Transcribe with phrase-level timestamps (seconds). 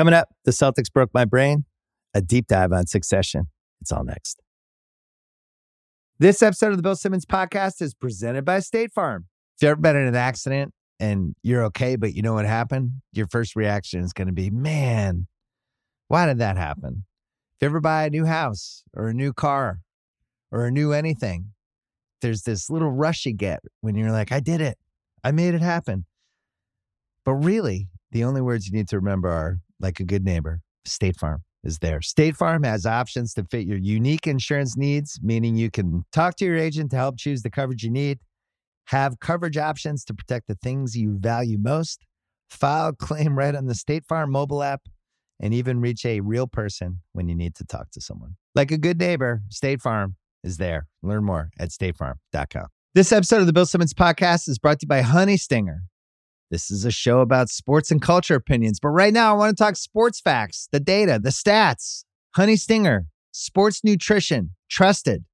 [0.00, 1.66] Coming up, the Celtics broke my brain,
[2.14, 3.48] a deep dive on succession.
[3.82, 4.40] It's all next.
[6.18, 9.26] This episode of the Bill Simmons podcast is presented by State Farm.
[9.58, 12.92] If you've ever been in an accident and you're okay, but you know what happened,
[13.12, 15.26] your first reaction is going to be, man,
[16.08, 17.04] why did that happen?
[17.56, 19.80] If you ever buy a new house or a new car
[20.50, 21.52] or a new anything,
[22.22, 24.78] there's this little rush you get when you're like, I did it.
[25.22, 26.06] I made it happen.
[27.22, 31.16] But really, the only words you need to remember are like a good neighbor, State
[31.16, 32.00] Farm is there.
[32.00, 36.44] State Farm has options to fit your unique insurance needs, meaning you can talk to
[36.44, 38.18] your agent to help choose the coverage you need,
[38.86, 42.06] have coverage options to protect the things you value most,
[42.48, 44.82] file claim right on the State Farm mobile app,
[45.40, 48.36] and even reach a real person when you need to talk to someone.
[48.54, 50.86] Like a good neighbor, State Farm is there.
[51.02, 52.66] Learn more at statefarm.com.
[52.94, 55.82] This episode of the Bill Simmons podcast is brought to you by Honey Stinger.
[56.50, 59.62] This is a show about sports and culture opinions, but right now I want to
[59.62, 62.04] talk sports facts, the data, the stats.
[62.36, 65.24] Honey Stinger, sports nutrition, trusted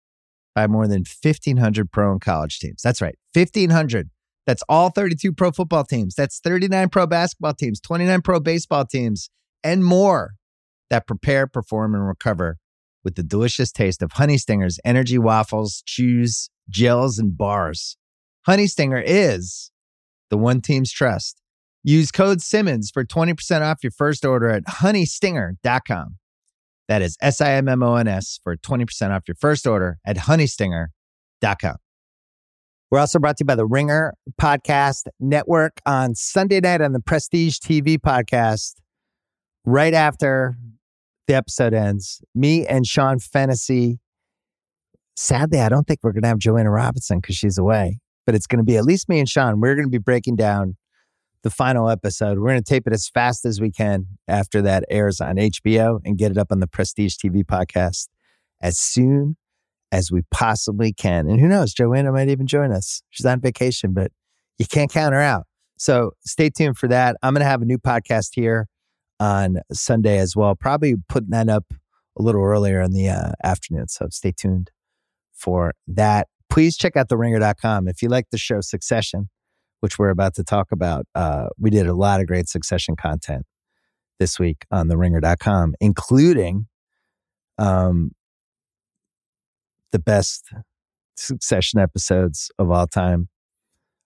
[0.54, 2.80] by more than 1,500 pro and college teams.
[2.82, 4.10] That's right, 1,500.
[4.46, 6.14] That's all 32 pro football teams.
[6.14, 9.28] That's 39 pro basketball teams, 29 pro baseball teams,
[9.62, 10.34] and more
[10.88, 12.58] that prepare, perform, and recover
[13.04, 17.96] with the delicious taste of Honey Stinger's energy waffles, chews, gels, and bars.
[18.46, 19.70] Honey Stinger is
[20.30, 21.40] the one team's trust.
[21.82, 26.16] Use code Simmons for 20% off your first order at honeystinger.com.
[26.88, 29.98] That is S I M M O N S for 20% off your first order
[30.04, 31.76] at honeystinger.com.
[32.90, 37.00] We're also brought to you by the Ringer Podcast Network on Sunday night on the
[37.00, 38.74] Prestige TV podcast.
[39.64, 40.56] Right after
[41.26, 43.98] the episode ends, me and Sean Fennessy.
[45.16, 48.46] Sadly, I don't think we're going to have Joanna Robinson because she's away but it's
[48.46, 49.60] going to be at least me and Sean.
[49.60, 50.76] We're going to be breaking down
[51.42, 52.38] the final episode.
[52.38, 56.00] We're going to tape it as fast as we can after that airs on HBO
[56.04, 58.08] and get it up on the Prestige TV podcast
[58.60, 59.36] as soon
[59.92, 61.28] as we possibly can.
[61.28, 63.02] And who knows, Joanna might even join us.
[63.10, 64.10] She's on vacation, but
[64.58, 65.46] you can't count her out.
[65.78, 67.16] So stay tuned for that.
[67.22, 68.66] I'm going to have a new podcast here
[69.20, 71.64] on Sunday as well, probably putting that up
[72.18, 73.88] a little earlier in the uh, afternoon.
[73.88, 74.70] So stay tuned
[75.32, 77.88] for that please check out theringer.com.
[77.88, 79.28] If you like the show Succession,
[79.80, 83.46] which we're about to talk about, uh, we did a lot of great Succession content
[84.18, 86.66] this week on theringer.com, including
[87.58, 88.12] um,
[89.92, 90.44] the best
[91.16, 93.28] Succession episodes of all time.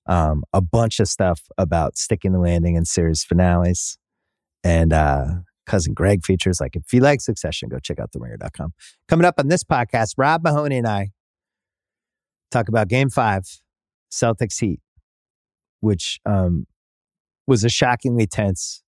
[0.06, 3.98] Um, a bunch of stuff about sticking the landing and series finales.
[4.64, 5.26] And uh,
[5.66, 6.60] cousin Greg features.
[6.60, 8.72] Like, if you like Succession, go check out theringer.com.
[9.08, 11.10] Coming up on this podcast, Rob Mahoney and I
[12.50, 13.44] talk about game five,
[14.12, 14.80] Celtics Heat,
[15.80, 16.66] which um,
[17.46, 18.82] was a shockingly tense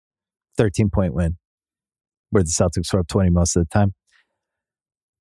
[0.57, 1.37] 13 point win
[2.31, 3.95] where the Celtics were up 20 most of the time.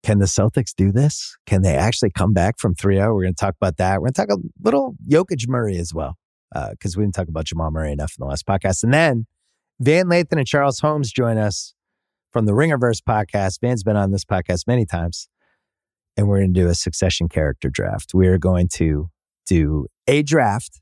[0.03, 1.37] Can the Celtics do this?
[1.45, 3.13] Can they actually come back from 3 0?
[3.13, 4.01] We're going to talk about that.
[4.01, 6.17] We're going to talk a little Jokic Murray as well,
[6.51, 8.83] because uh, we didn't talk about Jamal Murray enough in the last podcast.
[8.83, 9.27] And then
[9.79, 11.75] Van Lathan and Charles Holmes join us
[12.31, 13.59] from the Ringerverse podcast.
[13.61, 15.27] Van's been on this podcast many times
[16.17, 18.13] and we're going to do a succession character draft.
[18.13, 19.09] We are going to
[19.45, 20.81] do a draft,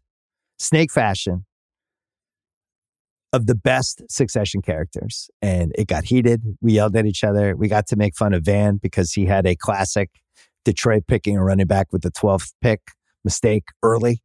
[0.57, 1.45] snake fashion,
[3.31, 5.29] of the best succession characters.
[5.41, 6.41] And it got heated.
[6.61, 7.55] We yelled at each other.
[7.55, 10.09] We got to make fun of Van because he had a classic
[10.65, 12.81] Detroit picking a running back with the 12th pick
[13.23, 14.21] mistake early.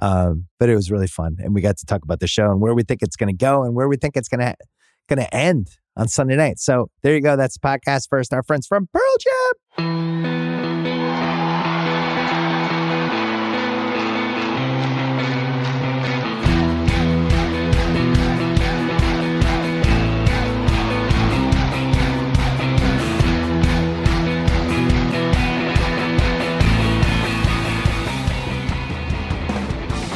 [0.00, 1.36] Um, but it was really fun.
[1.38, 3.36] And we got to talk about the show and where we think it's going to
[3.36, 4.54] go and where we think it's going to
[5.08, 6.58] going to end on Sunday night.
[6.58, 7.36] So there you go.
[7.36, 8.32] That's the podcast first.
[8.32, 10.03] Our friends from Pearl Jam.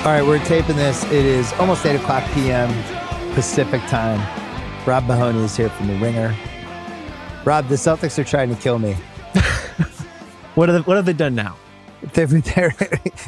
[0.09, 1.05] All right, we're taping this.
[1.05, 2.71] It is almost 8 o'clock p.m.
[3.35, 4.19] Pacific time.
[4.87, 6.35] Rob Mahoney is here from The Ringer.
[7.45, 8.95] Rob, the Celtics are trying to kill me.
[10.55, 11.59] what, have, what have they done now?
[12.15, 12.75] They're, they're,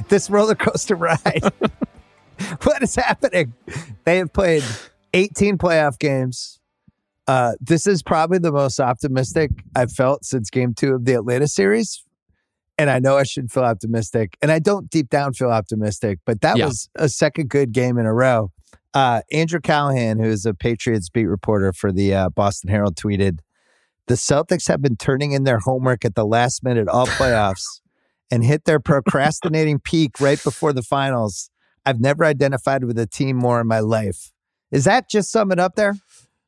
[0.08, 1.42] this roller coaster ride.
[2.62, 3.52] what is happening?
[4.04, 4.64] They have played
[5.12, 6.60] 18 playoff games.
[7.26, 11.46] Uh, this is probably the most optimistic I've felt since game two of the Atlanta
[11.46, 12.02] series
[12.80, 16.40] and I know I should feel optimistic, and I don't deep down feel optimistic, but
[16.40, 16.64] that yeah.
[16.64, 18.52] was a second good game in a row.
[18.94, 23.40] Uh, Andrew Callahan, who is a Patriots beat reporter for the uh, Boston Herald, tweeted,
[24.06, 27.82] "The Celtics have been turning in their homework at the last minute all playoffs
[28.30, 31.50] and hit their procrastinating peak right before the finals.
[31.84, 34.32] I've never identified with a team more in my life."
[34.72, 35.96] Is that just sum it up there?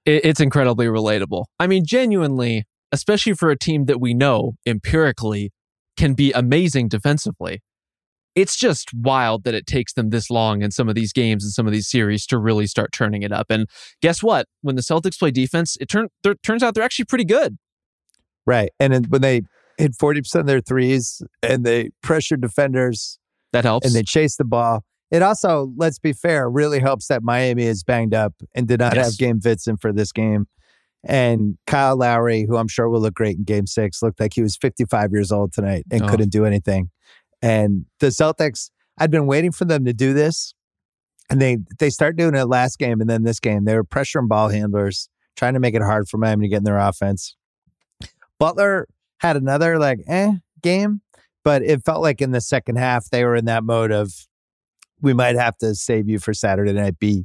[0.06, 1.44] It's incredibly relatable.
[1.61, 5.52] I mean, genuinely, especially for a team that we know empirically
[6.03, 7.63] can be amazing defensively.
[8.35, 11.53] It's just wild that it takes them this long in some of these games and
[11.53, 13.47] some of these series to really start turning it up.
[13.51, 13.69] And
[14.01, 14.47] guess what?
[14.63, 16.09] When the Celtics play defense, it turn,
[16.43, 17.57] turns out they're actually pretty good.
[18.45, 18.73] Right.
[18.81, 19.43] And when they
[19.79, 23.21] hit 40% of their threes and they pressure defenders,
[23.53, 23.87] that helps.
[23.87, 24.85] And they chase the ball.
[25.13, 28.97] It also, let's be fair, really helps that Miami is banged up and did not
[28.97, 29.07] yes.
[29.07, 30.47] have Gabe Vincent for this game.
[31.05, 34.43] And Kyle Lowry, who I'm sure will look great in game six, looked like he
[34.43, 36.09] was 55 years old tonight and oh.
[36.09, 36.91] couldn't do anything.
[37.41, 40.55] And the Celtics, I'd been waiting for them to do this.
[41.29, 43.65] And they they start doing it last game and then this game.
[43.65, 46.65] They were pressuring ball handlers, trying to make it hard for Miami to get in
[46.65, 47.37] their offense.
[48.39, 48.87] Butler
[49.19, 50.33] had another like eh
[50.63, 51.01] game,
[51.43, 54.13] but it felt like in the second half they were in that mode of
[55.01, 56.99] we might have to save you for Saturday night.
[56.99, 57.25] Be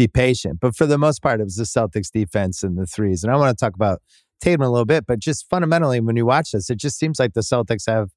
[0.00, 0.60] be patient.
[0.60, 3.22] But for the most part, it was the Celtics defense and the threes.
[3.22, 4.00] And I want to talk about
[4.40, 7.34] Tatum a little bit, but just fundamentally, when you watch this, it just seems like
[7.34, 8.08] the Celtics have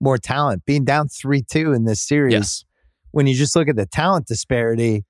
[0.00, 0.64] more talent.
[0.66, 2.64] Being down 3 2 in this series, yes.
[3.12, 5.04] when you just look at the talent disparity,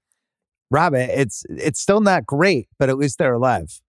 [0.71, 3.81] Robin, it's it's still not great, but at least they're alive.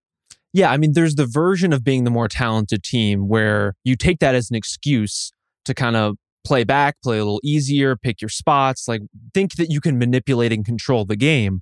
[0.53, 4.19] Yeah, I mean, there's the version of being the more talented team where you take
[4.19, 5.31] that as an excuse
[5.65, 6.15] to kind of
[6.45, 9.01] play back, play a little easier, pick your spots, like
[9.33, 11.59] think that you can manipulate and control the game.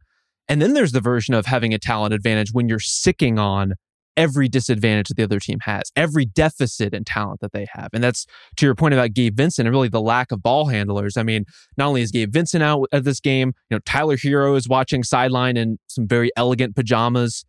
[0.50, 3.74] And then there's the version of having a talent advantage when you're sicking on
[4.18, 7.90] every disadvantage that the other team has, every deficit in talent that they have.
[7.94, 8.26] And that's
[8.58, 11.16] to your point about Gabe Vincent and really the lack of ball handlers.
[11.16, 11.46] I mean,
[11.78, 15.04] not only is Gabe Vincent out at this game, you know, Tyler Herro is watching
[15.04, 17.46] sideline in some very elegant pajamas.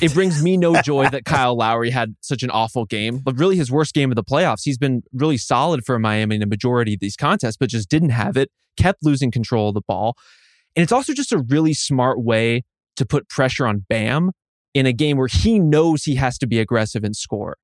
[0.00, 3.56] It brings me no joy that Kyle Lowry had such an awful game, but really
[3.56, 4.62] his worst game of the playoffs.
[4.64, 8.08] He's been really solid for Miami in a majority of these contests, but just didn't
[8.08, 10.16] have it, kept losing control of the ball.
[10.74, 12.62] And it's also just a really smart way
[12.96, 14.30] to put pressure on Bam
[14.74, 17.56] in a game where he knows he has to be aggressive and score.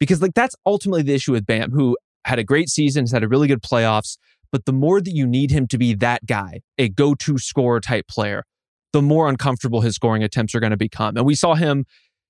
[0.00, 3.22] Because like that's ultimately the issue with Bam, who had a great season, has had
[3.22, 4.16] a really good playoffs,
[4.52, 8.06] but the more that you need him to be that guy, a go-to scorer type
[8.08, 8.44] player,
[8.92, 11.16] the more uncomfortable his scoring attempts are going to become.
[11.16, 11.84] And we saw him,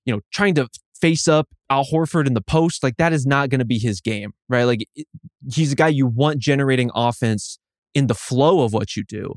[0.05, 0.67] you know, trying to
[0.99, 2.83] face up Al Horford in the post.
[2.83, 4.63] Like that is not going to be his game, right?
[4.63, 4.85] Like
[5.51, 7.59] he's a guy you want generating offense
[7.93, 9.35] in the flow of what you do,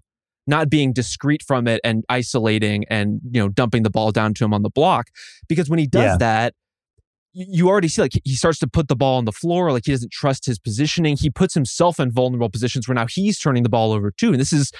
[0.51, 4.45] not being discreet from it and isolating and, you know, dumping the ball down to
[4.45, 5.09] him on the block.
[5.49, 6.17] Because when he does yeah.
[6.19, 6.55] that,
[7.33, 9.93] you already see like he starts to put the ball on the floor like he
[9.93, 13.69] doesn't trust his positioning he puts himself in vulnerable positions where now he's turning the
[13.69, 14.73] ball over too and this is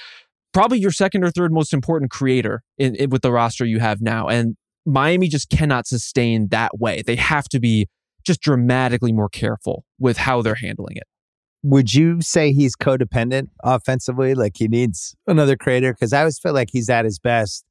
[0.53, 4.01] probably your second or third most important creator in, in, with the roster you have
[4.01, 4.27] now.
[4.27, 7.01] And Miami just cannot sustain that way.
[7.05, 7.87] They have to be
[8.25, 11.03] just dramatically more careful with how they're handling it.
[11.63, 14.33] Would you say he's codependent offensively?
[14.33, 15.93] Like he needs another creator?
[15.93, 17.63] Because I always feel like he's at his best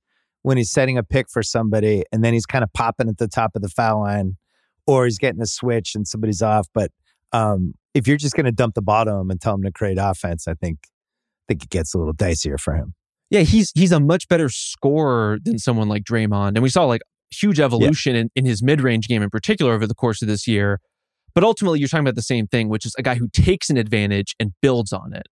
[0.43, 3.29] when he's setting a pick for somebody and then he's kind of popping at the
[3.29, 4.37] top of the foul line
[4.87, 6.69] or he's getting a switch and somebody's off.
[6.73, 6.93] But
[7.33, 9.73] um, if you're just going to dump the ball to him and tell him to
[9.73, 10.79] create offense, I think
[11.51, 12.95] think it gets a little dicier for him.
[13.29, 16.51] Yeah, he's he's a much better scorer than someone like Draymond.
[16.51, 18.23] And we saw like huge evolution yeah.
[18.23, 20.81] in, in his mid-range game in particular over the course of this year.
[21.35, 23.77] But ultimately you're talking about the same thing, which is a guy who takes an
[23.77, 25.29] advantage and builds on it.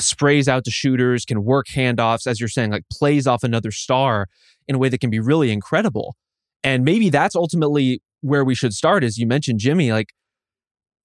[0.00, 4.26] Sprays out to shooters, can work handoffs, as you're saying, like plays off another star
[4.66, 6.16] in a way that can be really incredible.
[6.62, 9.92] And maybe that's ultimately where we should start, as you mentioned, Jimmy.
[9.92, 10.08] Like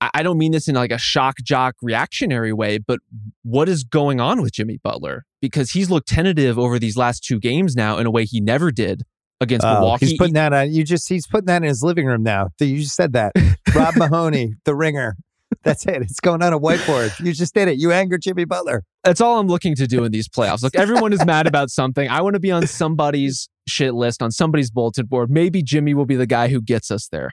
[0.01, 2.99] I don't mean this in like a shock jock reactionary way, but
[3.43, 5.25] what is going on with Jimmy Butler?
[5.41, 8.71] Because he's looked tentative over these last two games now in a way he never
[8.71, 9.03] did
[9.41, 10.07] against oh, Milwaukee.
[10.07, 10.71] He's putting that on.
[10.71, 12.49] You just he's putting that in his living room now.
[12.59, 13.33] You just said that.
[13.73, 15.15] Rob Mahoney, the ringer.
[15.63, 16.01] That's it.
[16.03, 17.19] It's going on a whiteboard.
[17.25, 17.77] You just did it.
[17.77, 18.83] You angered Jimmy Butler.
[19.03, 20.61] That's all I'm looking to do in these playoffs.
[20.61, 22.07] Look, everyone is mad about something.
[22.07, 25.29] I want to be on somebody's shit list, on somebody's bulletin board.
[25.29, 27.31] Maybe Jimmy will be the guy who gets us there.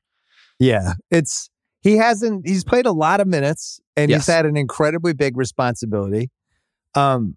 [0.59, 1.51] Yeah, it's
[1.87, 4.27] he hasn't he's played a lot of minutes and yes.
[4.27, 6.31] he's had an incredibly big responsibility
[6.97, 7.37] um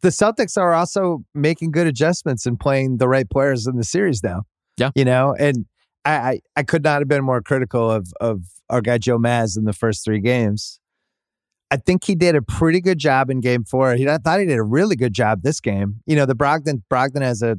[0.00, 4.22] the celtics are also making good adjustments and playing the right players in the series
[4.22, 4.42] now
[4.76, 5.66] yeah you know and
[6.04, 9.56] I, I, I could not have been more critical of of our guy Joe Maz
[9.56, 10.80] in the first three games.
[11.70, 13.94] I think he did a pretty good job in game four.
[13.94, 16.00] He I thought he did a really good job this game.
[16.06, 17.58] You know, the Brogdon Brogdon has a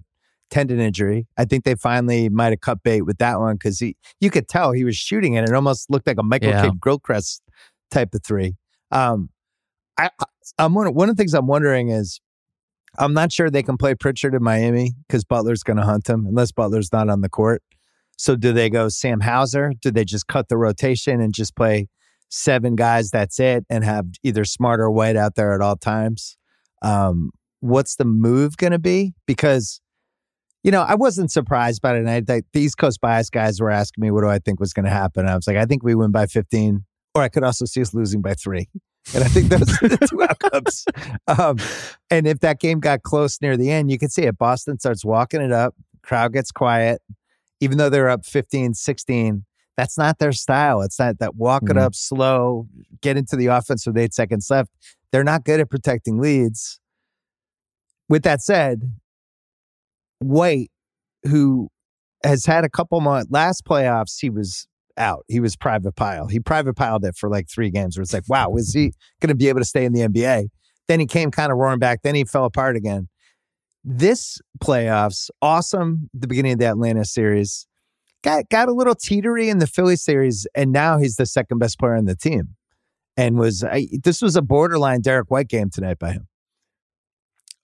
[0.49, 1.27] tendon injury.
[1.37, 4.47] I think they finally might have cut bait with that one because he you could
[4.47, 5.47] tell he was shooting it.
[5.47, 6.63] It almost looked like a Michael yeah.
[6.63, 7.43] Kidd Gilchrist
[7.91, 8.55] type of three.
[8.91, 9.29] Um,
[9.97, 10.09] I,
[10.57, 12.19] I'm one, one of the things I'm wondering is
[12.99, 16.25] I'm not sure they can play Pritchard in Miami because Butler's going to hunt him
[16.25, 17.63] unless Butler's not on the court.
[18.17, 19.71] So do they go Sam Hauser?
[19.81, 21.87] Do they just cut the rotation and just play
[22.27, 23.11] seven guys?
[23.11, 26.37] That's it, and have either Smart or White out there at all times.
[26.81, 29.13] Um, what's the move going to be?
[29.25, 29.79] Because
[30.63, 31.99] you know, I wasn't surprised by it.
[31.99, 34.73] And I, the East Coast bias guys were asking me, what do I think was
[34.73, 35.21] going to happen?
[35.21, 36.83] And I was like, I think we win by 15,
[37.15, 38.67] or I could also see us losing by three.
[39.15, 40.85] And I think those are the two outcomes.
[41.27, 41.57] Um,
[42.11, 44.37] and if that game got close near the end, you could see it.
[44.37, 45.73] Boston starts walking it up,
[46.03, 47.01] crowd gets quiet.
[47.61, 50.81] Even though they're up 15, 16, that's not their style.
[50.81, 51.81] It's not that walk it Mhm.
[51.81, 52.67] up slow,
[53.01, 54.69] get into the offense with eight seconds left.
[55.11, 56.79] They're not good at protecting leads.
[58.07, 58.91] With that said,
[60.19, 60.71] White,
[61.23, 61.69] who
[62.23, 64.67] has had a couple months, last playoffs, he was
[64.99, 65.25] out.
[65.27, 66.27] He was private pile.
[66.27, 69.29] He private piled it for like three games where it's like, wow, is he going
[69.29, 70.49] to be able to stay in the NBA?
[70.87, 72.01] Then he came kind of roaring back.
[72.03, 73.07] Then he fell apart again.
[73.83, 76.09] This playoffs, awesome.
[76.13, 77.65] The beginning of the Atlanta series
[78.23, 81.79] got got a little teetery in the Philly series, and now he's the second best
[81.79, 82.55] player on the team.
[83.15, 86.27] And was I, this was a borderline Derrick White game tonight by him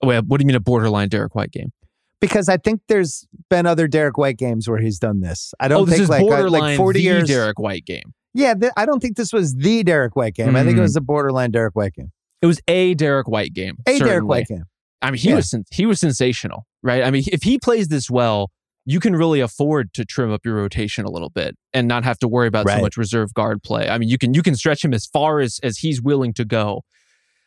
[0.02, 1.72] Wait, what do you mean a borderline Derrick White game?
[2.20, 5.52] Because I think there's been other Derrick White games where he's done this.
[5.60, 7.28] I don't oh, this think like uh, borderline like 40 the years.
[7.28, 8.14] Derrick White game.
[8.32, 10.56] Yeah, th- I don't think this was the Derrick White game.
[10.56, 10.82] I think it Mm.
[10.82, 12.12] was a borderline Derrick White game.
[12.42, 13.76] It was a Derrick White game.
[13.86, 14.24] A Derek.
[14.24, 14.64] White game.
[15.02, 15.36] I mean, he Yeah.
[15.36, 17.02] was he was sensational, right?
[17.02, 18.50] I mean, if he plays this well,
[18.86, 22.18] you can really afford to trim up your rotation a little bit and not have
[22.20, 22.76] to worry about Right.
[22.76, 23.88] so much reserve guard play.
[23.88, 26.44] I mean, you can you can stretch him as far as as he's willing to
[26.44, 26.82] go.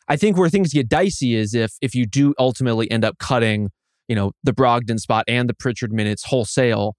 [0.08, 3.70] I think where things get dicey is if if you do ultimately end up cutting,
[4.10, 6.96] you know, the Brogdon spot and the Pritchard minutes wholesale.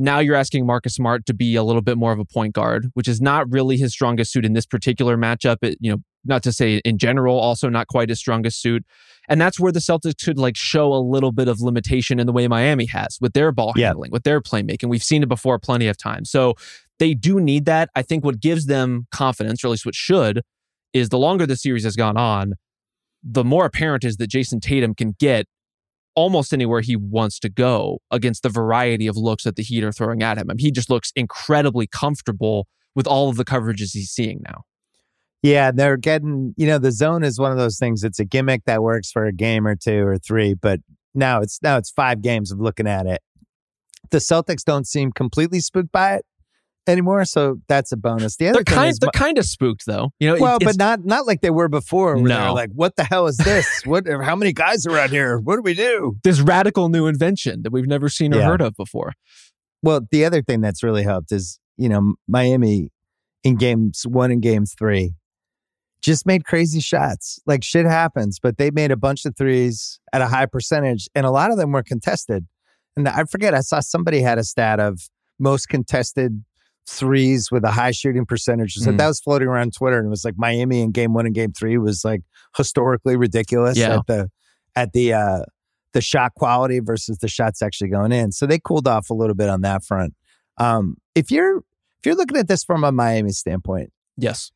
[0.00, 2.88] Now you're asking Marcus Smart to be a little bit more of a point guard,
[2.94, 5.58] which is not really his strongest suit in this particular matchup.
[5.62, 8.84] It, you know, not to say in general, also not quite his strongest suit.
[9.28, 12.32] And that's where the Celtics could like show a little bit of limitation in the
[12.32, 13.88] way Miami has with their ball Yeah.
[13.88, 14.88] handling, with their playmaking.
[14.88, 16.28] We've seen it before plenty of times.
[16.28, 16.54] So
[16.98, 17.88] they do need that.
[17.94, 20.42] I think what gives them confidence, or at least what should,
[20.92, 22.54] is the longer the series has gone on,
[23.22, 25.46] the more apparent is that Jayson Tatum can get
[26.18, 29.92] almost anywhere he wants to go against the variety of looks that the Heat are
[29.92, 30.50] throwing at him.
[30.50, 34.62] I mean, he just looks incredibly comfortable with all of the coverages he's seeing now.
[35.44, 38.02] Yeah, they're getting, you know, the zone is one of those things.
[38.02, 40.80] It's a gimmick that works for a game or two or three, but
[41.14, 43.22] now it's now it's five games of looking at it.
[44.10, 46.26] The Celtics don't seem completely spooked by it
[46.88, 48.36] anymore, so that's a bonus.
[48.36, 50.10] The other They're kind, is, they're kind of spooked though.
[50.18, 52.16] You know, well, but not not like they were before.
[52.16, 52.54] Where No.
[52.54, 53.82] like, what the hell is this?
[53.84, 54.06] what?
[54.08, 55.38] How many guys are out here?
[55.38, 56.16] What do we do?
[56.24, 58.46] this radical new invention that we've never seen or Yeah.
[58.46, 59.12] heard of before.
[59.82, 62.90] Well, the other thing that's really helped is, you know, Miami
[63.44, 65.14] in games one and games three
[66.00, 67.40] just made crazy shots.
[67.46, 71.26] Like shit happens, but they made a bunch of threes at a high percentage, and
[71.26, 72.46] a lot of them were contested.
[72.96, 75.00] And I forget, I saw somebody had a stat of
[75.38, 76.44] most contested
[76.88, 78.74] threes with a high shooting percentage.
[78.74, 78.98] So Mm.
[78.98, 81.52] that was floating around Twitter, and it was like Miami in game one and game
[81.52, 82.22] three was like
[82.56, 83.96] historically ridiculous Yeah.
[83.98, 84.30] at the
[84.74, 85.42] at the uh
[85.92, 88.30] the shot quality versus the shots actually going in.
[88.32, 90.14] So they cooled off a little bit on that front.
[90.58, 94.50] Um, if you're if you're looking at this from a Miami standpoint, Yes.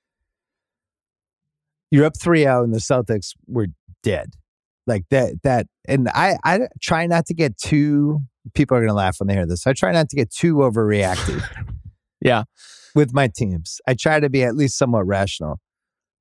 [1.90, 3.68] you're up 3-0 and the Celtics were
[4.02, 4.34] dead.
[4.86, 8.20] Like that that and I I try not to get too
[8.54, 9.66] people are going to laugh when they hear this.
[9.66, 11.44] I try not to get too overreactive
[12.24, 12.44] Yeah.
[12.94, 13.80] with my teams.
[13.86, 15.60] I try to be at least somewhat rational.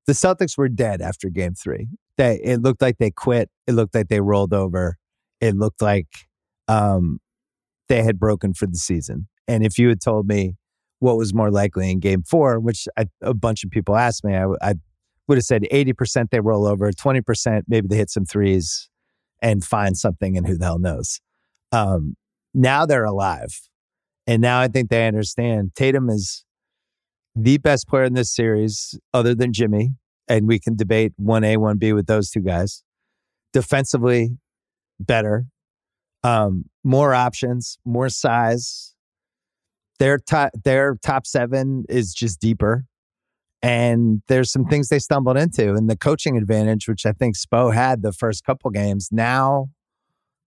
[0.08, 1.88] The Celtics were dead after game 3.
[2.18, 3.50] They it looked like they quit.
[3.68, 4.98] It looked like they rolled over.
[5.40, 6.08] It looked like
[6.68, 7.20] um
[7.88, 9.28] they had broken for the season.
[9.48, 10.56] And if you had told me
[11.00, 14.36] what was more likely in game 4, which I, a bunch of people asked me,
[14.36, 14.76] I, I
[15.28, 18.90] would have said 80% they roll over, 20% maybe they hit some threes
[19.42, 21.20] and find something and who the hell knows.
[21.72, 22.16] Um,
[22.54, 23.60] now they're alive.
[24.32, 26.46] And now I think they understand Tatum is
[27.36, 29.90] the best player in this series other than Jimmy.
[30.30, 32.82] And we can debate 1A, 1B with those two guys.
[33.52, 34.38] Defensively,
[35.02, 35.48] better.
[36.24, 38.96] Um, more options, more size.
[40.00, 42.86] Their top, their top seven is just deeper
[43.62, 47.72] and there's some things they stumbled into and the coaching advantage which i think spo
[47.72, 49.70] had the first couple games now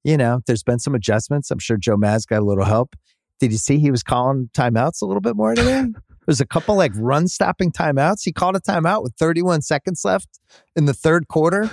[0.02, 2.96] you know there's been some adjustments i'm sure joe maz got a little help
[3.44, 5.86] did you see he was calling timeouts a little bit more today
[6.26, 10.40] there's a couple like run stopping timeouts he called a timeout with 31 seconds left
[10.76, 11.70] in the third quarter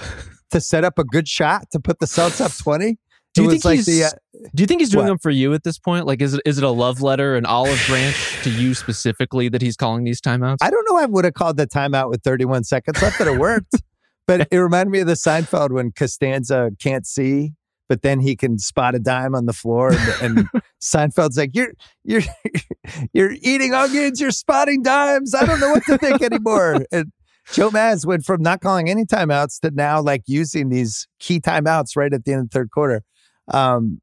[0.52, 2.98] to set up a good shot to put the celtics up 20
[3.34, 4.10] Do you think like he's the, uh,
[4.54, 5.10] Do you think he's doing what?
[5.10, 6.06] them for you at this point?
[6.06, 9.62] Like, is it is it a love letter, an olive branch to you specifically that
[9.62, 10.58] he's calling these timeouts?
[10.62, 10.98] I don't know.
[10.98, 13.82] I would have called the timeout with 31 seconds left, but it worked.
[14.28, 17.54] but it reminded me of the Seinfeld when Costanza can't see,
[17.92, 20.48] but then he can spot a dime on the floor, and, and
[20.82, 21.74] Seinfeld's like, "You're
[22.06, 22.22] you're
[23.14, 24.22] you're eating onions.
[24.22, 25.36] You're spotting dimes.
[25.36, 27.12] I don't know what to think anymore." And
[27.52, 31.98] Joe Maz went from not calling any timeouts to now like using these key timeouts
[31.98, 33.04] right at the end of the third quarter.
[33.50, 34.00] Um,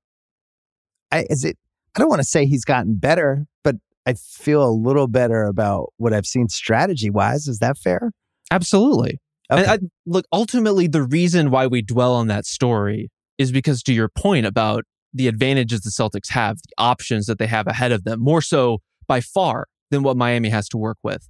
[1.11, 1.57] I, is it?
[1.97, 5.95] I don't want to say he's gotten better, but I feel a little better about
[5.97, 7.49] what I've seen strategy wise.
[7.49, 8.13] Is that fair?
[8.51, 9.19] Absolutely.
[9.51, 9.63] Okay.
[9.63, 13.93] And I, look, ultimately, the reason why we dwell on that story is because, to
[13.93, 18.05] your point about the advantages the Celtics have, the options that they have ahead of
[18.05, 21.29] them, more so by far than what Miami has to work with.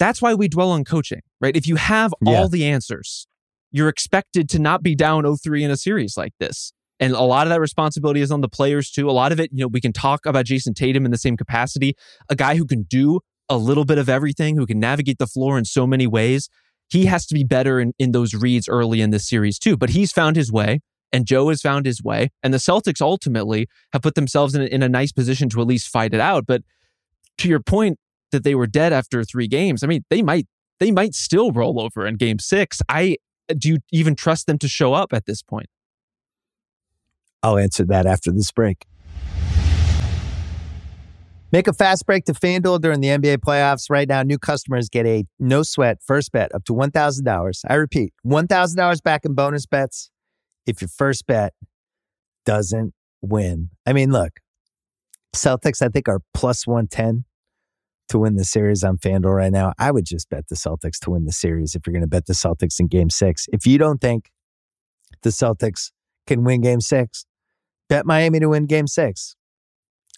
[0.00, 1.56] That's why we dwell on coaching, right?
[1.56, 2.34] If you have Yeah.
[2.40, 3.28] all the answers,
[3.70, 6.72] you're expected to not be down 0-3 in a series like this.
[7.00, 9.08] And a lot of that responsibility is on the players too.
[9.08, 11.36] A lot of it, you know, we can talk about Jayson Tatum in the same
[11.36, 11.94] capacity,
[12.28, 15.58] a guy who can do a little bit of everything, who can navigate the floor
[15.58, 16.48] in so many ways.
[16.88, 19.76] He has to be better in, in those reads early in this series too.
[19.76, 20.80] But he's found his way
[21.14, 22.32] and Joe has found his way.
[22.42, 25.66] And the Celtics ultimately have put themselves in a, in a nice position to at
[25.68, 26.44] least fight it out.
[26.44, 26.62] But
[27.38, 28.00] to your point
[28.32, 30.48] that they were dead after three games, I mean, they might
[30.80, 32.82] they might still roll over in game six.
[32.88, 33.18] I
[33.56, 35.68] do you even trust them to show up at this point?
[37.44, 38.84] I'll answer that after this break.
[41.52, 43.88] Make a fast break to FanDuel during the NBA playoffs.
[43.88, 47.60] Right now, new customers get a no sweat first bet up to $1,000.
[47.68, 50.10] I repeat, $1,000 back in bonus bets
[50.66, 51.54] if your first bet
[52.44, 53.70] doesn't win.
[53.86, 54.40] I mean, look,
[55.34, 57.24] Celtics, I think, are plus 110
[58.08, 59.72] to win the series on FanDuel right now.
[59.78, 62.26] I would just bet the Celtics to win the series if you're going to bet
[62.26, 63.46] the Celtics in game six.
[63.52, 64.30] If you don't think
[65.22, 65.90] the Celtics
[66.26, 67.24] can win game six,
[67.88, 69.36] bet Miami to win game six.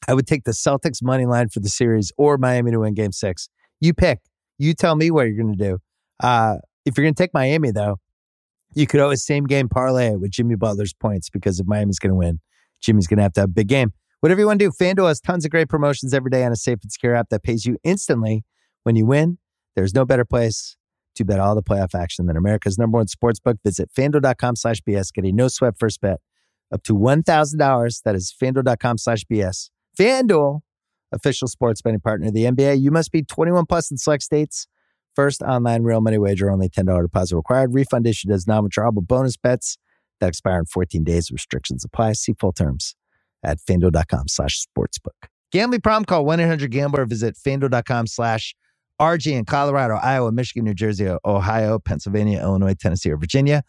[0.09, 3.13] I would take the Celtics money line for the series or Miami to win game
[3.13, 3.49] six.
[3.81, 4.21] You pick.
[4.59, 5.79] You tell me what you're going to do.
[6.23, 7.99] Uh, if you're going to take Miami, though,
[8.77, 12.17] you could always same game parlay with Jimmy Butler's points because if Miami's going to
[12.17, 12.41] win,
[12.81, 13.93] Jimmy's going to have to have a big game.
[14.21, 16.57] Whatever you want to do, FanDuel has tons of great promotions every day on a
[16.57, 18.45] safe and secure app that pays you instantly
[18.83, 19.39] when you win.
[19.75, 20.77] There's no better place
[21.17, 23.57] to bet all the playoff action than America's number one sports book.
[23.65, 25.13] Visit fanduel.com slash BS.
[25.13, 26.21] Get a no sweat first bet
[26.73, 28.03] up to $1,000.
[28.03, 29.71] That is fanduel.com slash BS.
[29.99, 30.61] FanDuel,
[31.13, 32.81] official sports betting partner of the NBA.
[32.81, 34.67] You must be 21 plus in select states.
[35.17, 37.73] First online real money wager, only $10 deposit required.
[37.75, 39.79] Refund issued as non-withdrawable bonus bets
[40.21, 41.31] that expire in 14 days.
[41.31, 42.13] Restrictions apply.
[42.13, 42.95] See full terms
[43.43, 45.29] at fanduel.com slash sportsbook.
[45.53, 46.05] Gambling problem?
[46.05, 47.07] Call 1-800-GAMBLER.
[47.07, 48.55] Visit fanduel.com slash
[49.01, 53.63] RG in Colorado, Iowa, Michigan, New Jersey, Ohio, Pennsylvania, Illinois, Tennessee, or Virginia.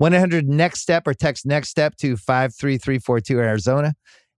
[0.00, 3.94] 1-800-NEXT-STEP or text NEXT STEP to 53342 Arizona.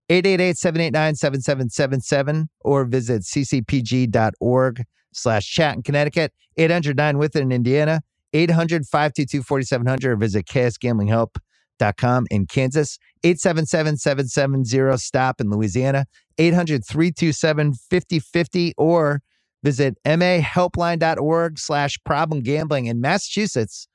[0.09, 6.31] 888-789-7777 or visit ccpg.org slash chat in Connecticut.
[6.57, 8.01] 809 with it in Indiana.
[8.33, 12.97] 800-522-4700 or visit ksgamblinghelp.com in Kansas.
[13.23, 16.05] 877-770-STOP in Louisiana.
[16.37, 19.21] 800-327-5050 or
[19.63, 23.89] visit mahelpline.org slash problem gambling in Massachusetts.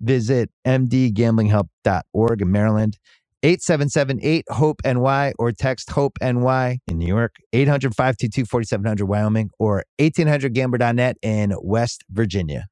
[0.00, 2.98] Visit mdgamblinghelp.org in Maryland.
[3.44, 12.66] 877-8-HOPE-NY or text HOPE-NY in New York, 800-522-4700 Wyoming or 1800gambler.net in West Virginia.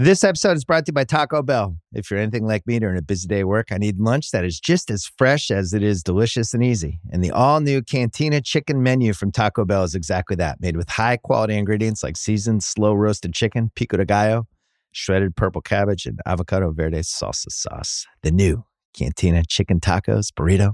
[0.00, 1.76] This episode is brought to you by Taco Bell.
[1.92, 4.44] If you're anything like me during a busy day at work, I need lunch that
[4.44, 7.00] is just as fresh as it is delicious and easy.
[7.10, 11.56] And the all-new Cantina chicken menu from Taco Bell is exactly that, made with high-quality
[11.56, 14.46] ingredients like seasoned, slow-roasted chicken, pico de gallo,
[14.92, 18.06] shredded purple cabbage, and avocado verde salsa sauce.
[18.22, 18.64] The new
[18.98, 20.72] Cantina chicken tacos, burrito,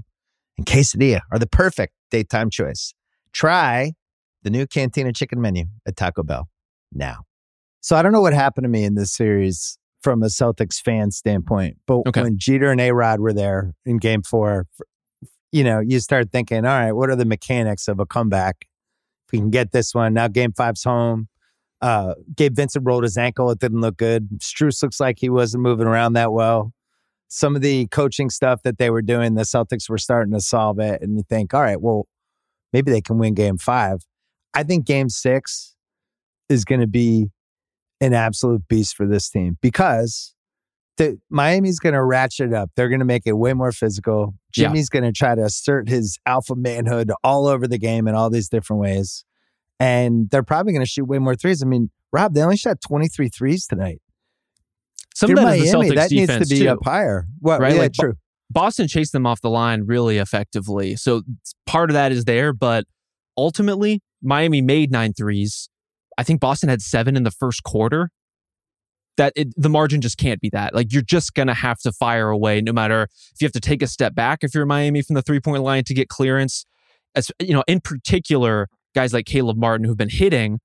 [0.57, 2.93] and quesadilla are the perfect daytime choice.
[3.33, 3.93] Try
[4.43, 6.47] the new Cantina chicken menu at Taco Bell
[6.93, 7.19] now.
[7.81, 11.11] So I don't know what happened to me in this series from a Celtics fan
[11.11, 12.21] standpoint, but Okay.
[12.21, 14.65] when Jeter and A Rod were there in game four,
[15.51, 18.65] you know, you start thinking, all right, what are the mechanics of a comeback?
[19.27, 20.13] If we can get this one.
[20.13, 21.27] Now game five's home.
[21.81, 23.49] Uh, Gabe Vincent rolled his ankle.
[23.51, 24.29] It didn't look good.
[24.39, 26.71] Strus looks like he wasn't moving around that well
[27.27, 30.79] some of the coaching stuff that they were doing, the Celtics were starting to solve
[30.79, 31.01] it.
[31.01, 32.07] And you think, all right, well,
[32.71, 34.05] maybe they can win game five.
[34.53, 35.75] I think game six
[36.49, 37.31] is going to be
[38.01, 40.35] an absolute beast for this team because
[40.97, 42.71] the, Miami's going to ratchet it up.
[42.75, 44.35] They're going to make it way more physical.
[44.55, 44.67] Yeah.
[44.67, 48.29] Jimmy's going to try to assert his alpha manhood all over the game in all
[48.29, 49.25] these different ways.
[49.79, 51.61] And they're probably going to shoot way more threes.
[51.61, 54.01] I mean, Rob, they only shot 23 threes tonight.
[55.15, 55.89] Some They're of that is the Miami.
[55.91, 56.69] Celtics That needs defense to be too.
[56.69, 57.25] up higher.
[57.41, 58.13] Well, Right, yeah, like, true.
[58.51, 60.95] Boston chased them off the line really effectively.
[60.95, 61.23] So
[61.65, 62.85] part of that is there, but
[63.37, 65.69] ultimately, Miami made nine threes.
[66.17, 68.09] I think Boston had seven in the first quarter.
[69.17, 70.75] That it, the margin just can't be that.
[70.75, 73.81] Like you're just gonna have to fire away, no matter if you have to take
[73.81, 76.65] a step back if you're Miami from the three point line to get clearance.
[77.15, 80.59] As you know, in particular, guys like Caleb Martin who've been hitting.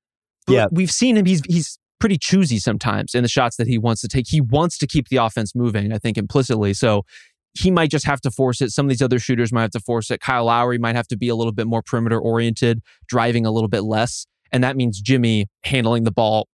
[0.49, 0.67] But Yeah.
[0.73, 1.27] we've seen him.
[1.27, 4.27] He's he's pretty choosy sometimes in the shots that he wants to take.
[4.29, 5.93] He wants to keep the offense moving.
[5.93, 6.75] I think implicitly.
[6.75, 7.05] So
[7.55, 8.71] he might just have to force it.
[8.71, 10.21] Some of these other shooters might have to force it.
[10.21, 13.69] Kyle Lowry might have to be a little bit more perimeter oriented, driving a little
[13.69, 14.27] bit less.
[14.53, 16.49] And that means Jimmy handling the ball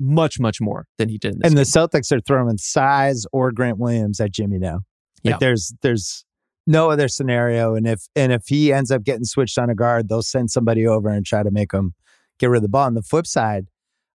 [0.00, 1.34] much, much more than he did.
[1.34, 1.54] and game.
[1.54, 4.80] the Celtics are throwing size or Grant Williams at Jimmy now.
[5.24, 5.36] Like Yeah.
[5.40, 6.24] there's there's
[6.66, 7.74] no other scenario.
[7.74, 10.86] And if and if he ends up getting switched on a guard, they'll send somebody
[10.86, 11.94] over and try to make him
[12.38, 12.86] get rid of the ball.
[12.86, 13.66] On the flip side,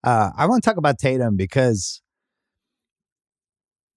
[0.03, 2.01] uh, I want to talk about Tatum because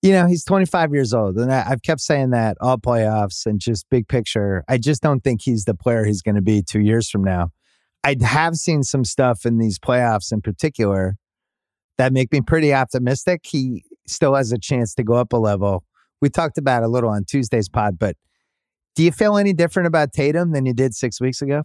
[0.03, 3.61] you know he's 25 years old, and I, I've kept saying that all playoffs and
[3.61, 4.65] just big picture.
[4.69, 7.51] I just don't think he's the player he's going to be two years from now.
[8.05, 11.17] I have seen some stuff in these playoffs in particular
[11.99, 13.43] that make me pretty optimistic.
[13.45, 15.85] He still has a chance to go up a level.
[16.21, 18.17] We talked about a little on Tuesday's pod, but
[18.97, 21.63] do you feel any different about Tatum than you did six weeks ago?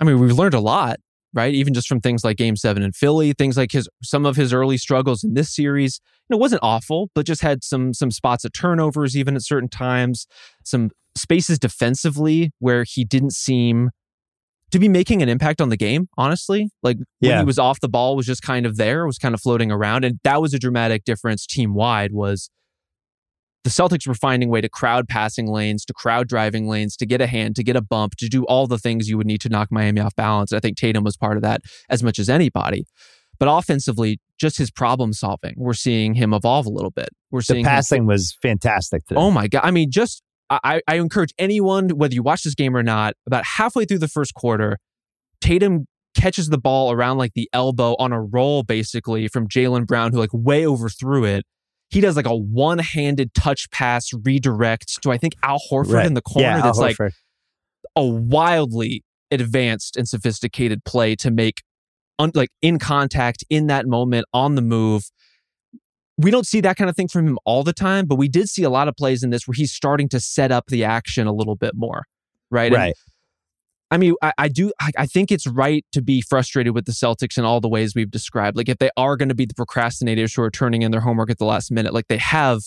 [0.00, 0.98] I mean, we've learned a lot,
[1.34, 1.54] right?
[1.54, 4.52] Even just from things like Game Seven in Philly, things like his some of his
[4.52, 6.00] early struggles in this series.
[6.28, 9.42] You know, it wasn't awful, but just had some some spots of turnovers, even at
[9.42, 10.26] certain times,
[10.64, 13.90] some spaces defensively where he didn't seem
[14.70, 16.08] to be making an impact on the game.
[16.16, 17.38] Honestly, like when Yeah.
[17.40, 20.04] he was off the ball, was just kind of there, was kind of floating around,
[20.04, 22.12] and that was a dramatic difference team wide.
[22.12, 22.50] Was
[23.64, 27.06] the Celtics were finding a way to crowd passing lanes, to crowd driving lanes, to
[27.06, 29.40] get a hand, to get a bump, to do all the things you would need
[29.42, 30.52] to knock Miami off balance.
[30.52, 32.84] I think Tatum was part of that as much as anybody.
[33.38, 37.08] But offensively, just his problem solving, we're seeing him evolve a little bit.
[37.30, 39.20] We're The seeing him- passing was fantastic today.
[39.20, 39.62] Oh my god!
[39.64, 43.44] I mean, just I, I encourage anyone, whether you watch this game or not, about
[43.44, 44.78] halfway through the first quarter,
[45.40, 50.12] Tatum catches the ball around like the elbow on a roll, basically from Jaylen Brown,
[50.12, 51.44] who like way overthrew it.
[51.90, 56.06] He does like a one-handed touch pass redirect to I think Al Horford Right.
[56.06, 56.48] in the corner.
[56.48, 56.96] yeah, that's like
[57.96, 61.62] a wildly advanced and sophisticated play to make
[62.18, 65.04] un- like in contact in that moment on the move
[66.18, 68.48] we don't see that kind of thing from him all the time but we did
[68.48, 71.26] see a lot of plays in this where he's starting to set up the action
[71.26, 72.02] a little bit more
[72.50, 72.94] right And, right.
[73.90, 76.92] I mean i, I do I, I think it's right to be frustrated with the
[76.92, 79.54] celtics in all the ways we've described like if they are going to be the
[79.54, 82.60] procrastinators who are turning in their homework at the last minute like they have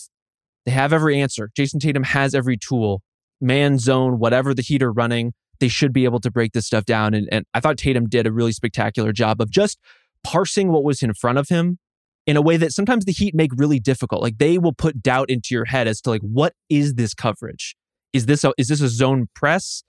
[0.66, 3.02] they have every answer jayson tatum has every tool
[3.40, 5.34] man zone whatever the heat are running
[5.64, 7.14] they should be able to break this stuff down.
[7.14, 9.80] And, and I thought Tatum did a really spectacular job of just
[10.22, 11.80] parsing what was in front of him
[12.26, 14.22] in a way that sometimes the Heat make really difficult.
[14.22, 17.78] Like they will put doubt into your head as to like, what is this coverage?
[18.12, 19.84] Is this a is this a zone press?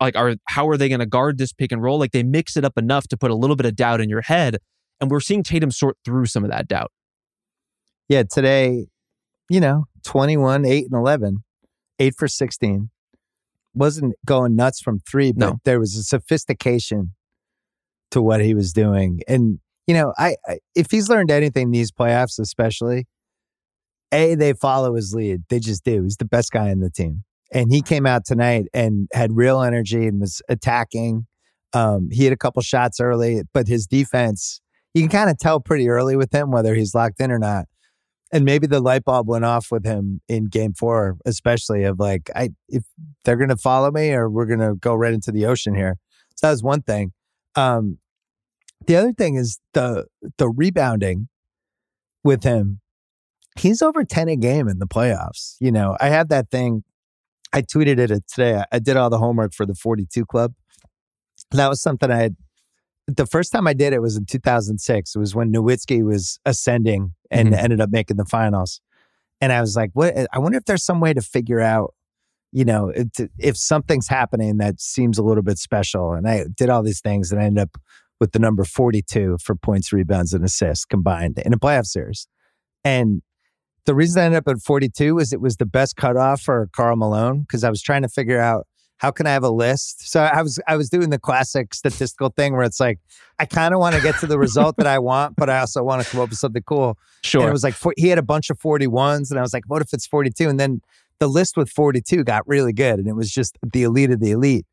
[0.00, 1.98] Like, are how are they going to guard this pick and roll?
[1.98, 4.22] Like they mix it up enough to put a little bit of doubt in your
[4.22, 4.58] head.
[5.00, 6.90] And we're seeing Tatum sort through some of that doubt.
[8.08, 8.86] Yeah, today,
[9.50, 11.44] you know, 21, 8, and 11,
[11.98, 12.90] 8 for 16.
[13.74, 15.56] Wasn't going nuts from three, but No.
[15.64, 17.14] there was a sophistication
[18.10, 19.20] to what he was doing.
[19.28, 23.06] And, you know, I, I if he's learned anything these playoffs, especially,
[24.12, 25.42] A, they follow his lead.
[25.50, 26.04] They just do.
[26.04, 27.24] He's the best guy in the team.
[27.52, 31.26] And he came out tonight and had real energy and was attacking.
[31.72, 34.60] Um, he had a couple shots early, but his defense,
[34.94, 37.66] you can kind of tell pretty early with him whether he's locked in or not
[38.32, 42.30] and maybe the light bulb went off with him in game four, especially of like,
[42.34, 42.84] I if
[43.24, 45.96] they're gonna follow me or we're gonna go right into the ocean here.
[46.34, 47.12] So that was one thing.
[47.54, 47.98] Um,
[48.86, 50.06] the other thing is the
[50.38, 51.28] the rebounding
[52.24, 52.80] with him.
[53.58, 55.56] He's over ten a game in the playoffs.
[55.60, 56.82] You know, I had that thing.
[57.52, 58.62] I tweeted it today.
[58.72, 60.52] I- did all the homework for the Forty Two Club.
[61.52, 62.36] That was something I had.
[63.06, 65.14] The first time I did it was in 2006.
[65.14, 67.56] It was when Nowitzki was ascending and Mhm.
[67.58, 68.80] ended up making the finals.
[69.40, 70.14] And I was like, what?
[70.32, 71.94] I wonder if there's some way to figure out,
[72.52, 73.06] you know, if,
[73.38, 76.14] if something's happening that seems a little bit special.
[76.14, 77.80] And I did all these things and I ended up
[78.18, 82.26] with the number 42 for points, rebounds, and assists combined in a playoff series.
[82.82, 83.22] And
[83.86, 86.96] the reason I ended up at 42 is it was the best cutoff for Karl
[86.96, 88.66] Malone because I was trying to figure out
[88.98, 90.10] how can I have a list.
[90.10, 92.98] So I was I was doing the classic statistical thing where it's like
[93.38, 95.82] I kind of want to get to the result that I want, but I also
[95.82, 96.98] want to come up with something cool.
[97.22, 97.42] Sure.
[97.42, 99.82] And it was like he had a bunch of 41s, and I was like, what
[99.82, 100.48] if it's 42?
[100.48, 100.80] And then
[101.18, 104.30] the list with 42 got really good, and it was just the elite of the
[104.30, 104.66] elite.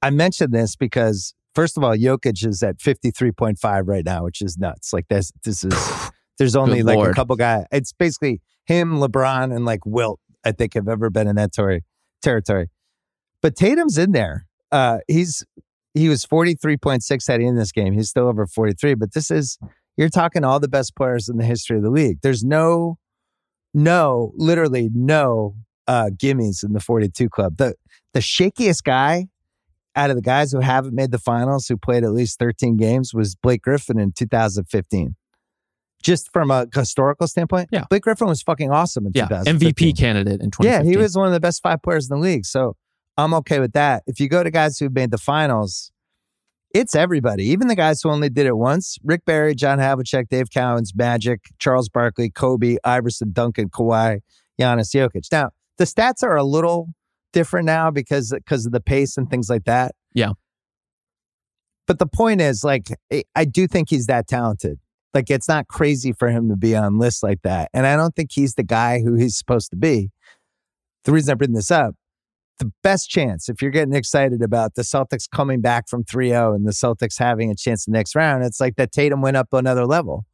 [0.00, 4.56] I mentioned this because first of all, Jokic is at 53.5 right now, which is
[4.56, 4.92] nuts.
[4.92, 5.74] Like this, this is
[6.38, 7.64] there's only Good like a couple guys.
[7.72, 10.20] It's basically him, LeBron, and like Wilt.
[10.44, 11.84] I think have ever been in that tori-
[12.22, 12.68] territory.
[13.42, 14.46] But Tatum's in there.
[14.70, 15.44] Uh, he's
[15.94, 17.94] he was 43.6 heading in this game.
[17.94, 19.58] He's still over 43, but this is
[19.96, 22.18] you're talking all the best players in the history of the league.
[22.22, 22.98] There's no,
[23.72, 25.56] no, literally no
[25.88, 27.56] uh, gimmies in the 42 club.
[27.56, 27.74] The
[28.12, 29.28] the shakiest guy
[29.94, 33.14] out of the guys who haven't made the finals, who played at least 13 games,
[33.14, 35.16] was Blake Griffin in 2015.
[36.06, 37.84] Just from a historical standpoint, Yeah.
[37.90, 39.72] Blake Griffin was fucking awesome in Yeah, 2015.
[39.72, 40.64] MVP candidate in 2015.
[40.86, 42.46] Yeah, he was one of the best five players in the league.
[42.46, 42.76] So
[43.16, 44.04] I'm okay with that.
[44.06, 45.90] If you go to guys who've made the finals,
[46.72, 48.98] it's everybody, even the guys who only did it once.
[49.02, 54.20] Rick Barry, John Havlicek, Dave Cowens, Magic, Charles Barkley, Kobe, Iverson, Duncan, Kawhi,
[54.60, 55.26] Giannis, Jokic.
[55.32, 56.88] Now, the stats are a little
[57.32, 59.94] different now because because of the pace and things like that.
[60.14, 60.32] Yeah.
[61.86, 62.88] But the point is, like,
[63.34, 64.78] I do think he's that talented.
[65.16, 67.70] Like, it's not crazy for him to be on lists like that.
[67.72, 70.10] And I don't think he's the guy who he's supposed to be.
[71.04, 71.94] The reason I bring this up,
[72.58, 76.54] the best chance, if you're getting excited about the Celtics coming back from 3 0
[76.54, 79.38] and the Celtics having a chance in the next round, it's like that Tatum went
[79.38, 80.26] up another level.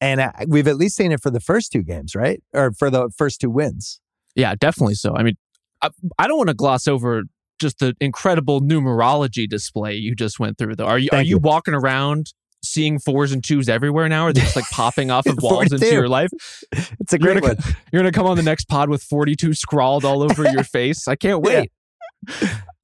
[0.00, 2.42] And I, we've at least seen it for the first two games, right?
[2.54, 4.00] Or for the first two wins.
[4.34, 5.14] Yeah, definitely so.
[5.14, 5.36] I mean,
[5.82, 7.24] I, I don't want to gloss over
[7.58, 10.86] just the incredible numerology display you just went through, though.
[10.86, 11.38] Are you are you you.
[11.38, 12.32] walking around
[12.68, 14.24] seeing fours and twos everywhere now?
[14.24, 16.30] Are they just like popping off of walls into your life?
[16.72, 17.76] It's a You're great gonna, one.
[17.92, 21.08] you're gonna come on the next pod with 42 scrawled all over your face.
[21.08, 21.70] I can't wait.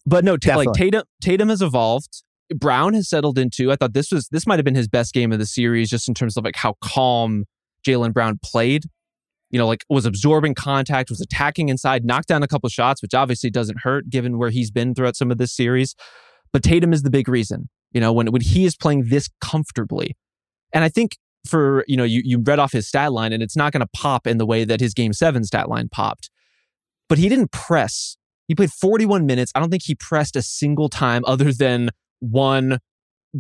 [0.07, 2.23] But no, ta- like Tatum, Tatum has evolved.
[2.55, 3.73] Brown has settled into.
[3.73, 6.09] I thought this was this might have been his best game of the series, just
[6.09, 7.45] in terms of like how calm
[7.87, 8.85] Jaylen Brown played.
[9.51, 13.15] You know, like was absorbing contact, was attacking inside, knocked down a couple shots, which
[13.15, 15.95] obviously doesn't hurt given where he's been throughout some of this series.
[16.53, 17.69] But Tatum is the big reason.
[17.93, 20.17] You know, when when he is playing this comfortably,
[20.73, 23.57] and I think for you know you you read off his stat line, and it's
[23.57, 26.31] not going to pop in the way that his Game Seven stat line popped.
[27.09, 28.17] But he didn't press.
[28.49, 29.53] He played 41 minutes.
[29.55, 32.79] I don't think he pressed a single time other than one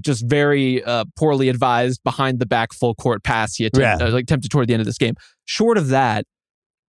[0.00, 4.08] just very uh, poorly advised behind the back full court pass he attempted, Yeah.
[4.08, 5.14] uh, like attempted toward the end of this game.
[5.44, 6.24] Short of that,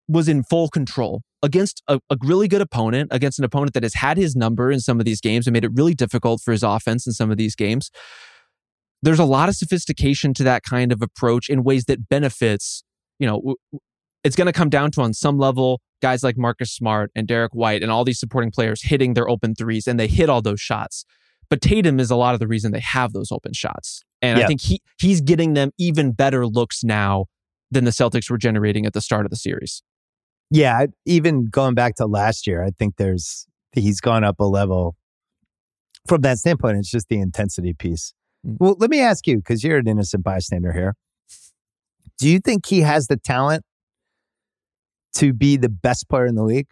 [0.08, 3.94] was in full control against a, a really good opponent, against an opponent that has
[3.94, 6.64] had his number in some of these games and made it really difficult for his
[6.64, 7.92] offense in some of these games.
[9.02, 12.84] There's a lot of sophistication to that kind of approach in ways that benefits,
[13.20, 13.56] you know,
[14.24, 17.54] it's going to come down to on some level guys like Marcus Smart and Derrick
[17.54, 20.62] White and all these supporting players hitting their open threes and they hit all those
[20.62, 21.06] shots.
[21.50, 24.02] But Tatum is a lot of the reason they have those open shots.
[24.22, 27.26] And I think he he's getting them even better looks now
[27.70, 29.84] than the Celtics were generating at the start of the series.
[30.50, 34.96] Yeah, even going back to last year, I think there's he's gone up a level
[36.08, 36.78] from that standpoint.
[36.78, 38.14] It's just the intensity piece.
[38.46, 38.58] Mm.
[38.60, 40.96] Well, let me ask you because you're an innocent bystander here.
[42.20, 43.64] Do you think he has the talent
[45.16, 46.68] to be the best player in the league?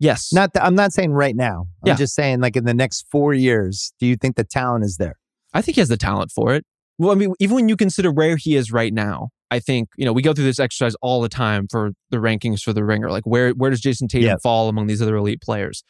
[0.00, 0.32] Yes.
[0.32, 1.66] Not that I'm not saying right now.
[1.82, 1.94] I'm Yeah.
[1.94, 3.92] just saying like in the next four years.
[4.00, 5.16] Do you think the talent is there?
[5.52, 6.64] I think he has the talent for it.
[6.98, 10.04] Well, I mean, even when you consider where he is right now, I think, you
[10.04, 13.10] know, we go through this exercise all the time for the rankings for the ringer.
[13.10, 14.36] Like where where does Jayson Tatum Yeah.
[14.42, 15.84] fall among these other elite players?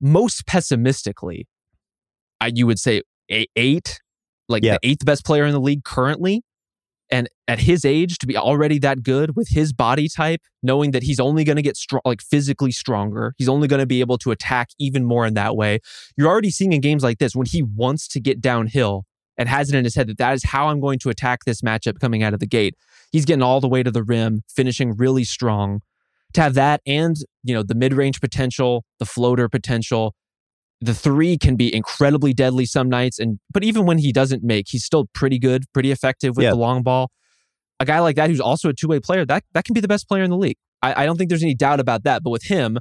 [0.00, 1.46] Most pessimistically,
[2.40, 4.00] I, you would say eight,
[4.48, 4.78] like Yeah.
[4.82, 6.42] the eighth best player in the league currently.
[7.10, 11.02] And at his age, to be already that good with his body type, knowing that
[11.02, 14.16] he's only going to get strong, like physically stronger, he's only going to be able
[14.18, 15.80] to attack even more in that way.
[16.16, 19.04] You're already seeing in games like this when he wants to get downhill
[19.36, 21.60] and has it in his head that that is how I'm going to attack this
[21.60, 22.76] matchup coming out of the gate.
[23.12, 25.80] He's getting all the way to the rim, finishing really strong.
[26.32, 30.14] To have that and, you know, the mid-range potential, the floater potential,
[30.80, 34.66] the three can be incredibly deadly some nights and but even when he doesn't make,
[34.70, 36.50] he's still pretty good, pretty effective with Yeah.
[36.50, 37.10] the long ball.
[37.78, 40.08] A guy like that who's also a two-way player, that that can be the best
[40.08, 40.56] player in the league.
[40.80, 42.22] I, I don't think there's any doubt about that.
[42.22, 42.78] But with him,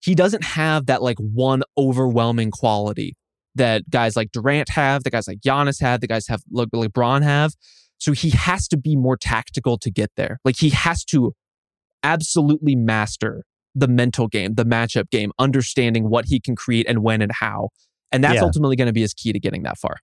[0.00, 3.16] he doesn't have that like one overwhelming quality
[3.54, 7.22] that guys like Durant have, that guys like Giannis have, that guys have like LeBron
[7.22, 7.52] have.
[7.98, 10.38] So he has to be more tactical to get there.
[10.44, 11.32] Like he has to
[12.02, 17.22] absolutely master the mental game, the matchup game, understanding what he can create and when
[17.22, 17.68] and how.
[18.12, 18.42] And that's Yeah.
[18.44, 19.96] ultimately going to be his key to getting that far.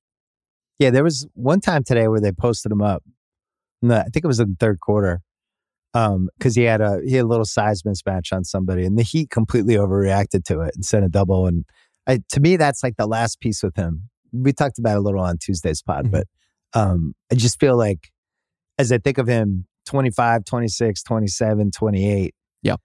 [0.77, 3.03] Yeah, there was one time today where they posted him up.
[3.81, 5.21] the- I think it was in the third quarter.
[5.93, 9.03] Um, because he had a he had a little size mismatch on somebody, and the
[9.03, 11.45] Heat completely overreacted to it and sent a double.
[11.47, 11.65] And
[12.07, 14.09] I, to me, that's like the last piece with him.
[14.33, 16.11] We talked about it a little on Tuesday's pod, Mhm.
[16.11, 16.27] but
[16.75, 18.11] um, I just feel like
[18.77, 22.35] as I think of him 25, 26, 27, 28.
[22.63, 22.81] Yep.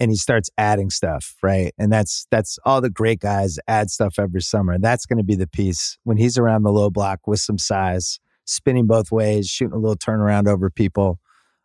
[0.00, 1.72] And he starts adding stuff, right?
[1.78, 4.78] And that's that's all the great guys add stuff every summer.
[4.78, 8.18] That's going to be the piece when he's around the low block with some size,
[8.44, 11.18] spinning both ways, shooting a little turnaround over people.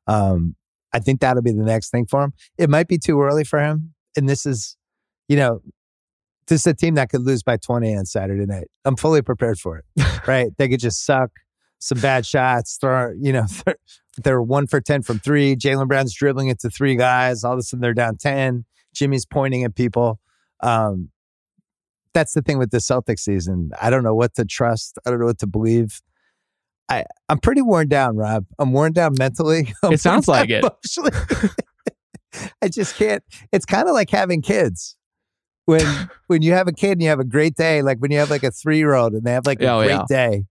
[0.07, 0.55] Um,
[0.93, 2.33] I think that'll be the next thing for him.
[2.57, 3.93] It might be too early for him.
[4.15, 4.77] And this is,
[5.27, 5.61] you know,
[6.47, 8.67] this is a team that could lose by 20 on Saturday night.
[8.85, 10.51] I'm fully prepared for it, right?
[10.57, 11.31] They could just suck
[11.79, 13.45] some bad shots, throw, you know,
[14.17, 15.55] they're one for 10 from three.
[15.55, 17.43] Jaylen Brown's dribbling into three guys.
[17.43, 18.65] All of a sudden they're down 10.
[18.93, 20.19] Jimmy's pointing at people.
[20.61, 21.09] Um,
[22.13, 23.71] that's the thing with the Celtics season.
[23.79, 24.97] I don't know what to trust.
[25.05, 26.01] I don't know what to believe.
[26.89, 28.45] I, I'm pretty worn down, Rob.
[28.57, 29.73] I'm worn down mentally.
[29.83, 30.63] I'm it sounds like it.
[32.61, 33.23] I just can't.
[33.51, 34.95] It's kind of like having kids.
[35.65, 35.85] When
[36.27, 38.29] when you have a kid and you have a great day, like when you have
[38.29, 40.05] like a three year old and they have like a oh, great yeah.
[40.07, 40.45] day,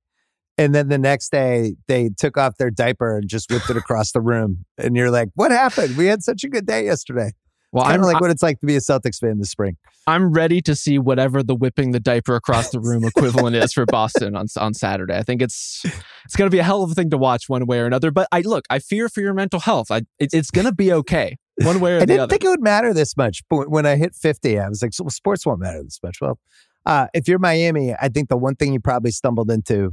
[0.59, 4.13] and then the next day they took off their diaper and just whipped it across
[4.13, 5.97] the room, and you're like, "What happened?
[5.97, 7.33] We had such a good day yesterday."
[7.73, 9.77] Well, I'm like what it's like to be a Celtics fan this spring.
[10.07, 13.85] I'm ready to see whatever the whipping the diaper across the room equivalent is for
[13.87, 15.17] Boston on on Saturday.
[15.17, 15.85] I think it's
[16.25, 18.11] it's going to be a hell of a thing to watch one way or another.
[18.11, 19.91] But I look, I fear for your mental health.
[19.91, 22.49] I it, it's going to be okay one way or I the didn't think it
[22.49, 25.61] would matter this much, but when I hit 50, I was like, so sports won't
[25.61, 26.19] matter this much.
[26.21, 26.39] Well,
[26.87, 29.93] uh, if you're Miami, I think the one thing you probably stumbled into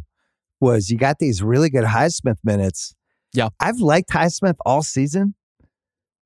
[0.63, 2.95] was you got these really good Highsmith minutes.
[3.33, 5.35] Yeah, I've liked Highsmith all season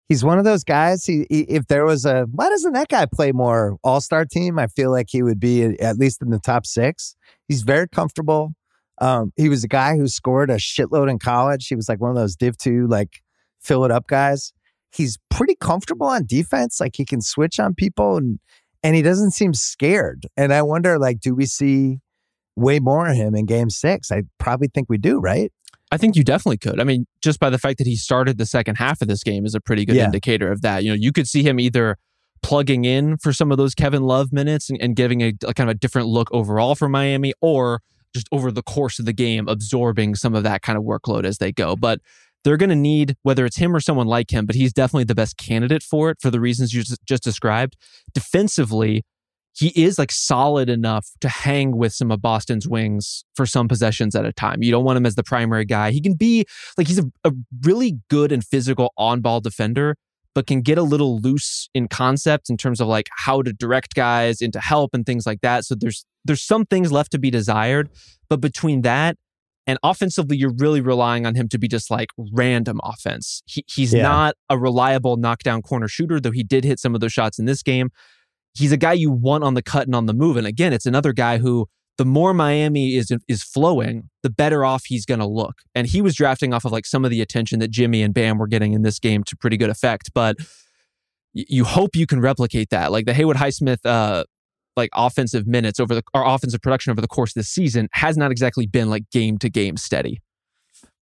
[0.07, 1.05] he's one of those guys.
[1.05, 4.59] He, he, if there was a why doesn't that guy play more All Star team?
[4.59, 7.15] I feel like he would be at least in the top six.
[7.47, 8.53] He's very comfortable.
[8.99, 11.67] Um, he was a guy who scored a shitload in college.
[11.67, 13.21] He was like one of those Div two like
[13.59, 14.53] fill it up guys.
[14.91, 16.79] He's pretty comfortable on defense.
[16.79, 18.39] Like he can switch on people and
[18.83, 20.27] and he doesn't seem scared.
[20.37, 21.97] And I wonder, like, do we see
[22.57, 24.11] way more of him in Game Six?
[24.11, 25.51] I probably think we do, right?
[25.91, 26.81] I think you definitely could.
[26.81, 29.45] I mean, just by the fact that he started the second half of this game
[29.45, 30.05] is a pretty good yeah.
[30.05, 30.83] indicator of that.
[30.83, 31.97] You know, you could see him either
[32.43, 35.69] plugging in for some of those Kevin Love minutes and, and giving a, a, kind
[35.69, 37.81] of a different look overall for Miami, or
[38.13, 41.37] just over the course of the game absorbing some of that kind of workload as
[41.37, 41.75] they go.
[41.75, 42.01] But
[42.43, 45.15] they're going to need whether it's him or someone like him, but he's definitely the
[45.15, 47.77] best candidate for it for the reasons you just described.
[48.13, 49.05] Defensively,
[49.57, 54.15] he is like solid enough to hang with some of Boston's wings for some possessions
[54.15, 54.61] at a time.
[54.61, 55.89] You don't want him as the primary guy.
[55.89, 56.45] He can be
[56.77, 57.31] like he's a, a
[57.63, 59.95] really good and physical on ball defender,
[60.35, 63.95] but can get a little loose in concept in terms of like how to direct
[63.95, 65.65] guys into help and things like that.
[65.65, 67.89] So there's there's some things left to be desired,
[68.29, 69.15] but between that
[69.65, 73.41] and offensively, you're really relying on him to be just like random offense.
[73.47, 74.03] He, he's yeah.
[74.03, 77.45] not a reliable knockdown corner shooter, though he did hit some of those shots in
[77.45, 77.89] this game
[78.57, 80.37] he's a guy you want on the cut and on the move.
[80.37, 81.67] And again, it's another guy who
[81.97, 85.55] the more Miami is is flowing, the better off he's going to look.
[85.75, 88.37] And he was drafting off of like some of the attention that Jimmy and Bam
[88.37, 90.11] were getting in this game to pretty good effect.
[90.13, 90.37] But
[91.33, 92.91] you hope you can replicate that.
[92.91, 94.23] Like the Haywood Highsmith uh
[94.75, 98.15] like offensive minutes over the or offensive production over the course of this season has
[98.15, 100.21] not exactly been like game to game steady.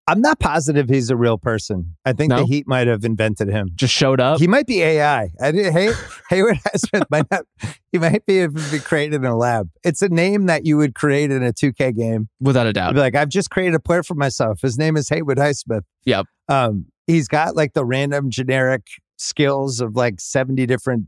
[0.05, 1.95] I'm not positive he's a real person.
[2.03, 2.39] I think no?
[2.39, 3.69] the Heat might have invented him.
[3.75, 4.39] Just showed up.
[4.39, 5.29] He might be AI.
[5.41, 5.93] I did, hey,
[6.29, 7.45] Haywood Highsmith might not.
[7.91, 9.69] He might be, be created in a lab.
[9.83, 12.95] It's a name that you would create in a 2K game, without a doubt.
[12.95, 14.61] like I've just created a player for myself.
[14.61, 15.83] His name is Haywood Highsmith.
[16.05, 16.25] Yep.
[16.49, 18.83] Um, he's got like the random generic
[19.17, 21.05] skills of like 70 different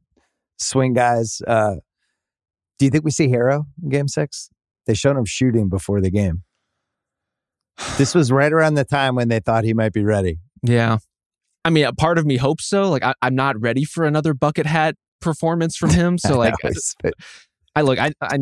[0.58, 1.42] swing guys.
[1.46, 1.76] Uh,
[2.80, 4.50] do you think we see Herro in Game Six?
[4.86, 6.44] They showed him shooting before the game.
[7.98, 10.40] This was right around the time when they thought he might be ready.
[10.64, 10.98] Yeah.
[11.64, 12.90] I mean, a part of me hopes so.
[12.90, 16.18] Like, I, am not ready for another bucket hat performance from him.
[16.18, 17.12] So, like, I,
[17.76, 18.38] I, look, I, I,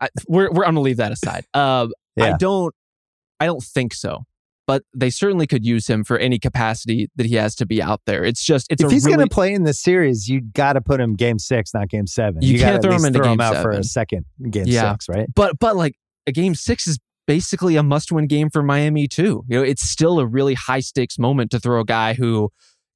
[0.00, 1.46] I we're, we're, I'm gonna leave that aside.
[1.54, 2.34] Uh, yeah.
[2.34, 2.74] I don't,
[3.40, 4.24] I don't think so.
[4.66, 8.00] But they certainly could use him for any capacity that he has to be out
[8.04, 8.24] there.
[8.24, 10.80] It's just, it's if he's really, going to play in the series, you got to
[10.80, 12.42] put him game six, not game seven.
[12.42, 13.62] You, you can't throw him into throw game him out seven.
[13.62, 14.90] for a second game yeah.
[14.90, 15.28] six, right?
[15.36, 15.94] But but like
[16.26, 19.44] a game six is basically a must win game for Miami, too.
[19.48, 22.50] You know, it's still a really high stakes moment to throw a guy who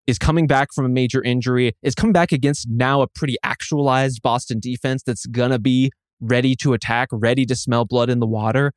[0.06, 4.22] is coming back from a major injury, is coming back against now a pretty actualized
[4.22, 8.26] Boston defense that's going to be ready to attack, ready to smell blood in the
[8.26, 8.72] water.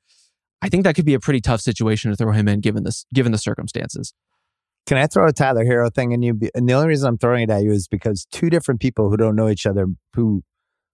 [0.62, 3.06] I think that could be a pretty tough situation to throw him in given this
[3.14, 4.14] given the circumstances.
[4.86, 6.40] Can I throw a Tyler Herro thing and you?
[6.56, 9.18] And the only reason I'm throwing it at you is because two different people who
[9.18, 10.44] don't know each other, who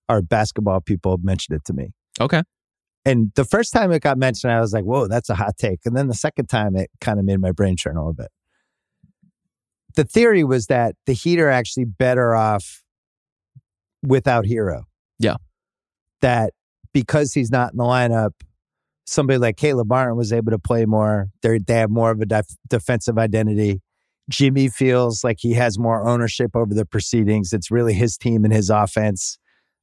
[0.08, 1.91] are basketball people, mentioned it to me.
[2.19, 2.43] Okay.
[3.05, 5.79] And the first time it got mentioned, I was like, whoa, that's a hot take.
[5.85, 8.29] And then the second time, it kind of made my brain churn a little bit.
[9.95, 12.83] The theory was that the Heat are actually better off
[14.03, 14.83] without Herro.
[15.17, 15.38] Yeah.
[16.21, 16.53] That
[16.93, 18.31] because he's not in the lineup,
[19.05, 21.27] somebody like Caleb Martin was able to play more.
[21.41, 23.81] They're, they have more of a def- defensive identity.
[24.29, 27.52] Jimmy feels like he has more ownership over the proceedings.
[27.52, 29.39] It's really his team and his offense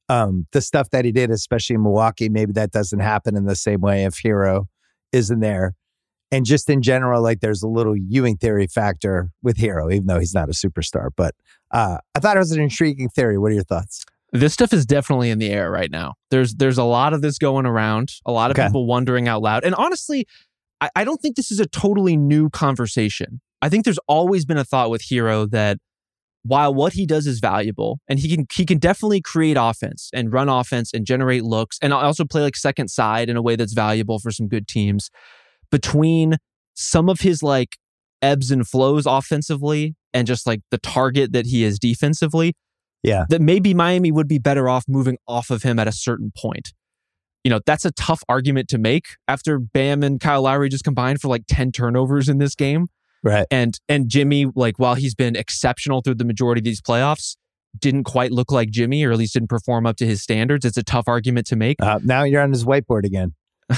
[0.09, 3.55] um, the stuff that he did, especially in Milwaukee, maybe that doesn't happen in the
[3.55, 4.65] same way if Herro
[5.11, 5.75] isn't there.
[6.31, 10.19] And just in general, like there's a little Ewing theory factor with Herro, even though
[10.19, 11.09] he's not a superstar.
[11.15, 11.35] But
[11.71, 13.37] uh, I thought it was an intriguing theory.
[13.37, 14.05] What are your thoughts?
[14.33, 16.15] This stuff is definitely in the air right now.
[16.31, 18.67] There's there's a lot of this going around, a lot of okay.
[18.67, 19.63] people wondering out loud.
[19.63, 20.27] And honestly,
[20.81, 23.39] I, I don't think this is a totally new conversation.
[23.61, 25.77] I think there's always been a thought with Herro that
[26.47, 30.31] while what he does is valuable and he can he can definitely create offense and
[30.31, 33.73] run offense and generate looks and also play like second side in a way that's
[33.73, 35.09] valuable for some good teams
[35.71, 36.37] between
[36.73, 37.77] some of his like
[38.21, 42.53] ebbs and flows offensively and just like the target that he is defensively,
[43.03, 43.25] Yeah.
[43.29, 46.73] that maybe Miami would be better off moving off of him at a certain point.
[47.43, 51.21] You know, that's a tough argument to make after Bam and Kyle Lowry just combined
[51.21, 52.87] for like 10 turnovers in this game.
[53.23, 53.45] Right.
[53.51, 57.35] And and Jimmy, like while he's been exceptional through the majority of these playoffs,
[57.79, 60.65] didn't quite look like Jimmy, or at least didn't perform up to his standards.
[60.65, 61.77] It's a tough argument to make.
[61.81, 63.33] Uh, now you're on his whiteboard again.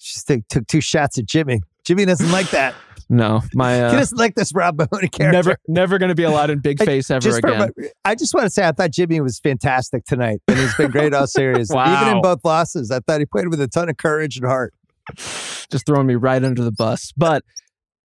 [0.00, 1.60] Just took, took two shots at Jimmy.
[1.84, 2.74] Jimmy doesn't like that.
[3.08, 5.32] no, my he uh, doesn't like this Rob Mahoney character.
[5.32, 7.72] never never going to be allowed in big face ever just again.
[7.76, 10.90] my- I just want to say I thought Jimmy was fantastic tonight, and he's been
[10.90, 11.70] great all series.
[11.70, 14.74] Even in both losses, I thought he played with a ton of courage and heart.
[15.16, 17.12] just throwing me right under the bus.
[17.16, 17.42] But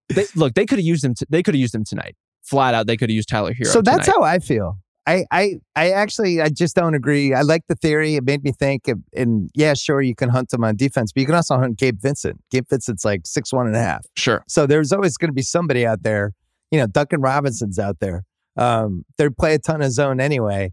[0.09, 1.15] they, look, they could have used him.
[1.15, 2.17] T- they could have used him tonight.
[2.43, 3.67] Flat out, they could have used Tyler Herro.
[3.67, 4.17] so that's tonight.
[4.17, 4.79] how I feel.
[5.07, 7.33] I, I, I actually, I just don't agree.
[7.33, 8.17] I like the theory.
[8.17, 8.89] It made me think.
[8.89, 11.79] Of, and yeah, sure, you can hunt him on defense, but you can also hunt
[11.79, 12.43] Gabe Vincent.
[12.51, 14.05] Gabe Vincent's like six one and a half.
[14.17, 14.45] sure.
[14.49, 16.33] So there's always going to be somebody out there.
[16.71, 18.25] You know, Duncan Robinson's out there.
[18.59, 20.73] Um, they play a ton of zone anyway.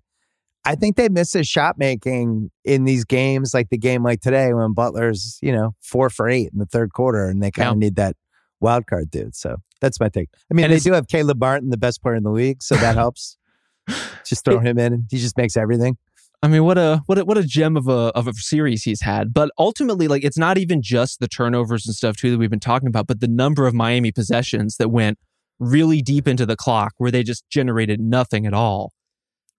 [0.65, 4.51] I think they miss his shot making in these games, like the game like today
[4.53, 7.75] when Butler's, you know, four for eight in the third quarter, and they kind of
[7.75, 7.79] Yeah.
[7.79, 8.15] need that
[8.65, 9.35] wild card dude.
[9.35, 10.29] So that's my take.
[10.51, 12.75] I mean, And they do have Caleb Martin, the best player in the league, so
[12.75, 13.37] that helps.
[14.25, 15.97] just throw him in; he just makes everything.
[16.43, 19.01] I mean, what a what a what a gem of a of a series he's
[19.01, 19.33] had.
[19.33, 22.59] But ultimately, like it's not even just the turnovers and stuff too that we've been
[22.59, 25.17] talking about, but the number of Miami possessions that went
[25.59, 28.91] really deep into the clock where they just generated nothing at all.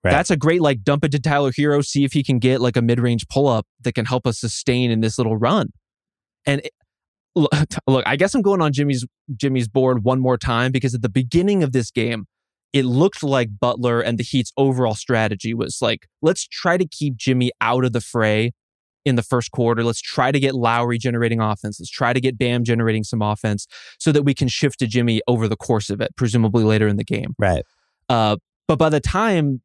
[0.05, 0.11] Right.
[0.13, 2.77] That's a great like dump it to Tyler Herro, see if he can get like
[2.77, 5.71] a mid range pull up that can help us sustain in this little run.
[6.45, 6.73] And it-
[7.37, 7.53] look,
[7.87, 9.05] look, I guess I'm going on Jimmy's
[9.37, 12.27] Jimmy's board one more time because at the beginning of this game,
[12.73, 17.17] it looked like Butler and the Heat's overall strategy was like, let's try to keep
[17.17, 18.53] Jimmy out of the fray
[19.05, 19.85] in the first quarter.
[19.85, 21.79] Let's try to get Lowry generating offense.
[21.79, 23.67] Let's try to get Bam generating some offense
[24.01, 26.97] so that we can shift to Jimmy over the course of it, presumably later in
[26.97, 27.35] the game.
[27.39, 27.63] Right.
[28.09, 29.63] Uh, but by the time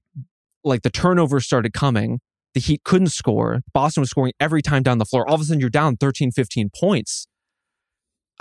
[0.64, 2.20] like the turnovers started coming,
[2.54, 3.62] the Heat couldn't score.
[3.74, 5.28] Boston was scoring every time down the floor.
[5.28, 7.28] All of a sudden, you're down 13, 15 points.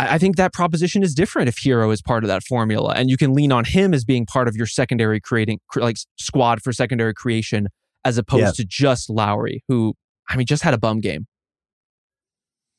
[0.09, 3.17] I, think that proposition is different if Herro is part of that formula, and you
[3.17, 7.15] can lean on him as being part of your secondary creating, like squad for secondary
[7.15, 7.69] creation,
[8.05, 8.51] as opposed Yeah.
[8.53, 9.95] to just Lowry, who
[10.29, 11.27] I mean just had a bum game.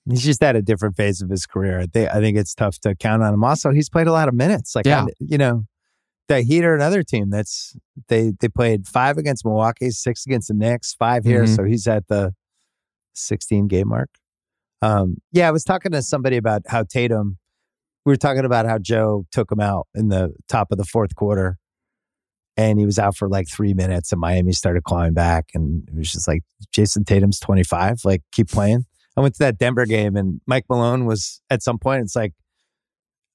[0.10, 1.80] He's just at a different phase of his career.
[1.80, 3.44] I think, I think it's tough to count on him.
[3.44, 4.76] Also, he's played a lot of minutes.
[4.76, 5.04] Like, Yeah.
[5.04, 5.66] I- you know,
[6.28, 7.76] the Heat are another team that's
[8.08, 11.44] they they played five against Milwaukee, six against the Knicks, five here.
[11.44, 11.56] Mhm.
[11.56, 12.34] So he's at the
[13.14, 14.10] sixteen game mark.
[14.82, 17.38] Um, yeah, I was talking to somebody about how Tatum.
[18.06, 21.16] We were talking about how Joe took him out in the top of the fourth
[21.16, 21.60] quarter,
[22.58, 25.96] and he was out for like three minutes, and Miami started clawing back, and it
[25.96, 28.86] was just like Jayson Tatum's twenty five, like keep playing.
[29.16, 32.02] I went to that Denver game, and Mike Malone was at some point.
[32.02, 32.34] It's like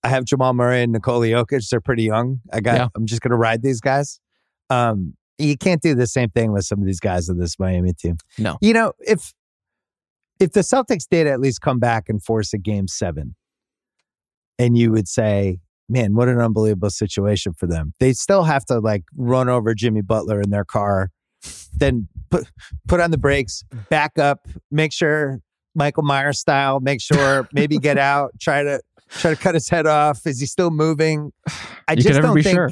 [0.03, 1.68] I have Jamal Murray and Nikola Jokic.
[1.68, 2.40] They're pretty young.
[2.53, 2.76] I got.
[2.76, 2.88] Yeah.
[2.94, 4.20] I'm just going to ride these guys.
[4.70, 7.92] Um, you can't do the same thing with some of these guys in this Miami
[7.92, 8.16] team.
[8.38, 8.57] No.
[8.61, 9.34] You know if
[10.41, 13.34] if the Celtics did at least come back and force a game seven,
[14.59, 18.78] and you would say, "Man, what an unbelievable situation for them." They still have to
[18.78, 21.11] like run over Jimmy Butler in their car,
[21.74, 22.47] then put
[22.89, 25.41] put on the brakes, back up, make sure
[25.74, 28.80] Michael Myers style, make sure maybe get out, try to
[29.11, 30.26] try to cut his head off.
[30.26, 31.32] Is he still moving?
[31.89, 32.57] I You just don't be think.
[32.57, 32.70] sure.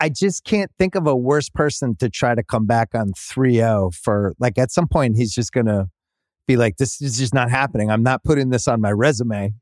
[0.00, 3.94] I just can't think of a worse person to try to come back on 3-0
[3.94, 5.88] for like at some point he's just gonna
[6.46, 7.90] be like, this is just not happening.
[7.90, 9.54] I'm not putting this on my resume.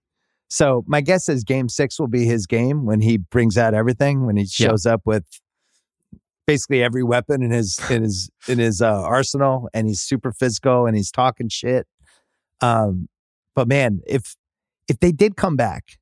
[0.49, 4.26] So my guess is game six will be his game when he brings out everything,
[4.26, 5.24] when he shows up with
[6.47, 10.87] basically every weapon in his in his in his uh, arsenal and he's super physical
[10.87, 11.87] and he's talking shit.
[12.61, 13.09] Um,
[13.55, 14.37] but man, if
[14.89, 15.99] if they did come back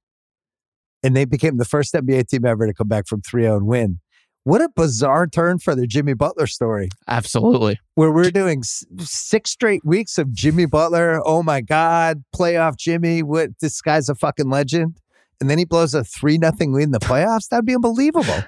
[1.02, 4.00] and they became the first NBA team ever to come back from 3-0 and win,
[4.44, 7.78] what a bizarre turn for the Jimmy Butler story Absolutely.
[7.94, 11.20] where we're doing six straight weeks of Jimmy Butler.
[11.24, 13.22] Oh my God, playoff Jimmy.
[13.22, 15.00] What this guy's a fucking legend.
[15.40, 17.48] And then he blows a three nothing lead in the playoffs.
[17.48, 18.44] That'd be unbelievable.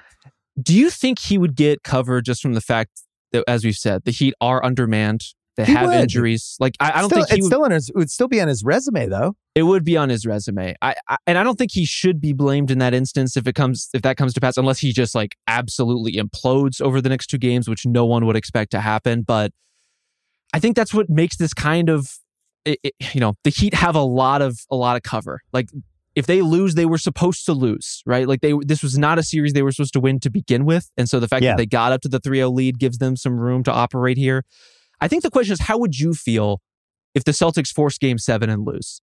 [0.61, 4.03] Do you think he would get covered just from the fact that, as we've said,
[4.05, 5.21] the Heat are undermanned?
[5.55, 5.95] They He have would.
[5.99, 6.55] injuries.
[6.59, 7.89] Like I, I don't still, think he it's would, still on his.
[7.89, 9.35] It would still be on his resume though.
[9.53, 10.73] it would be on his resume.
[10.81, 13.53] I, I and I don't think he should be blamed in that instance if it
[13.53, 17.27] comes if that comes to pass, unless he just like absolutely implodes over the next
[17.27, 19.21] two games, which no one would expect to happen.
[19.21, 19.51] But
[20.53, 22.17] I think that's what makes this kind of
[22.65, 25.41] it, it- you know the Heat have a lot of a lot of cover.
[25.51, 25.69] Like
[26.15, 28.27] if they lose, they were supposed to lose, right?
[28.27, 30.89] Like they this was not a series they were supposed to win to begin with,
[30.97, 31.51] and so the fact Yeah.
[31.51, 34.43] that they got up to the 3-0 lead gives them some room to operate here.
[35.01, 36.61] I think the question is, how would you feel
[37.13, 39.01] if the Celtics force Game Seven and lose?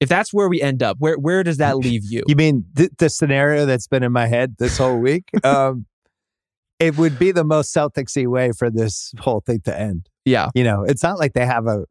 [0.00, 2.22] If that's where we end up, where where does that leave you?
[2.28, 5.24] You mean th- the scenario that's been in my head this whole week?
[5.44, 5.86] um,
[6.78, 10.08] it would be the most Celticsy way for this whole thing to end.
[10.24, 10.50] Yeah.
[10.54, 11.84] You know, it's not like they have a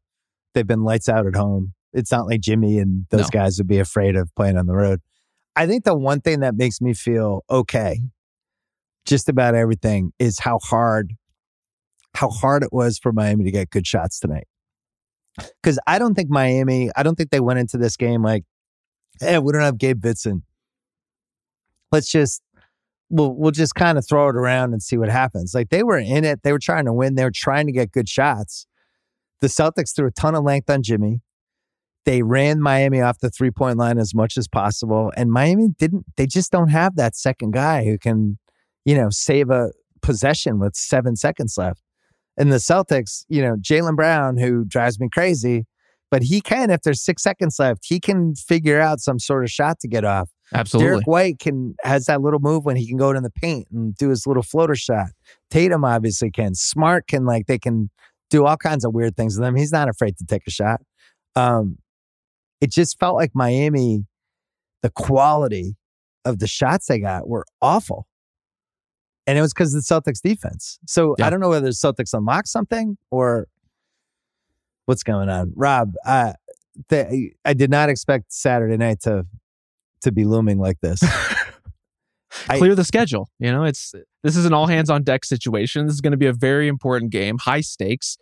[0.53, 1.73] they've been lights out at home.
[1.93, 3.39] It's not like Jimmy and those No.
[3.39, 5.01] guys would be afraid of playing on the road.
[5.55, 7.99] I think the one thing that makes me feel okay
[9.05, 11.13] just about everything is how hard
[12.17, 14.47] how hard it was for Miami to get good shots tonight.
[15.61, 18.43] Cuz I don't think Miami, I don't think they went into this game like,
[19.19, 20.43] "Hey, we don't have Gabe Vincent.
[21.91, 22.41] Let's just
[23.09, 25.99] we'll we'll just kind of throw it around and see what happens." Like they were
[25.99, 28.65] in it, they were trying to win, they were trying to get good shots.
[29.41, 31.21] The Celtics threw a ton of length on Jimmy.
[32.05, 35.11] They ran Miami off the three point line as much as possible.
[35.15, 38.39] And Miami didn't, they just don't have that second guy who can,
[38.85, 41.81] you know, save a possession with seven seconds left.
[42.37, 45.65] And the Celtics, you know, Jaylen Brown, who drives me crazy,
[46.11, 49.49] but he can, if there's six seconds left, he can figure out some sort of
[49.49, 50.29] shot to get off.
[50.53, 50.89] Absolutely.
[50.89, 53.95] Derrick White can has that little move when he can go in the paint and
[53.95, 55.07] do his little floater shot.
[55.49, 56.55] Tatum obviously can.
[56.55, 57.89] Smart can like they can
[58.29, 59.55] do all kinds of weird things with them.
[59.55, 60.81] He's not afraid to take a shot.
[61.35, 61.77] Um,
[62.61, 64.05] it just felt like Miami,
[64.81, 65.75] the quality
[66.23, 68.06] of the shots they got were awful.
[69.27, 70.79] And it was because of the Celtics defense.
[70.87, 71.27] So Yeah.
[71.27, 73.47] I don't know whether the Celtics unlocked something or
[74.85, 75.51] what's going on.
[75.55, 76.33] Rob, I,
[76.89, 79.25] the, I did not expect Saturday night to
[80.01, 81.01] to be looming like this.
[82.49, 83.29] I- Clear the schedule.
[83.39, 85.85] You know, it's this is an all hands on deck situation.
[85.87, 88.17] This is going to be a very important game, high stakes,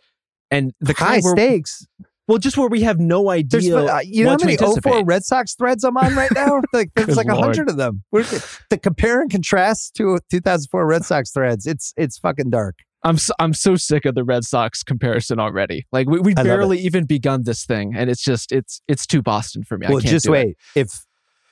[0.50, 1.86] and the High stakes.
[2.28, 3.76] Well, just where we have no There's, idea.
[3.76, 5.04] uh, you know how many 04.
[5.04, 6.60] Red Sox threads I'm on right now?
[6.72, 8.02] like there's like a hundred of them.
[8.10, 8.24] We're,
[8.70, 11.66] the compare and contrast to 2004 Red Sox threads.
[11.66, 12.76] It's it's fucking dark.
[13.04, 15.86] I'm so, I'm so sick of the Red Sox comparison already.
[15.92, 19.62] Like we we barely even begun this thing, and it's just it's it's too Boston
[19.62, 19.86] for me.
[19.86, 20.46] I well, can't just do it.
[20.46, 20.56] wait.
[20.74, 21.04] If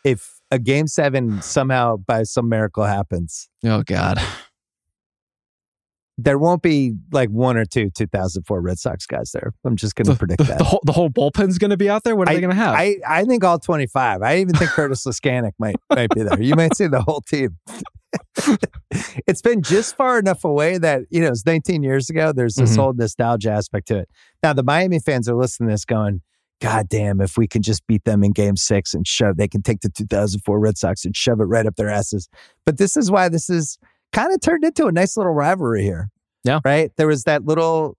[0.05, 4.19] if a game seven somehow by some miracle happens, Oh God.
[6.17, 9.53] There won't be like one or two 2004 Red Sox guys there.
[9.65, 10.59] I'm just going to predict the, that.
[10.59, 12.15] the whole the whole bullpen's going to be out there.
[12.15, 12.75] What are they going to have?
[12.75, 14.23] I, I think all 25.
[14.23, 16.41] I even think Curtis Leskanic might might be there.
[16.41, 17.57] You might see the whole team.
[19.27, 22.33] it's been just far enough away that, you know, it's 19 years ago.
[22.33, 22.77] There's this Mhm.
[22.81, 24.09] whole nostalgia aspect to it.
[24.43, 26.21] Now, the Miami fans are listening to this going,
[26.61, 29.63] God damn, if we can just beat them in game six and shove, they can
[29.63, 32.29] take the 2004 Red Sox and shove it right up their asses.
[32.65, 33.79] But this is why this is
[34.15, 36.09] kind of turned into a nice little rivalry here.
[36.45, 36.61] Yeah.
[36.65, 36.93] Right?
[36.97, 37.97] There was that little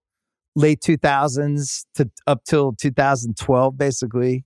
[0.56, 4.46] late 2000s to up till 2012, basically,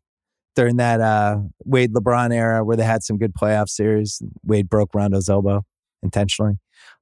[0.55, 4.21] during that uh, Wade LeBron era where they had some good playoff series.
[4.43, 5.63] Wade broke Rondo's elbow
[6.01, 6.57] intentionally.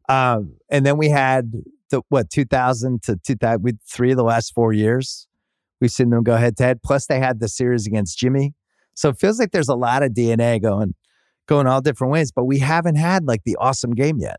[0.09, 1.51] Um, and then we had
[1.89, 5.27] the what 2000 to 2000, with three of the last four years.
[5.79, 6.81] We've seen them go head to head.
[6.83, 8.55] Plus, they had the series against Jimmy.
[8.95, 10.95] So it feels like there's a lot of DNA going
[11.47, 14.37] going all different ways, but we haven't had like the awesome game yet.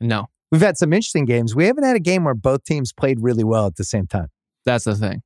[0.00, 1.54] No, We've had some interesting games.
[1.54, 4.28] We haven't had a game where both teams played really well at the same time.
[4.64, 5.22] that's the thing.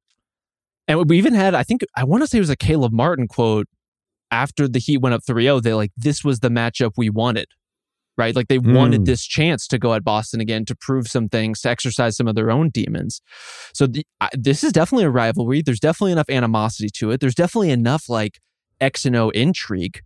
[0.87, 3.27] And we even had, I think, I want to say it was a Caleb Martin
[3.27, 3.67] quote
[4.31, 5.63] after the Heat went up 3-0.
[5.63, 7.47] They like this was the matchup we wanted.
[8.19, 8.37] Right?
[8.37, 9.05] Like they wanted Mm.
[9.07, 12.35] this chance to go at Boston again to prove some things, to exercise some of
[12.37, 13.21] their own demons.
[13.73, 15.63] So the, I, this is definitely a rivalry.
[15.63, 17.21] There's definitely enough animosity to it.
[17.21, 18.39] There's definitely enough like
[18.81, 20.03] X and O intrigue.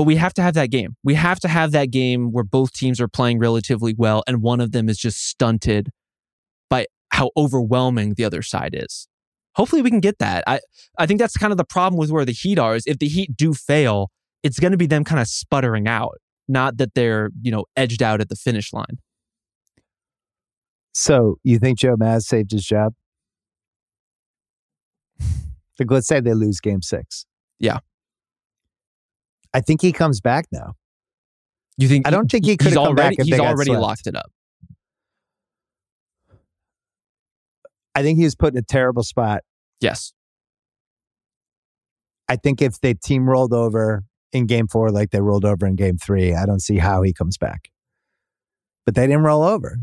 [0.00, 0.96] But we have to have that game.
[1.04, 4.58] We have to have that game where both teams are playing relatively well and one
[4.58, 5.90] of them is just stunted
[6.70, 9.06] by how overwhelming the other side is.
[9.56, 10.42] Hopefully we can get that.
[10.46, 10.60] I,
[10.98, 13.08] I think that's kind of the problem with where the Heat are is if the
[13.08, 14.10] Heat do fail,
[14.42, 16.16] it's going to be them kind of sputtering out,
[16.48, 19.00] not that they're, you know, edged out at the finish line.
[20.94, 22.94] So you think Joe Maz saved his job?
[25.78, 27.26] Like, let's say they lose game six.
[27.58, 27.80] Yeah.
[29.52, 30.74] I think he comes back now.
[31.76, 33.74] You think I don't think he could have come already back if he's they already
[33.74, 34.30] locked it up.
[37.94, 39.42] I think he was put in a terrible spot.
[39.80, 40.12] Yes.
[42.28, 45.74] I think if the team rolled over in game four like they rolled over in
[45.74, 47.70] game three, I don't see how he comes back.
[48.86, 49.78] But they didn't roll over,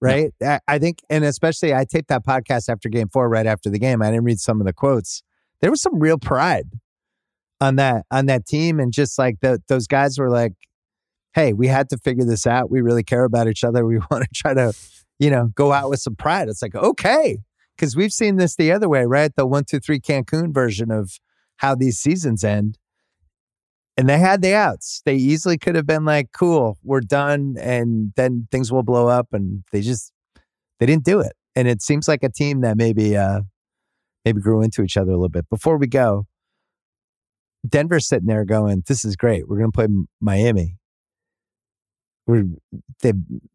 [0.00, 0.32] right?
[0.42, 3.78] I, I think, and especially I taped that podcast after game four, right after the
[3.78, 4.02] game.
[4.02, 5.22] I didn't read some of the quotes.
[5.60, 6.66] There was some real pride
[7.62, 10.52] on that on that team, and just like the, those guys were like,
[11.34, 12.70] "Hey, we had to figure this out.
[12.70, 13.86] We really care about each other.
[13.86, 14.74] We want to try to,
[15.18, 17.38] you know, go out with some pride." It's like okay,
[17.76, 19.34] because we've seen this the other way, right?
[19.34, 21.18] The one, two, three Cancun version of
[21.56, 22.78] how these seasons end.
[23.96, 25.02] And they had the outs.
[25.04, 27.56] They easily could have been like, cool, we're done.
[27.60, 29.28] And then things will blow up.
[29.32, 30.12] And they just,
[30.80, 31.32] they didn't do it.
[31.54, 33.42] And it seems like a team that maybe, uh,
[34.24, 35.48] maybe grew into each other a little bit.
[35.50, 36.26] Before we go,
[37.66, 39.48] Denver's sitting there going, "This is great.
[39.48, 39.88] We're going to play
[40.20, 40.76] Miami.
[42.26, 42.46] We're
[43.02, 43.12] they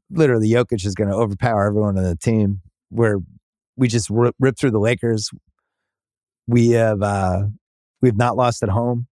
[0.09, 2.61] literally Jokic is going to overpower everyone on the team.
[2.89, 3.17] Where
[3.75, 5.29] we just rip, rip through the Lakers.
[6.47, 7.43] We have uh,
[8.01, 9.07] we have not lost at home.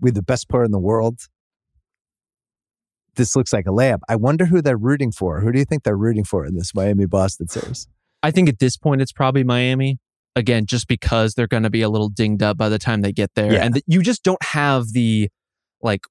[0.00, 1.20] We have the best player in the world.
[3.14, 4.00] This looks like a layup.
[4.08, 5.40] I wonder who they're rooting for.
[5.40, 7.88] Who do you think they're rooting for in this Miami Boston series?
[8.22, 9.98] I think at this point it's probably Miami.
[10.36, 13.10] Again, just because they're going to be a little dinged up by the time they
[13.12, 13.64] get there, Yeah.
[13.64, 15.28] and th- you just don't have the
[15.82, 16.02] like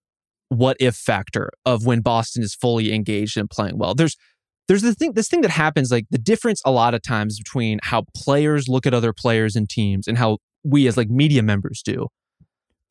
[0.49, 3.93] what if factor of when Boston is fully engaged and playing well.
[3.95, 4.17] There's
[4.67, 7.79] there's the thing this thing that happens like the difference a lot of times between
[7.83, 11.81] how players look at other players and teams and how we as like media members
[11.85, 12.07] do.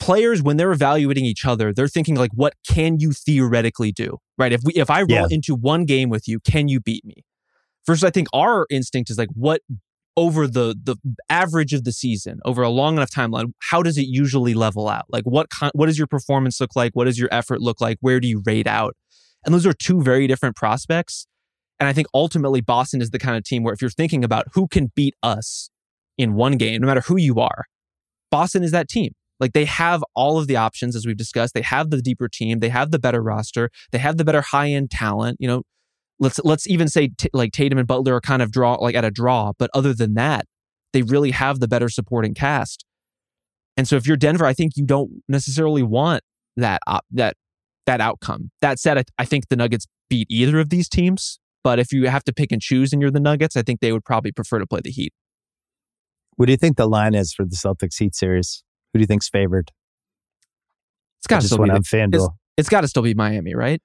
[0.00, 4.18] Players when they're evaluating each other, they're thinking like what can you theoretically do?
[4.38, 4.52] Right?
[4.52, 5.26] If we if I roll Yeah.
[5.30, 7.24] into one game with you, can you beat me?
[7.86, 9.60] Versus I think our instinct is like what
[10.16, 10.96] over the the
[11.28, 15.06] average of the season, over a long enough timeline, how does it usually level out?
[15.08, 16.92] Like what what does your performance look like?
[16.94, 17.98] What does your effort look like?
[18.00, 18.96] Where do you rate out?
[19.44, 21.26] And those are two very different prospects.
[21.80, 24.46] And I think ultimately Boston is the kind of team where if you're thinking about
[24.54, 25.70] who can beat us
[26.16, 27.64] in one game, no matter who you are,
[28.30, 29.12] Boston is that team.
[29.40, 31.54] Like they have all of the options as we've discussed.
[31.54, 32.60] They have the deeper team.
[32.60, 33.70] They have the better roster.
[33.90, 35.38] They have the better high end talent.
[35.40, 35.62] You know,
[36.20, 39.04] let's let's even say t- like Tatum and Butler are kind of draw like at
[39.04, 40.46] a draw, but other than that,
[40.92, 42.84] they really have the better supporting cast.
[43.76, 46.22] And so if you're Denver, I think you don't necessarily want
[46.56, 47.36] that op- that
[47.86, 48.50] that outcome.
[48.60, 51.38] That said, I, I think the Nuggets beat either of these teams.
[51.62, 53.90] But if you have to pick and choose and you're the Nuggets, I think they
[53.90, 55.12] would probably prefer to play the Heat.
[56.36, 58.62] What do you think the line is for the Celtics Heat series?
[58.92, 59.70] Who do you think's favored?
[61.20, 62.34] It's got to still be the, FanDuel.
[62.58, 63.80] it's got to still be Miami, right?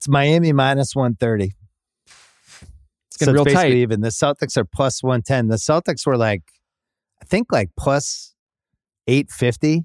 [0.00, 1.52] It's Miami minus 130.
[2.06, 3.72] It's getting real basically tight.
[3.74, 4.00] even.
[4.00, 5.48] The Celtics are plus 110.
[5.48, 6.40] The Celtics were like,
[7.20, 8.34] I think like plus
[9.06, 9.84] 850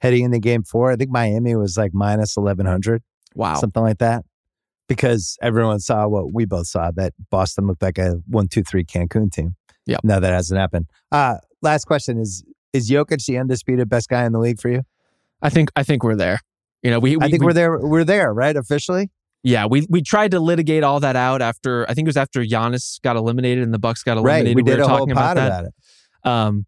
[0.00, 0.90] heading into game four.
[0.90, 3.00] I think Miami was like minus 1100,
[3.36, 3.54] Wow.
[3.54, 4.24] something like that.
[4.88, 8.84] Because everyone saw what we both saw that Boston looked like a one, two, three
[8.84, 9.54] Cancun team.
[9.86, 10.00] Yep.
[10.02, 10.86] No, that hasn't happened.
[11.12, 12.42] Uh, last question is
[12.72, 14.82] Is Jokic the undisputed best guy in the league for you?
[15.40, 16.40] I think I think we're there.
[16.82, 17.78] You know, we, we I think we, we, are there.
[17.78, 18.56] We're there, right?
[18.56, 19.10] Officially?
[19.44, 22.42] Yeah, we we tried to litigate all that out after I think it was after
[22.42, 24.26] Giannis got eliminated and the Bucks got eliminated.
[24.26, 24.46] Right.
[24.52, 24.56] eliminated.
[24.56, 25.46] We did were a whole pod about that.
[25.48, 26.28] about it.
[26.28, 26.66] um,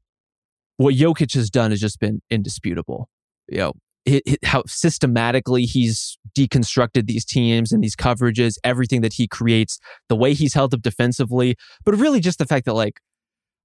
[0.76, 3.08] what Jokic has done has just been indisputable.
[3.48, 3.72] You know,
[4.08, 9.78] hi- hi- how systematically he's deconstructed these teams and these coverages, everything that he creates,
[10.08, 13.00] the way he's held up defensively, but really just the fact that like,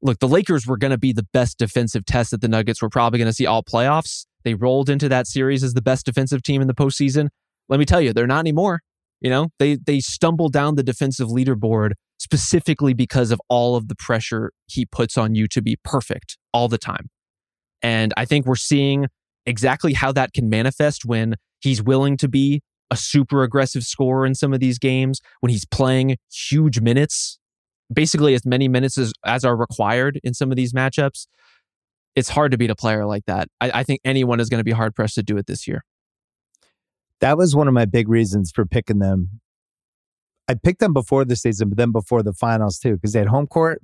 [0.02, 2.89] look, the Lakers were going to be the best defensive test that the Nuggets were
[2.89, 4.26] probably going to see all playoffs.
[4.43, 7.30] They rolled into that series as the best defensive team in the postseason.
[7.68, 8.82] Let me tell you, they're not anymore.
[9.22, 13.95] You know, they they stumble down the defensive leaderboard specifically because of all of the
[13.95, 17.10] pressure he puts on you to be perfect all the time.
[17.82, 19.08] And I think we're seeing
[19.45, 24.36] exactly how that can manifest when he's willing to be a super aggressive scorer in
[24.36, 27.39] some of these games, when he's playing huge minutes,
[27.92, 31.28] basically as many minutes as, as are required in some of these matchups.
[32.16, 33.48] It's hard to beat a player like that.
[33.62, 35.84] I, I think anyone is going to be hard pressed to do it this year.
[37.22, 39.42] that was one of my big reasons for picking them.
[40.48, 43.28] I picked them before the season, but then before the finals too, because they had
[43.28, 43.82] home court.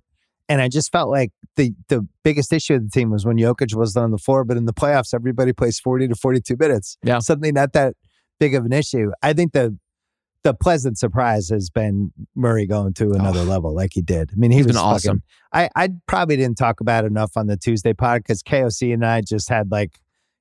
[0.47, 3.75] And I just felt like the the biggest issue of the team was when Jokic
[3.75, 6.97] wasn't on the floor, but in the playoffs, everybody plays 40 to 42 minutes.
[7.03, 7.19] Yeah.
[7.19, 7.95] Suddenly not that
[8.39, 9.11] big of an issue.
[9.23, 9.77] I think the
[10.45, 13.43] the pleasant surprise has been Murray going to another Oh.
[13.43, 14.29] level like he did.
[14.31, 15.23] I mean, he He's was been awesome.
[15.51, 18.93] fucking- I, I probably didn't talk about it enough on the Tuesday pod because KOC
[18.93, 19.99] and I just had like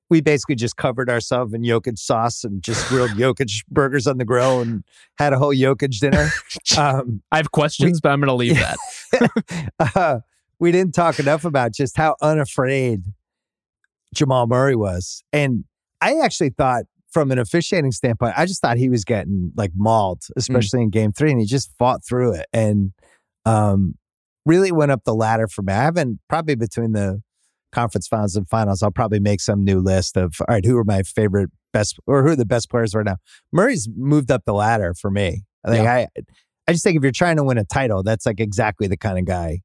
[0.09, 4.25] we basically just covered ourselves in Jokic sauce and just grilled Jokic burgers on the
[4.25, 4.83] grill and
[5.17, 6.29] had a whole Jokic dinner.
[6.77, 9.71] Um, I have questions, but I'm going to leave that.
[9.95, 10.19] uh,
[10.59, 13.03] we didn't talk enough about just how unafraid
[14.13, 15.23] Jamal Murray was.
[15.33, 15.63] And
[16.01, 16.85] I actually thought,
[17.15, 21.13] from an officiating standpoint, I just thought he was getting like mauled, especially in game
[21.13, 21.31] three.
[21.31, 22.91] And he just fought through it and
[23.45, 23.95] um,
[24.45, 25.71] really went up the ladder for me.
[25.71, 27.21] I haven't, probably between the
[27.71, 30.83] conference finals and finals, I'll probably make some new list of, all right, who are
[30.83, 33.15] my favorite best or who are the best players right now?
[33.53, 35.45] Murray's moved up the ladder for me.
[35.63, 36.07] I think I,
[36.67, 39.17] I just think if you're trying to win a title, that's like exactly the kind
[39.17, 39.61] of guy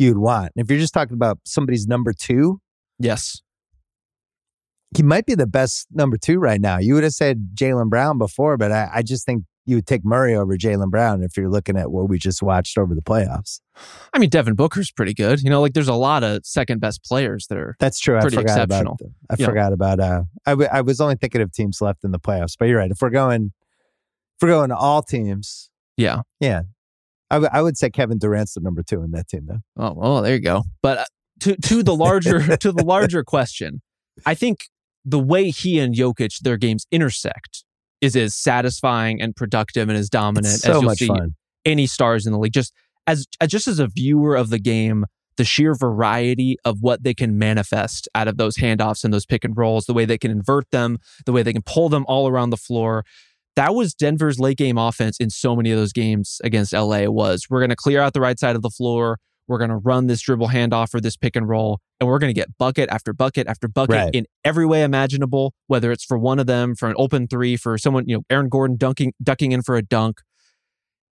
[0.00, 0.50] you'd want.
[0.56, 2.60] And if you're just talking about somebody's number two,
[2.98, 3.40] yes.
[4.96, 6.78] He might be the best number two right now.
[6.78, 10.02] You would have said Jaylen Brown before, but I, I just think you would take
[10.02, 13.60] Murray over Jaylen Brown if you're looking at what we just watched over the playoffs.
[14.14, 15.42] I mean, Devin Booker's pretty good.
[15.42, 17.76] You know, like there's a lot of second best players that are.
[17.78, 18.18] That's true.
[18.18, 18.96] Pretty I forgot exceptional.
[18.98, 19.10] about.
[19.30, 19.46] I Yeah.
[19.46, 20.00] forgot about.
[20.00, 22.78] Uh, I, w- I was only thinking of teams left in the playoffs, but you're
[22.78, 22.90] right.
[22.90, 23.52] If we're going,
[24.36, 25.68] if we're going to all teams,
[25.98, 26.22] Yeah.
[26.40, 26.62] yeah,
[27.30, 29.58] I, w- I would say Kevin Durant's the number two in that team, though.
[29.76, 30.62] Oh, well, there you go.
[30.82, 31.04] But uh,
[31.40, 33.82] to to the larger to the larger question,
[34.24, 34.60] I think
[35.08, 37.64] the way he and Jokic their games intersect
[38.00, 41.34] is as satisfying and productive and as dominant so as you'll see fun.
[41.64, 42.52] any stars in the league.
[42.52, 42.72] Just
[43.06, 45.06] as just as a viewer of the game,
[45.36, 49.44] the sheer variety of what they can manifest out of those handoffs and those pick
[49.44, 52.28] and rolls, the way they can invert them, the way they can pull them all
[52.28, 53.04] around the floor.
[53.56, 57.46] That was Denver's late game offense in so many of those games against LA was
[57.48, 59.18] we're going to clear out the right side of the floor.
[59.48, 62.32] We're going to run this dribble handoff or this pick and roll, and we're going
[62.32, 64.14] to get bucket after bucket after bucket Right.
[64.14, 67.76] in every way imaginable, whether it's for one of them, for an open three, for
[67.78, 70.20] someone, you know, Aaron Gordon dunking, ducking in for a dunk.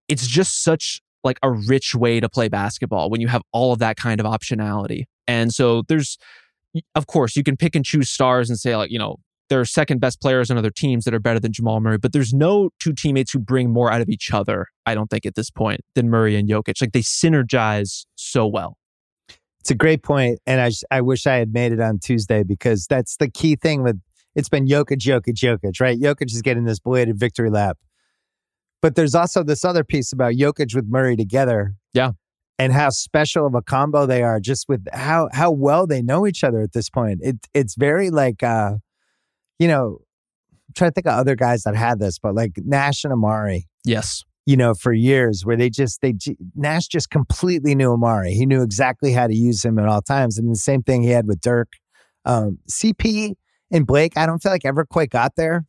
[0.08, 3.80] It's just such like a rich way to play basketball when you have all of
[3.80, 5.06] that kind of optionality.
[5.28, 6.18] And so there's,
[6.94, 9.18] of course, you can pick and choose stars and say, like, you know,
[9.50, 12.14] there are second best players on other teams that are better than Jamal Murray, but
[12.14, 15.36] there's no two teammates who bring more out of each other, I don't think, at
[15.36, 16.82] this point than Murray and Jokic.
[16.82, 18.78] Like they synergize so well.
[19.60, 22.86] It's a great point, and I I wish I had made it on Tuesday because
[22.88, 24.00] that's the key thing with
[24.36, 26.00] it's been Jokic, Jokic, Jokic, right?
[26.00, 27.78] Jokic is getting this belated victory lap,
[28.82, 32.12] but there's also this other piece about Jokic with Murray together, Yeah.
[32.60, 36.28] and how special of a combo they are, just with how how well they know
[36.28, 37.20] each other at this point.
[37.24, 38.76] It it's very like uh,
[39.60, 40.00] you know,
[40.68, 43.64] I'm trying to think of other guys that had this, but like Nash and Amar'e,
[43.84, 44.24] Yes.
[44.46, 46.14] you know, for years where they just they
[46.56, 48.32] Nash just completely knew Amar'e.
[48.32, 51.10] He knew exactly how to use him at all times, and the same thing he
[51.10, 51.70] had with Dirk.
[52.26, 53.34] Um, CP
[53.72, 55.64] and Blake, I don't feel like ever quite got there.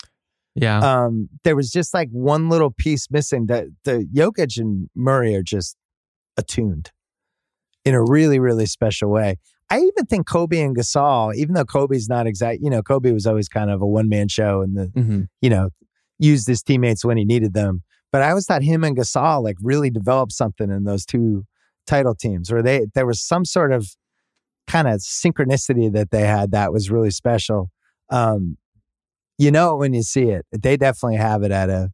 [0.54, 0.78] Yeah.
[0.78, 3.46] Um, there was just like one little piece missing.
[3.46, 5.76] That the Jokic and Murray are just
[6.38, 6.90] attuned
[7.84, 9.36] in a really really special way.
[9.70, 13.26] I even think Kobe and Gasol, even though Kobe's not exact, you know, Kobe was
[13.26, 15.70] always kind of a one man show, and the hmm you know,
[16.18, 17.82] used his teammates when he needed them.
[18.12, 21.44] But I always thought him and Gasol like really developed something in those two
[21.86, 23.88] title teams, where they there was some sort of
[24.66, 27.70] kind of synchronicity that they had that was really special.
[28.10, 28.56] Um,
[29.38, 30.46] you know when you see it.
[30.52, 31.90] They definitely have it at a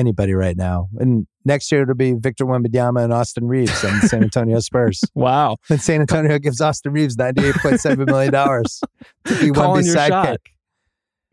[0.00, 0.88] anybody right now.
[0.98, 5.00] And next year it'll be Victor Wembanyama and Austin Reaves and the San Antonio Spurs.
[5.14, 5.58] Wow.
[5.68, 8.80] And San Antonio gives Austin Reaves ninety eight point seven million dollars
[9.26, 10.38] to be Wemby's your sidekick.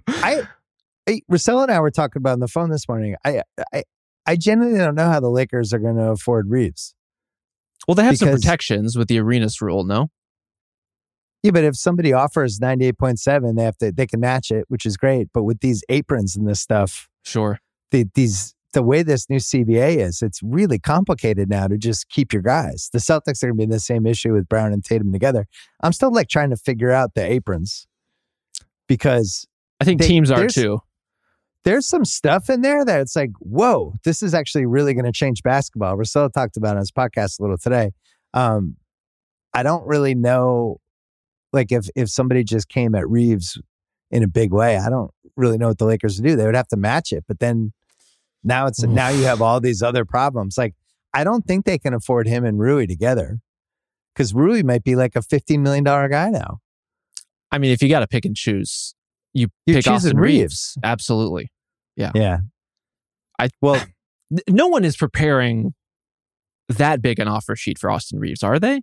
[0.07, 0.43] I,
[1.07, 3.15] I Marcella and I were talking about on the phone this morning.
[3.26, 3.41] I,
[3.74, 3.84] I,
[4.26, 6.93] I genuinely don't know how the Lakers are going to afford Reaves.
[7.88, 10.09] Well, they have some protections with the Arenas rule, no?
[11.43, 14.51] Yeah, but if somebody offers ninety eight point seven, they have to they can match
[14.51, 15.28] it, which is great.
[15.34, 17.59] But with these aprons and this stuff, Sure.
[17.91, 22.32] the, these the way this new CBA is, it's really complicated now to just keep
[22.32, 22.89] your guys.
[22.93, 25.47] The Celtics are going to be in the same issue with Brown and Tatum together.
[25.82, 27.88] I'm still like trying to figure out the aprons
[28.88, 29.47] because
[29.82, 30.82] I think They- teams are too.
[31.63, 35.11] there's some stuff in there that it's like, whoa, this is actually really going to
[35.11, 35.97] change basketball.
[35.97, 37.91] Russell talked about on his podcast a little today.
[38.36, 38.78] Um,
[39.55, 40.80] I don't really know,
[41.51, 43.59] like if if somebody just came at Reaves
[44.11, 46.36] in a big way, I don't really know what the Lakers would do.
[46.36, 47.73] They would have to match it, but then
[48.47, 48.89] now it's Oof.
[48.89, 50.57] now you have all these other problems.
[50.57, 50.73] Like
[51.13, 53.39] I don't think they can afford him and Rui together
[54.13, 56.59] because Rui might be like a fifteen million dollar guy now.
[57.51, 58.95] I mean, if you got to pick and choose,
[59.33, 60.75] you You're pick Austin Reaves.
[60.75, 60.77] Reaves.
[60.83, 61.51] Absolutely.
[61.95, 62.37] Yeah, Yeah.
[63.39, 63.83] I well.
[64.49, 65.73] No one is preparing
[66.67, 68.81] that big an offer sheet for Austin Reaves, are they?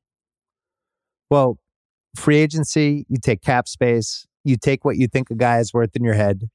[1.31, 1.59] Well,
[2.17, 5.95] free agency, you take cap space, you take what you think a guy is worth
[5.95, 6.49] in your head,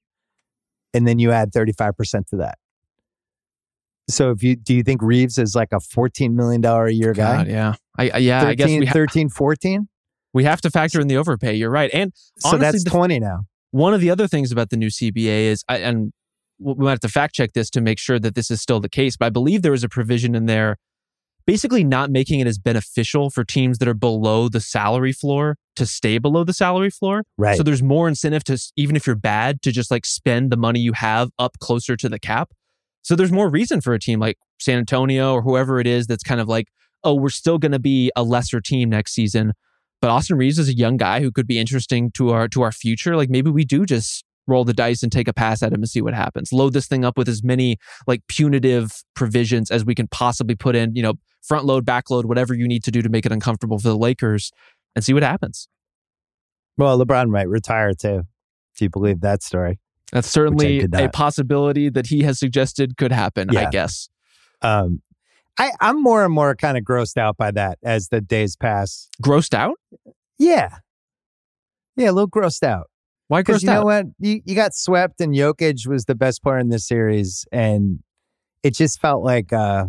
[0.91, 2.57] and then you add 35% to that.
[4.09, 7.37] So if you do you think Reaves is like a $14 million a year guy?
[7.37, 7.75] God, yeah.
[7.97, 9.87] I, I yeah, 13, I guess we, ha- 13, 14?
[10.33, 11.55] we have to factor in the overpay.
[11.55, 11.89] You're right.
[11.93, 13.41] And So that's the- 20 now.
[13.71, 16.11] one of the other things about the new CBA is, I, and
[16.59, 18.89] we might have to fact check this to make sure that this is still the
[18.89, 20.77] case, but I believe there was a provision in there
[21.45, 25.83] basically not making it as beneficial for teams that are below the salary floor to
[25.83, 27.23] stay below the salary floor.
[27.39, 27.57] Right.
[27.57, 30.79] So there's more incentive to, even if you're bad, to just like spend the money
[30.79, 32.51] you have up closer to the cap.
[33.01, 36.23] So there's more reason for a team like San Antonio or whoever it is that's
[36.23, 36.67] kind of like,
[37.03, 39.53] oh, we're still going to be a lesser team next season.
[40.01, 42.71] But Austin Reaves is a young guy who could be interesting to our to our
[42.71, 43.15] future.
[43.15, 45.89] Like maybe we do just roll the dice and take a pass at him and
[45.89, 46.51] see what happens.
[46.51, 47.77] Load this thing up with as many
[48.07, 52.25] like punitive provisions as we can possibly put in, you know, front load, back load,
[52.25, 54.51] whatever you need to do to make it uncomfortable for the Lakers
[54.95, 55.67] and see what happens.
[56.77, 58.23] well, LeBron might retire too.
[58.77, 59.79] Do you believe that story?
[60.11, 64.09] That's certainly a possibility that he has suggested could happen, I guess.
[64.61, 65.01] Um,
[65.57, 69.09] I, I'm more and more kind of grossed out by that as the days pass.
[69.21, 69.75] Grossed out?
[70.37, 70.77] Yeah.
[71.97, 72.89] Yeah, a little grossed out.
[73.27, 73.85] Why grossed you know out?
[73.85, 74.05] what?
[74.19, 77.99] You, you got swept, and Jokic was the best player in this series, and
[78.63, 79.87] it just felt like uh,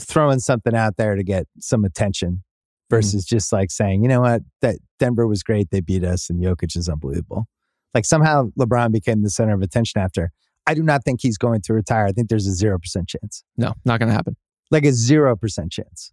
[0.00, 2.42] throwing something out there to get some attention
[2.90, 6.42] versus just like saying, you know what, that Denver was great, they beat us, and
[6.42, 7.46] Jokic is unbelievable.
[7.94, 10.30] Like somehow LeBron became the center of attention after.
[10.66, 12.06] I do not think he's going to retire.
[12.06, 13.44] I think there's a zero percent chance.
[13.56, 14.36] No, not going to happen.
[14.70, 16.12] Like a zero percent chance.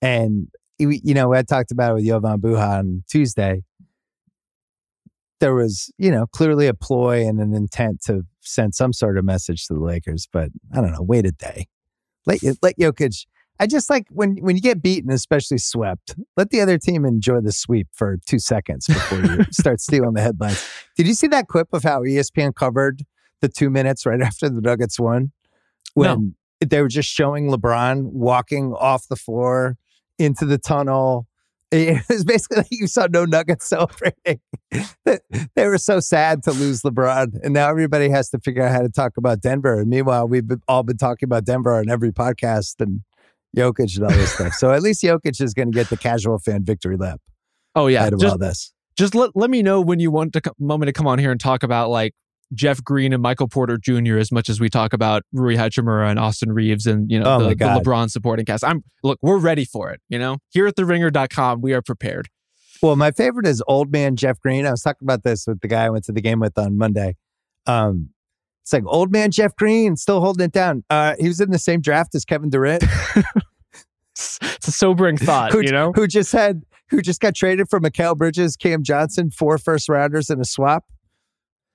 [0.00, 3.64] And you know, I talked about it with Jovan Buha on Tuesday.
[5.40, 9.24] There was, you know, clearly a ploy and an intent to send some sort of
[9.24, 11.02] message to the Lakers, but I don't know.
[11.02, 11.66] Wait a day.
[12.26, 13.26] Let let Jokic.
[13.60, 16.14] I just like when when you get beaten, especially swept.
[16.36, 20.20] Let the other team enjoy the sweep for two seconds before you start stealing the
[20.20, 20.64] headlines.
[20.96, 23.02] Did you see that clip of how ESPN covered
[23.40, 25.32] the two minutes right after the Nuggets won?
[25.94, 26.66] When no.
[26.68, 29.76] they were just showing LeBron walking off the floor
[30.18, 31.26] into the tunnel.
[31.70, 34.40] It was basically like you saw no Nuggets celebrating.
[35.04, 38.80] they were so sad to lose LeBron, and now everybody has to figure out how
[38.80, 39.78] to talk about Denver.
[39.80, 43.02] And meanwhile, we've all been talking about Denver on every podcast and
[43.56, 44.54] Jokic and all this stuff.
[44.54, 47.20] So at least Jokic is going to get the casual fan victory lap.
[47.74, 48.72] Oh yeah, out of just, all this.
[48.96, 51.40] Just let let me know when you want to moment to come on here and
[51.40, 52.14] talk about like
[52.54, 54.16] Jeff Green and Michael Porter Jr.
[54.18, 57.38] as much as we talk about Rui Hachimura and Austin Reaves and you know oh
[57.40, 58.64] the, the, LeBron supporting cast.
[58.64, 60.00] I'm look, we're ready for it.
[60.08, 62.28] You know, here at TheRinger.com, we are prepared.
[62.82, 64.66] Well, my favorite is old man Jeff Green.
[64.66, 66.78] I was talking about this with the guy I went to the game with on
[66.78, 67.16] Monday.
[67.66, 68.10] Um,
[68.68, 70.84] it's like old man Jeff Green still holding it down.
[70.90, 72.84] Uh, he was in the same draft as Kevin Durant.
[74.14, 75.92] it's a sobering thought, who, you know.
[75.94, 80.30] Who just had who just got traded for Mikal Bridges, Cam Johnson, four first rounders
[80.30, 80.84] and a swap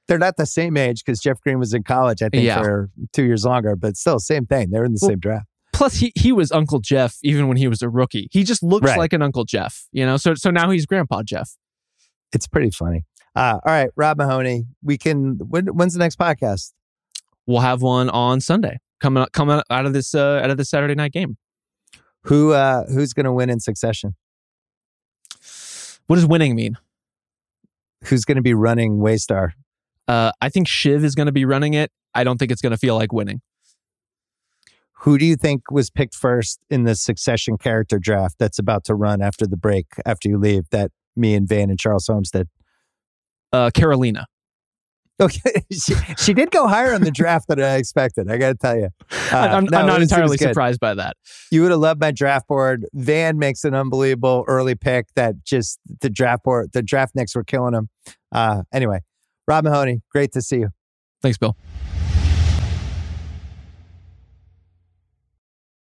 [0.07, 2.61] they're not the same age because Jeff Green was in college, I think, yeah.
[2.61, 4.69] for two years longer, but still, same thing.
[4.69, 5.47] They're in the well, same draft.
[5.71, 8.27] Plus, he, he was Uncle Jeff even when he was a rookie.
[8.31, 8.97] He just looks right.
[8.97, 10.17] like an Uncle Jeff, you know?
[10.17, 11.51] So, so now he's Grandpa Jeff.
[12.33, 13.05] It's pretty funny.
[13.35, 16.71] Uh, all right, Rob Mahoney, we can, when, when's the next podcast?
[17.45, 20.95] We'll have one on Sunday coming, coming out of this, uh, out of this Saturday
[20.95, 21.37] night game.
[22.23, 24.15] Who, uh, who's going to win in succession?
[26.07, 26.77] What does winning mean?
[28.05, 29.51] Who's going to be running Waystar?
[30.07, 31.91] Uh, I think Shiv is going to be running it.
[32.13, 33.41] I don't think it's going to feel like winning.
[34.99, 38.95] Who do you think was picked first in the succession character draft that's about to
[38.95, 42.47] run after the break, after you leave, that me and Van and Charles Holmes did?
[43.51, 44.23] Uh, Caroline.
[45.19, 48.29] Okay, she, she did go higher on the draft than I expected.
[48.31, 48.89] I got to tell you,
[49.31, 51.17] uh, I'm, no, I'm, not entirely surprised by that.
[51.51, 52.85] You would have loved my draft board.
[52.93, 57.43] Van makes an unbelievable early pick that just the draft board, the draft nicks were
[57.43, 57.89] killing him.
[58.31, 58.99] Uh, anyway,
[59.47, 60.69] Rob Mahoney, great to see you.
[61.21, 61.55] Thanks, Bill.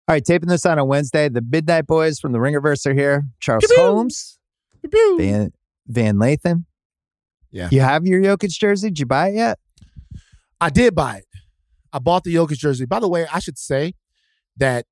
[0.05, 1.29] All right, taping this on a Wednesday.
[1.29, 3.25] The Midnight Boys from the Ringerverse are here.
[3.39, 3.63] Charles.
[3.77, 4.37] Holmes.
[5.17, 5.53] Van,
[5.87, 6.65] Van Lathan.
[7.53, 7.69] Yeah.
[7.71, 8.89] You have your Jokic jersey?
[8.89, 9.59] Did you buy it yet?
[10.59, 11.25] I did buy it.
[11.93, 12.85] I bought the Jokic jersey.
[12.85, 13.93] By the way, I should say
[14.57, 14.85] that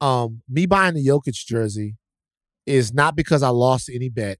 [0.00, 1.96] um, me buying the Jokic jersey
[2.66, 4.38] is not because I lost any bet.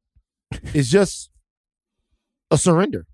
[0.75, 1.31] It's just
[2.51, 3.07] a surrender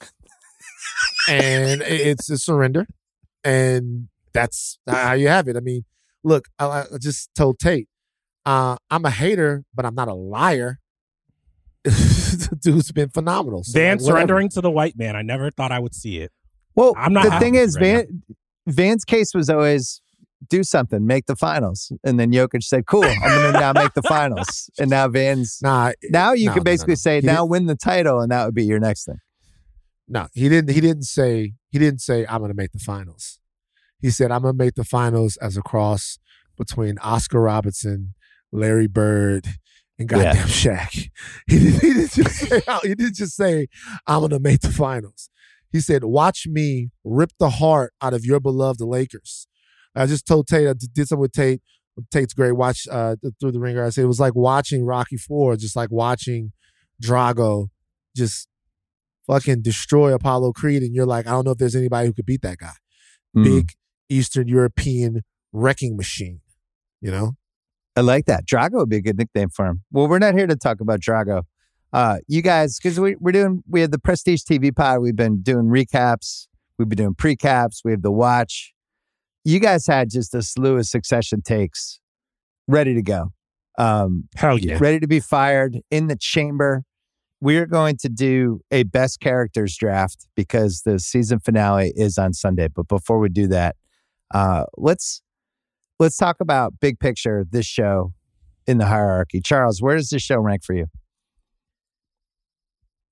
[1.28, 2.86] and it's a surrender,
[3.44, 5.56] and that's how you have it.
[5.56, 5.84] I mean,
[6.22, 7.88] look, I, I just told Tate,
[8.46, 10.78] uh, I'm a hater, but I'm not a liar.
[12.60, 13.64] dude's been phenomenal.
[13.64, 15.16] So Van like, surrendering to the white man.
[15.16, 16.32] I never thought I would see it.
[16.74, 17.24] Well, I'm not.
[17.24, 18.22] The thing is, Van
[18.66, 20.00] Van's case was always
[20.48, 23.94] do something, make the finals, and then Jokic said, "Cool, I'm going to now make
[23.94, 25.92] the finals." And now Van's nah.
[26.10, 27.20] Now you can basically no, no.
[27.20, 29.18] say, "Now win the title," and that would be your next thing.
[30.06, 30.70] No, he didn't.
[30.70, 31.54] He didn't say.
[31.70, 33.38] He didn't say I'm going to make the finals.
[34.00, 36.18] He said I'm going to make the finals as a cross
[36.56, 38.14] between Oscar Robertson,
[38.52, 39.46] Larry Bird,
[39.98, 40.42] and goddamn yeah.
[40.44, 41.10] Shaq.
[41.46, 42.60] He, did, he didn't just say.
[42.82, 43.66] He didn't just say
[44.06, 45.30] I'm going to make the finals.
[45.70, 49.46] He said, "Watch me rip the heart out of your beloved Lakers."
[49.94, 50.68] I just told Tate.
[50.68, 51.60] I did something with Tate.
[52.12, 52.52] Tate's great.
[52.52, 53.84] Watch uh, through the ringer.
[53.84, 56.52] I said it was like watching Rocky Four, just like watching
[57.02, 57.68] Drago
[58.16, 58.48] just
[59.26, 62.26] fucking destroy Apollo Creed, and you're like, I don't know if there's anybody who could
[62.26, 62.74] beat that guy.
[63.36, 63.44] Mm.
[63.44, 63.72] Big
[64.08, 65.22] Eastern European
[65.52, 66.40] wrecking machine,
[67.00, 67.36] you know?
[67.98, 68.46] I like that.
[68.46, 69.82] Drago would be a good nickname for him.
[69.90, 71.42] Well, we're not here to talk about Drago.
[71.92, 75.00] Uh, you guys, because we, we're doing, we have the Prestige TV pod.
[75.00, 76.46] We've been doing recaps.
[76.78, 77.80] We've been doing precaps.
[77.84, 78.72] We have the watch.
[79.44, 81.98] You guys had just a slew of succession takes
[82.68, 83.32] ready to go.
[83.78, 84.78] Um, Hell yeah.
[84.80, 86.84] Ready to be fired in the chamber
[87.40, 92.68] we're going to do a best characters draft because the season finale is on Sunday.
[92.68, 93.76] But before we do that,
[94.34, 95.22] uh, let's
[95.98, 98.12] let's talk about big picture this show
[98.66, 99.40] in the hierarchy.
[99.40, 100.86] Charles, where does this show rank for you?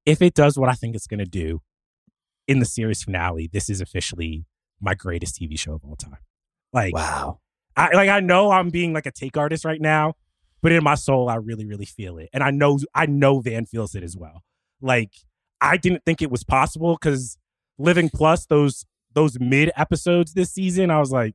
[0.04, 1.62] If it does what I think it's going to do
[2.46, 4.46] in the series finale, this is officially
[4.80, 6.18] my greatest TV show of all time.
[6.72, 7.40] Like wow,
[7.76, 10.14] I like I know I'm being like a take artist right now,
[10.62, 12.28] but in my soul, I really, really feel it.
[12.32, 14.42] And I know I know Van feels it as well.
[14.80, 15.12] Like
[15.60, 17.38] I didn't think it was possible because
[17.78, 18.84] Living Plus, those
[19.14, 21.34] those mid episodes this season, I was like,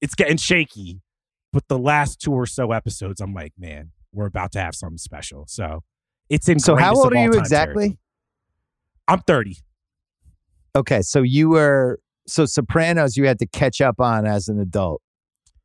[0.00, 1.00] it's getting shaky.
[1.52, 4.98] But the last two or so episodes, I'm like, man, we're about to have something
[4.98, 5.46] special.
[5.48, 5.82] So
[6.28, 6.60] it's in.
[6.60, 7.98] So how old are you exactly?
[9.08, 9.56] I'm 30.
[10.76, 11.98] Okay, so you were
[12.28, 15.02] so Sopranos you had to catch up on as an adult.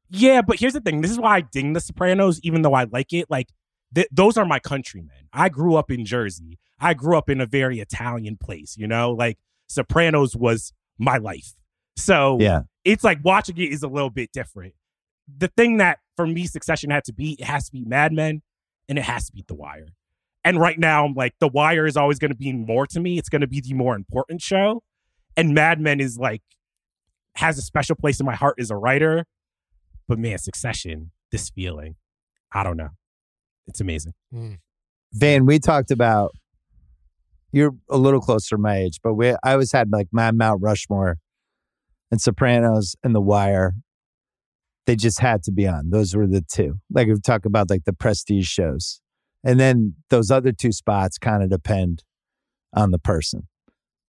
[0.10, 1.02] Yeah, but here's the thing.
[1.02, 3.30] This is why I ding The Sopranos, even though I like it.
[3.30, 3.50] Like,
[3.94, 5.30] th- those are my countrymen.
[5.34, 6.60] I grew up in Jersey.
[6.80, 9.12] I grew up in a very Italian place, you know?
[9.12, 11.54] Like, Sopranos was my life.
[11.98, 12.62] So Yeah.
[12.86, 14.74] It's like watching it is a little bit different.
[15.38, 18.44] The thing that for me Succession had to be, it has to be Mad Men
[18.88, 19.88] and it has to be The Wire.
[20.44, 23.18] And right now, I'm like, The Wire is always going to be more to me.
[23.18, 24.84] It's going to be the more important show.
[25.36, 26.44] And Mad Men is like,
[27.36, 29.26] has a special place in my heart as a writer.
[30.08, 31.96] But man, Succession, this feeling,
[32.54, 32.92] I don't know.
[33.68, 34.14] It's amazing.
[34.32, 34.54] Hmm.
[35.12, 36.32] Van, we talked about
[37.52, 40.62] you're a little closer to my age, but we I always had like my Mount
[40.62, 41.18] Rushmore
[42.12, 43.74] and Sopranos and The Wire.
[44.86, 45.90] They just had to be on.
[45.90, 46.76] Those were the two.
[46.92, 49.02] Like we talk about like the prestige shows.
[49.44, 52.04] And then those other two spots kind of depend
[52.74, 53.48] on the person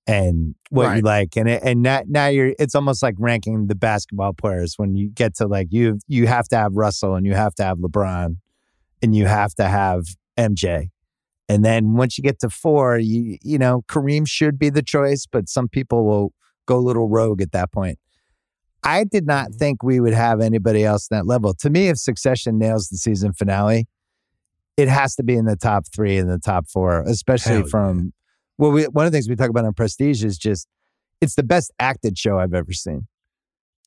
[0.06, 1.36] and what you like.
[1.36, 5.08] And it, and now, now you're it's almost like ranking the basketball players when you
[5.10, 8.36] get to like you you have to have Russell and you have to have LeBron
[9.02, 10.04] and you have to have
[10.38, 10.88] MJ.
[11.48, 15.26] And then once you get to four, you you know, Kareem should be the choice,
[15.30, 16.32] but some people will
[16.66, 17.98] go little rogue at that point.
[18.84, 19.58] I did not Mm-hmm.
[19.58, 21.54] think we would have anybody else in that level.
[21.54, 23.86] To me, if Succession nails the season finale,
[24.76, 27.66] it has to be in the top three and the top four, especially Hell yeah.
[27.70, 28.12] from
[28.58, 30.68] well, we, one of the things we talk about on Prestige is just
[31.20, 33.06] it's the best acted show I've ever seen.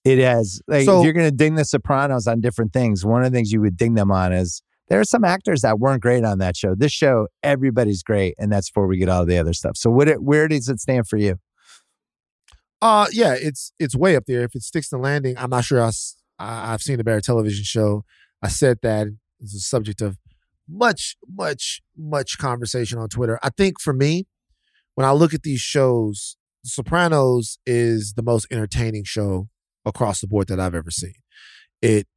[0.04, 3.32] It has like So- if you're gonna ding the Sopranos on different things, one of
[3.32, 6.24] the things you would ding them on is there are some actors that weren't great
[6.26, 6.74] on that show.
[6.76, 9.78] This show, everybody's great, and that's before we get all the other stuff.
[9.78, 11.36] So, what it, where does it stand for you?
[12.82, 14.44] Uh, yeah, it's it's way up there.
[14.44, 15.92] If it sticks to landing, I'm not sure I,
[16.40, 18.04] I've seen a better television show.
[18.42, 19.08] I said that
[19.40, 20.18] it's a subject of
[20.68, 23.40] much, much, much conversation on Twitter.
[23.44, 24.28] I think for me,
[24.96, 29.50] when I look at these shows, Sopranos is the most entertaining show
[29.86, 31.16] across the board that I've ever seen.
[31.82, 32.08] It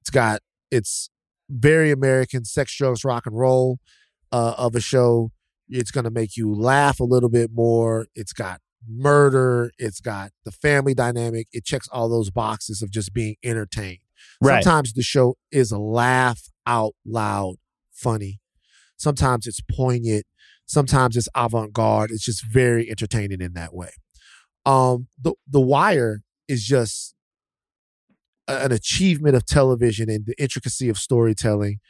[0.00, 0.40] it's got
[0.70, 1.10] it's
[1.50, 3.78] very American sex, drugs, rock and roll
[4.32, 5.30] uh, of a show.
[5.68, 8.06] It's to make you laugh a little bit more.
[8.14, 9.70] It's got murder.
[9.78, 11.48] It's got the family dynamic.
[11.52, 13.98] It checks all those boxes of just being entertained.
[14.40, 14.62] Right.
[14.62, 17.56] Sometimes the show is a laugh out loud
[17.92, 18.40] funny.
[18.96, 20.24] Sometimes it's poignant.
[20.66, 22.10] Sometimes it's avant garde.
[22.10, 23.90] It's just very entertaining in that way.
[24.66, 27.14] Um, the The Wire is just
[28.46, 31.80] a- an achievement of television and the intricacy of storytelling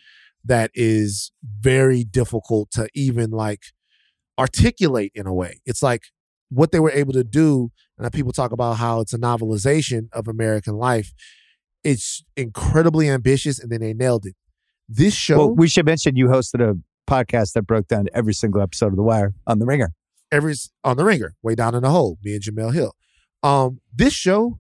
[0.45, 3.63] that is very difficult to even like
[4.39, 5.61] articulate in a way.
[5.67, 6.05] It's like
[6.51, 10.29] what they were able to do, and people talk about how it's a novelization of
[10.29, 11.13] American life.
[11.85, 14.35] It's incredibly ambitious, and then they nailed it.
[14.89, 16.79] This show, Well, we should mention you hosted a
[17.11, 19.93] podcast that broke down every single episode of The Wire on The Ringer.
[20.33, 22.95] every on the ringer, way down in the hole, me and Jemele Hill.
[23.43, 24.59] Um, this show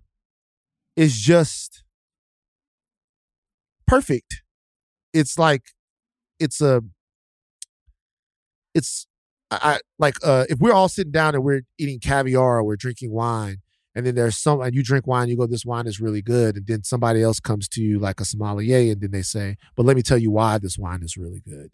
[0.96, 1.84] is just
[3.86, 4.42] perfect.
[5.12, 5.62] It's like
[6.38, 6.82] it's a
[8.74, 9.06] it's
[9.50, 13.12] I, like uh if we're all sitting down and we're eating caviar or we're drinking
[13.12, 13.58] wine
[13.94, 16.56] and then there's some and you drink wine you go this wine is really good
[16.56, 19.86] and then somebody else comes to you like a sommelier and then they say but
[19.86, 21.70] let me tell you why this wine is really good.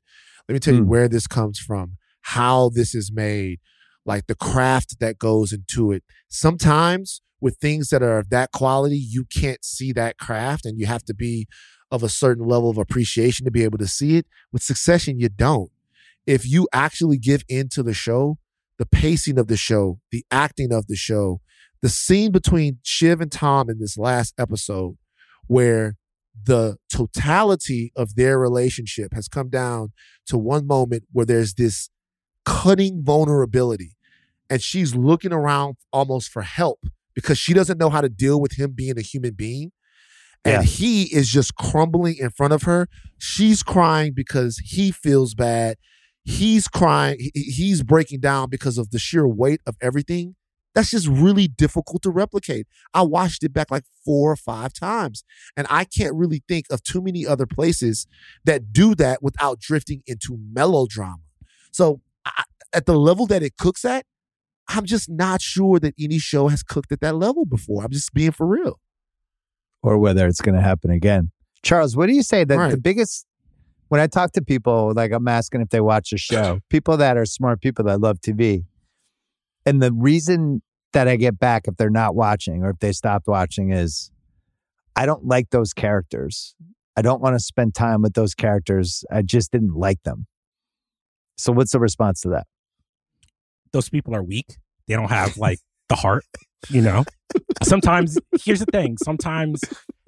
[0.48, 0.86] Let me tell you Mm.
[0.88, 3.58] where this comes from how this is made
[4.06, 6.04] like the craft that goes into it.
[6.28, 10.86] Sometimes with things that are of that quality you can't see that craft and you
[10.86, 11.46] have to be
[11.90, 14.26] of a certain level of appreciation to be able to see it.
[14.52, 15.70] With succession you don't
[16.26, 18.38] if you actually give into the show
[18.78, 21.40] the pacing of the show the acting of the show
[21.82, 24.96] the scene between Shiv and Tom in this last episode,
[25.48, 25.96] where
[26.42, 29.92] the totality of their relationship has come down
[30.28, 31.90] to one moment where there's this
[32.46, 33.96] cutting vulnerability,
[34.48, 38.52] and she's looking around almost for help because she doesn't know how to deal with
[38.52, 39.70] him being a human being.
[40.42, 40.62] And Yeah.
[40.62, 42.88] he is just crumbling in front of her.
[43.18, 45.76] She's crying because he feels bad.
[46.24, 47.30] He's crying.
[47.34, 50.36] He's breaking down because of the sheer weight of everything
[50.74, 52.66] that's just really difficult to replicate.
[52.92, 55.22] I watched it back like four or five times,
[55.56, 58.06] and I can't really think of too many other places
[58.44, 61.22] that do that without drifting into melodrama.
[61.70, 64.04] So, I, at the level that it cooks at,
[64.68, 67.84] I'm just not sure that any show has cooked at that level before.
[67.84, 68.80] I'm just being for real.
[69.82, 71.30] or whether it's going to happen again.
[71.62, 73.26] Charles, what do you say that the biggest
[73.94, 77.16] when I talk to people, like I'm asking if they watch a show, people that
[77.16, 78.64] are smart, people that love TV.
[79.64, 80.62] And the reason
[80.94, 84.10] that I get back if they're not watching or if they stopped watching is
[84.96, 86.56] I don't like those characters.
[86.96, 89.04] I don't want to spend time with those characters.
[89.12, 90.26] I just didn't like them.
[91.38, 92.48] So, what's the response to that?
[93.72, 94.56] Those people are weak.
[94.88, 96.24] They don't have like the heart,
[96.68, 97.04] you know?
[97.62, 99.60] Sometimes, here's the thing sometimes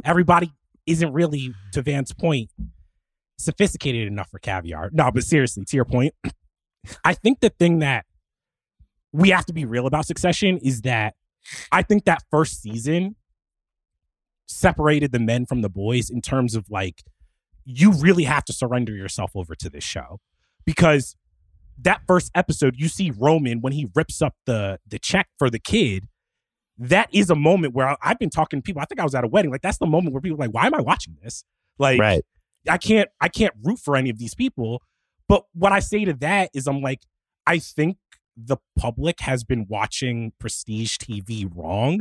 [0.05, 0.51] everybody
[0.87, 2.51] isn't really, to Van's point,
[3.39, 4.91] sophisticated enough for caviar.
[4.93, 6.15] No, but seriously, to your point,
[7.05, 8.07] I think the thing that
[9.13, 11.15] we have to be real about Succession is that
[11.73, 13.17] I think that first season
[14.47, 17.03] separated the men from the boys in terms of like,
[17.65, 20.21] you really have to surrender yourself over to this show.
[20.65, 21.17] Because
[21.79, 25.59] that first episode you see Roman when he rips up the the check for the
[25.59, 26.09] kid.
[26.79, 28.83] That is a moment where I, have been talking to people.
[28.83, 29.51] I think I was at a wedding.
[29.51, 31.45] Like that's the moment where people like why am I watching this?
[31.79, 32.25] Like right.
[32.69, 34.83] I can't I can't root for any of these people
[35.29, 37.01] but what I say to that is I'm like
[37.47, 37.99] I think
[38.37, 42.01] the public has been watching prestige TV wrong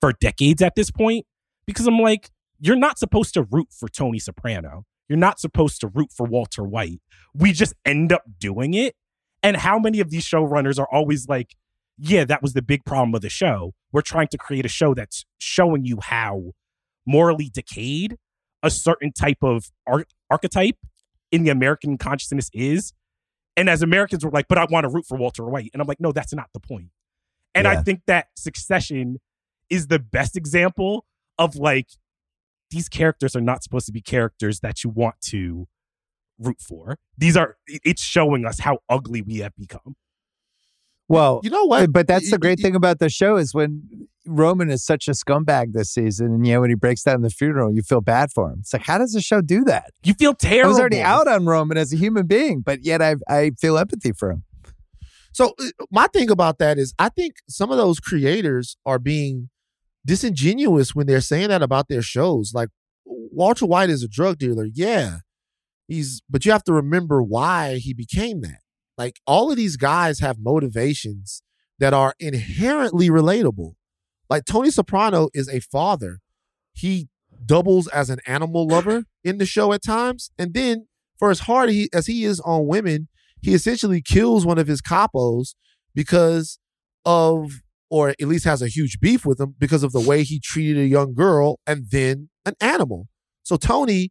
[0.00, 1.26] for decades at this point
[1.66, 4.84] because I'm like, you're not supposed to root for Tony Soprano.
[5.08, 7.00] You're not supposed to root for Walter White.
[7.34, 8.96] We just end up doing it.
[9.42, 11.54] And how many of these showrunners are always like,
[11.98, 13.72] yeah, that was the big problem of the show.
[13.92, 16.52] We're trying to create a show that's showing you how
[17.06, 18.16] morally decayed
[18.66, 20.76] a certain type of ar- archetype
[21.32, 22.92] in the American consciousness is.
[23.56, 25.70] And as Americans, we're like, but I want to root for Walter White.
[25.72, 26.90] And I'm like, no, that's not the point.
[27.54, 27.72] And yeah.
[27.72, 29.18] I think that Succession
[29.70, 31.06] is the best example
[31.38, 31.88] of like
[32.70, 35.66] these characters are not supposed to be characters that you want to
[36.38, 36.98] root for.
[37.16, 39.96] These are it's showing us how ugly we have become.
[41.08, 41.92] Well, you know what?
[41.92, 45.72] But that's the great thing about the show is when Roman is such a scumbag
[45.72, 48.58] this season, and yeah, when he breaks down the funeral, you feel bad for him.
[48.60, 49.92] It's like, how does the show do that?
[50.04, 50.66] You feel terrible.
[50.66, 53.78] I was already out on Roman as a human being, but yet I I feel
[53.78, 54.44] empathy for him.
[55.32, 59.50] So uh, my thing about that is, I think some of those creators are being
[60.06, 62.52] disingenuous when they're saying that about their shows.
[62.54, 62.70] Like
[63.04, 64.66] Walter White is a drug dealer.
[64.72, 65.18] Yeah.
[65.88, 68.60] He's but you have to remember why he became that.
[68.96, 71.42] Like all of these guys have motivations
[71.78, 73.74] that are inherently relatable.
[74.28, 76.20] Like Tony Soprano is a father.
[76.72, 77.08] He
[77.44, 80.30] doubles as an animal lover in the show at times.
[80.38, 80.86] And then
[81.18, 83.08] for as hard he, as he is on women,
[83.42, 85.54] he essentially kills one of his capos
[85.94, 86.58] because
[87.04, 90.40] of or at least has a huge beef with him because of the way he
[90.40, 93.06] treated a young girl and then an animal.
[93.44, 94.10] So Tony,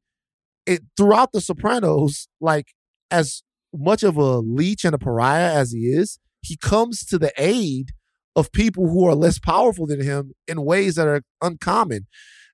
[0.66, 2.68] it, throughout The Sopranos, like
[3.12, 3.44] as
[3.74, 7.92] much of a leech and a pariah as he is, he comes to the aid
[8.36, 12.08] of people who are less powerful than him in ways that are uncommon.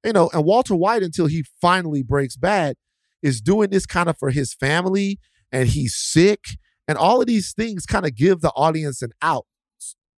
[0.04, 2.76] You know, and Walter White, until he finally breaks bad,
[3.22, 5.20] is doing this kind of for his family
[5.52, 6.46] and he's sick.
[6.88, 9.46] And all of these things kind of give the audience an out.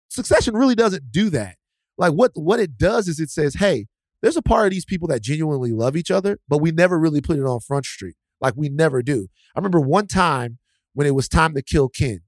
[0.09, 1.55] Succession really doesn't do that.
[1.97, 3.87] Like what what it does is it says, hey,
[4.21, 7.21] there's a part of these people that genuinely love each other, but we never really
[7.21, 8.15] put it on Front Street.
[8.39, 9.27] Like we never do.
[9.55, 10.59] I remember one time
[10.93, 12.21] when it was time to kill Ken,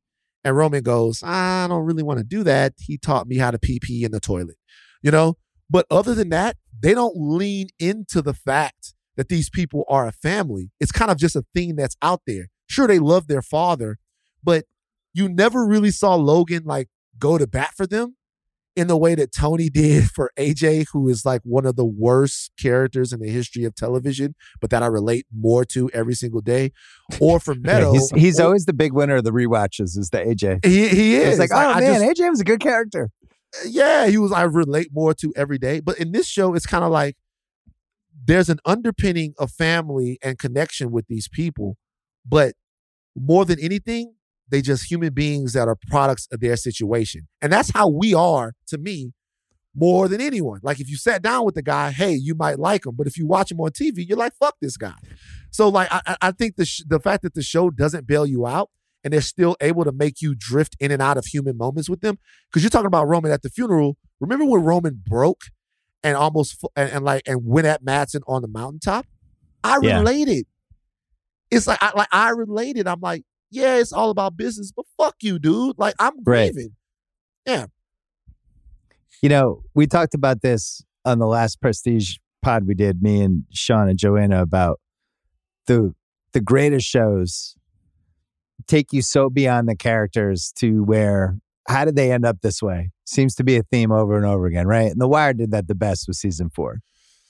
[0.45, 2.73] and Roman goes, I don't really want to do that.
[2.77, 4.57] He taught me how to pee pee in the toilet,
[5.01, 5.37] you know?
[5.69, 10.11] But other than that, they don't lean into the fact that these people are a
[10.11, 10.69] family.
[10.79, 12.49] It's kind of just a thing that's out there.
[12.67, 13.97] Sure, they love their father,
[14.43, 14.65] but
[15.15, 18.15] you never really saw Logan like go to bat for them
[18.75, 22.51] in the way that Tony did for AJ, who is like one of the worst
[22.59, 26.71] characters in the history of television, but that I relate more to every single day.
[27.19, 29.95] Or for Meadow, yeah, he's, he's or, always the big winner of the re-watches.
[29.95, 30.65] Is the AJ?
[30.65, 31.39] He he is.
[31.39, 33.09] It's like, oh man, just, AJ was a good character.
[33.65, 34.31] Yeah, he was.
[34.31, 35.79] I relate more to every day.
[35.79, 37.15] But in this show, it's kind of like
[38.25, 41.77] there's an underpinning of family and connection with these people,
[42.25, 42.55] but
[43.15, 44.14] more than anything,
[44.49, 47.27] they just human beings that are products of their situation.
[47.41, 49.13] And that's how we are to me
[49.75, 50.59] more than anyone.
[50.63, 53.17] Like if you sat down with the guy, hey, you might like him, but if
[53.17, 54.95] you watch him on TV, you're like, fuck this guy.
[55.51, 58.45] So like I, I think the sh- the fact that the show doesn't bail you
[58.45, 58.69] out
[59.03, 62.01] and they're still able to make you drift in and out of human moments with
[62.01, 62.17] them,
[62.49, 63.97] because you're talking about Roman at the funeral.
[64.19, 65.43] Remember when Roman broke
[66.03, 69.05] and almost and, and like and went at Matson on the mountaintop?
[69.63, 69.99] I yeah.
[69.99, 70.45] related.
[71.51, 72.87] It's like I like I related.
[72.87, 73.23] I'm like,
[73.55, 75.77] yeah, it's all about business, but fuck you, dude.
[75.77, 76.73] Like I'm grieving.
[77.47, 77.53] Right.
[77.53, 77.65] Yeah.
[79.21, 83.43] You know, we talked about this on the last Prestige pod we did, me and
[83.51, 84.79] Sean and Joanna, about
[85.67, 85.93] the
[86.33, 87.55] the greatest shows
[88.67, 91.37] take you so beyond the characters to where
[91.67, 92.91] how did they end up this way?
[93.05, 94.91] Seems to be a theme over and over again, right?
[94.91, 96.79] And The Wire did that the best with season four.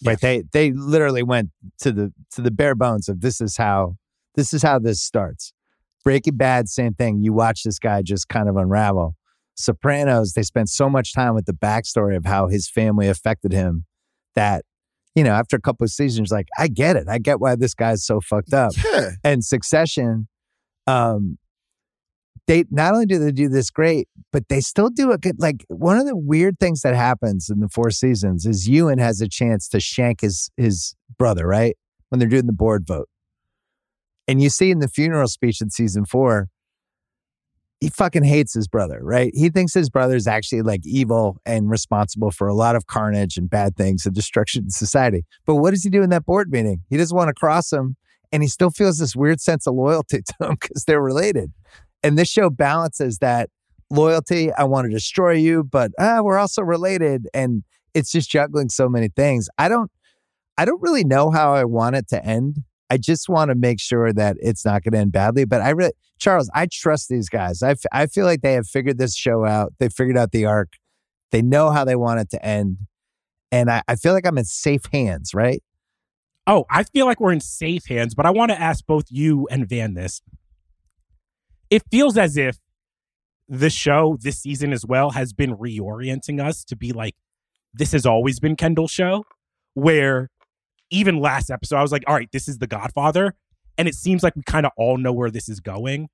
[0.06, 0.20] Right.
[0.20, 3.96] They they literally went to the to the bare bones of this is how
[4.36, 5.54] This is how this starts.
[6.06, 7.22] Breaking Bad, same thing.
[7.22, 9.16] You watch this guy just kind of unravel.
[9.56, 13.86] Sopranos, they spent so much time with the backstory of how his family affected him
[14.36, 14.64] that,
[15.16, 17.08] you know, after a couple of seasons, like, I get it.
[17.10, 18.74] I get why this guy's so fucked up.
[18.94, 19.12] Yeah.
[19.24, 20.28] And Succession,
[20.88, 21.38] um,
[22.48, 25.40] they not only do they do this great, but they still do it good.
[25.40, 29.22] Like one of the weird things that happens in the four seasons is Ewan has
[29.22, 31.76] a chance to shank his his brother, right?
[32.10, 33.10] When they're doing the board vote.
[34.28, 36.50] And you see in the funeral speech in season four,
[37.80, 39.32] he fucking hates his brother, right?
[39.36, 43.50] He thinks his brother's actually like evil and responsible for a lot of carnage and
[43.50, 45.26] bad things and destruction in society.
[45.46, 46.82] But what does he do in that board meeting?
[46.90, 47.98] He doesn't want to cross him
[48.32, 51.52] and he still feels this weird sense of loyalty to him because they're related.
[52.02, 53.50] And this show balances that
[53.90, 54.52] loyalty.
[54.54, 57.28] I want to destroy you, but ah, we're also related.
[57.34, 59.48] And it's just juggling so many things.
[59.58, 59.92] I don't,
[60.58, 62.58] I don't really know how I want it to end.
[62.90, 65.46] I just want to make sure that it's not going to end badly.
[65.46, 67.64] But I really, Charles, I trust these guys.
[67.64, 69.74] I, f- I feel like they have figured this show out.
[69.80, 70.74] They figured out the arc.
[71.32, 72.78] They know how they want it to end.
[73.52, 75.64] And I, I feel like I'm in safe hands, right?
[76.48, 79.48] Oh, I feel like we're in safe hands, but I want to ask both you
[79.50, 80.22] and Van this.
[81.72, 82.60] It feels as if
[83.50, 87.16] the show this season as well has been reorienting us to be like,
[87.74, 89.26] this has always been Kendall's show,
[89.74, 90.30] where
[90.92, 93.36] even last episode, I was like, all right, this is The Godfather.
[93.78, 96.08] And it seems like we kind of all know where this is going.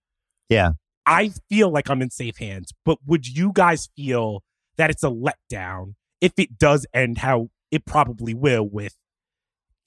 [0.49, 0.71] Yeah.
[1.05, 4.43] I feel like I'm in safe hands, but would you guys feel
[4.77, 8.95] that it's a letdown if it does end how it probably will with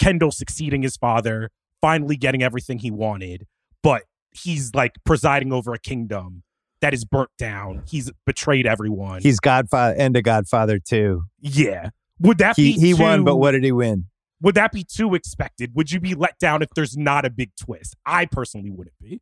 [0.01, 1.51] Kendall succeeding his father,
[1.81, 3.47] finally getting everything he wanted,
[3.83, 4.03] but
[4.33, 6.43] he's like presiding over a kingdom
[6.81, 7.83] that is burnt down.
[7.89, 9.23] He's betrayed everyone.
[9.23, 11.25] He's Godfather and a Godfather too.
[11.41, 11.91] yeah.
[12.21, 14.07] Would that He be he too, won, but what did he win?
[14.41, 15.73] Would that be too expected?
[15.75, 17.95] Would you be let down if there's not a big twist?
[18.05, 19.21] I personally wouldn't be.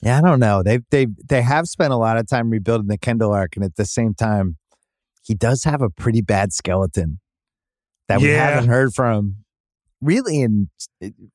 [0.00, 0.62] Yeah, I don't know.
[0.62, 3.74] They they they have spent a lot of time rebuilding the Kendall arc, and at
[3.76, 4.56] the same time,
[5.22, 7.20] he does have a pretty bad skeleton
[8.06, 8.50] that we Yeah.
[8.50, 9.36] haven't heard from
[10.00, 10.70] really in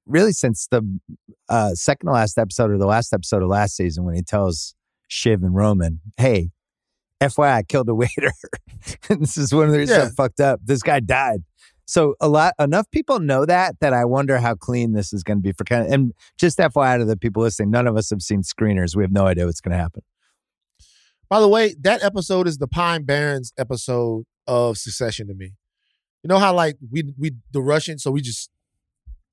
[0.06, 0.82] really since the
[1.50, 4.76] uh, second to last episode or the last episode of last season when he tells
[5.10, 6.52] Shiv and Roman, "Hey,
[7.22, 8.32] FYI, I killed a waiter.
[9.10, 10.06] this is one of the reasons Yeah.
[10.06, 10.62] I'm fucked up.
[10.64, 11.44] This guy died."
[11.86, 15.38] So a lot enough people know that that I wonder how clean this is going
[15.38, 15.86] to be for Ken.
[15.92, 18.96] And just FYI to the people listening, none of us have seen screeners.
[18.96, 20.02] We have no idea what's going to happen.
[21.30, 25.54] By the way, that episode is the Pine Barrens episode of Succession to me.
[26.24, 28.50] You know how like we we the Russian, so we just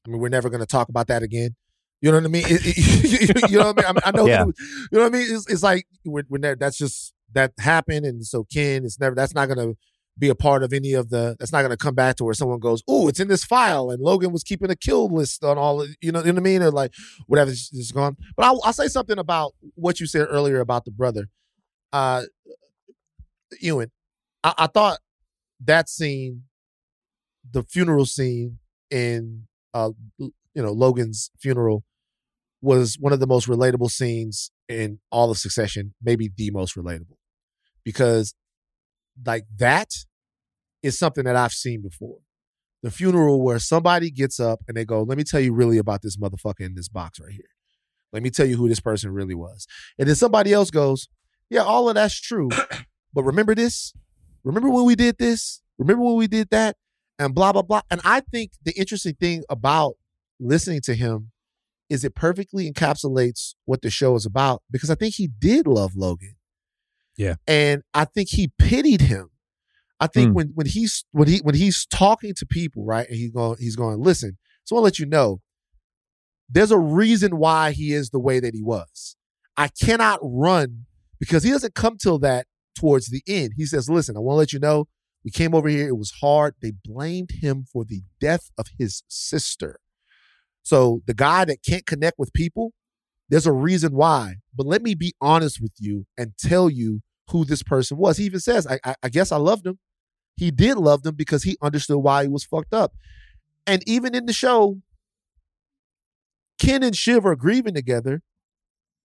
[0.06, 1.54] I mean we're never gonna talk about that again.
[2.00, 2.44] You know what I mean?
[2.48, 3.86] It- it- you know what I mean?
[3.86, 4.26] I, mean, I know.
[4.26, 4.44] Yeah.
[4.44, 4.54] was-
[4.90, 5.26] you know what I mean?
[5.30, 6.56] It's, it's like we're, we're never.
[6.56, 9.14] That's just that happened, and so Ken, it's never.
[9.14, 9.74] That's not gonna
[10.20, 11.34] be a part of any of the.
[11.38, 14.00] That's not gonna come back to where someone goes, "Oh, it's in this file," and
[14.02, 15.84] Logan was keeping a kill list on all.
[16.00, 16.62] You know, you know what I mean?
[16.62, 16.92] Or like
[17.26, 18.16] whatever is going.
[18.36, 21.28] But I'll, I'll say something about what you said earlier about the brother.
[21.92, 22.24] Uh,
[23.60, 23.90] Ewan,
[24.44, 24.98] I, I thought
[25.64, 26.44] that scene,
[27.50, 28.58] the funeral scene
[28.90, 31.82] in uh, you know Logan's funeral,
[32.60, 37.16] was one of the most relatable scenes in all of Succession, maybe the most relatable,
[37.84, 38.34] because
[39.24, 40.04] like that
[40.82, 42.18] is something that I've seen before.
[42.82, 46.02] The funeral where somebody gets up and they go, "Let me tell you really about
[46.02, 47.44] this motherfucker in this box right here.
[48.12, 49.66] Let me tell you who this person really was,"
[49.98, 51.08] and then somebody else goes,
[51.50, 52.48] "Yeah, all of that's true."
[53.12, 53.92] But remember this?
[54.44, 55.62] Remember when we did this?
[55.78, 56.76] Remember when we did that?
[57.18, 57.82] And blah, blah, blah.
[57.90, 59.94] And I think the interesting thing about
[60.38, 61.32] listening to him
[61.90, 65.96] is it perfectly encapsulates what the show is about because I think he did love
[65.96, 66.36] Logan.
[67.16, 67.34] Yeah.
[67.46, 69.30] And I think he pitied him.
[70.00, 70.34] I think Hmm.
[70.34, 73.06] when when he's when he when he's talking to people, right?
[73.08, 75.40] And he's going, he's going, listen, so I'll let you know,
[76.48, 79.16] there's a reason why he is the way that he was.
[79.56, 80.86] I cannot run
[81.18, 83.52] because he doesn't come till that towards the end.
[83.56, 84.88] He says, Listen, I want to let you know
[85.24, 85.86] we came over here.
[85.86, 86.54] It was hard.
[86.62, 89.78] They blamed him for the death of his sister.
[90.62, 92.72] So the guy that can't connect with people,
[93.28, 94.36] there's a reason why.
[94.54, 98.16] But let me be honest with you and tell you who this person was.
[98.16, 99.78] He even says, I, I, I guess I loved him.
[100.40, 102.94] He did love them because he understood why he was fucked up.
[103.66, 104.80] And even in the show,
[106.58, 108.22] Ken and Shiv are grieving together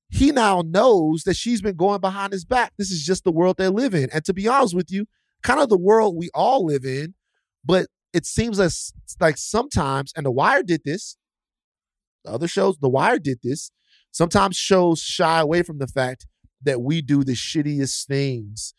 [0.10, 2.74] he now knows that she's been going behind his back.
[2.78, 4.10] This is just the world they live in.
[4.12, 5.07] And to be honest with you,
[5.44, 7.16] kind of the world we all live in,
[7.64, 11.18] but it seems as like sometimes, and The Wire did this,
[12.24, 13.72] the other shows, The Wire did this.
[14.12, 16.26] Sometimes shows shy away from the fact
[16.64, 18.74] that we do the shittiest things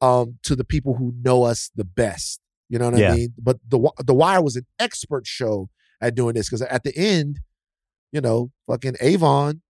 [0.00, 2.40] um, to the people who know us the best.
[2.68, 3.12] You know what Yeah.
[3.12, 3.34] I mean?
[3.38, 5.70] But the the Wire was an expert show
[6.00, 7.40] at doing this because at the end,
[8.12, 9.62] you know, fucking Avon,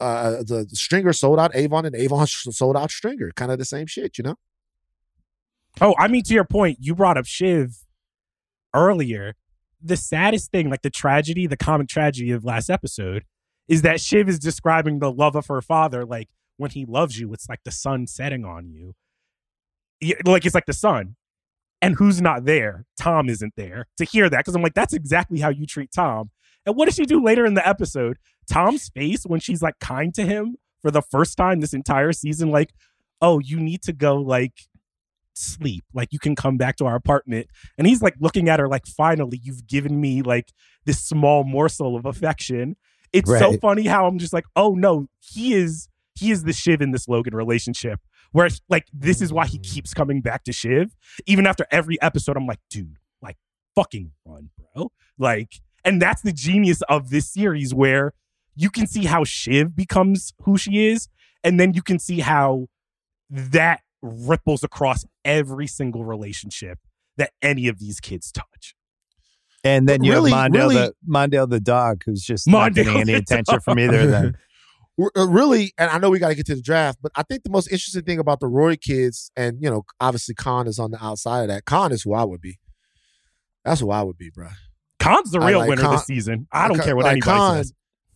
[0.00, 3.32] uh, the Stringer sold out Avon and Avon sold out Stringer.
[3.34, 4.36] Kind of the same shit, you know?
[5.80, 7.78] Oh, I mean, to your point, you brought up Shiv
[8.74, 9.34] earlier.
[9.82, 13.24] The saddest thing, like the tragedy, the comic tragedy of last episode,
[13.68, 16.04] is that Shiv is describing the love of her father.
[16.04, 18.94] Like when he loves you, it's like the sun setting on you.
[20.24, 21.16] Like it's like the sun.
[21.82, 22.86] And who's not there?
[22.98, 24.44] Tom isn't there to hear that.
[24.44, 26.30] Cause I'm like, that's exactly how you treat Tom.
[26.64, 28.18] And what does she do later in the episode?
[28.50, 32.50] Tom's face when she's like kind to him for the first time this entire season,
[32.50, 32.72] like,
[33.20, 34.52] oh, you need to go like
[35.34, 35.84] sleep.
[35.94, 37.48] Like you can come back to our apartment.
[37.78, 40.52] And he's like looking at her like, finally, you've given me like
[40.84, 42.76] this small morsel of affection.
[43.12, 46.80] It's so funny how I'm just like, oh no, he is he is the Shiv
[46.80, 48.00] in this Logan relationship.
[48.36, 50.94] Where like this is why he keeps coming back to Shiv.
[51.24, 53.38] Even after every episode, I'm like, dude, like
[53.74, 54.92] fucking run, bro.
[55.18, 58.12] Like, and that's the genius of this series where
[58.54, 61.08] you can see how Shiv becomes who she is,
[61.44, 62.66] and then you can see how
[63.30, 66.78] that ripples across every single relationship
[67.16, 68.74] that any of these kids touch.
[69.64, 72.74] And then But you really- have Mondale, really- the, Mondale the dog, who's just not
[72.74, 74.36] getting any the attention from either of them.
[75.00, 77.22] R- uh, really, and I know we got to get to the draft, but I
[77.22, 80.78] think the most interesting thing about the Roy kids, and you know, obviously Con is
[80.78, 81.64] on the outside of that.
[81.66, 82.58] Con is who I would be.
[83.64, 84.48] That's who I would be, bro.
[85.00, 86.46] Con's the real like winner Con- this season.
[86.52, 87.72] I don't Like, care what like anybody Con, says.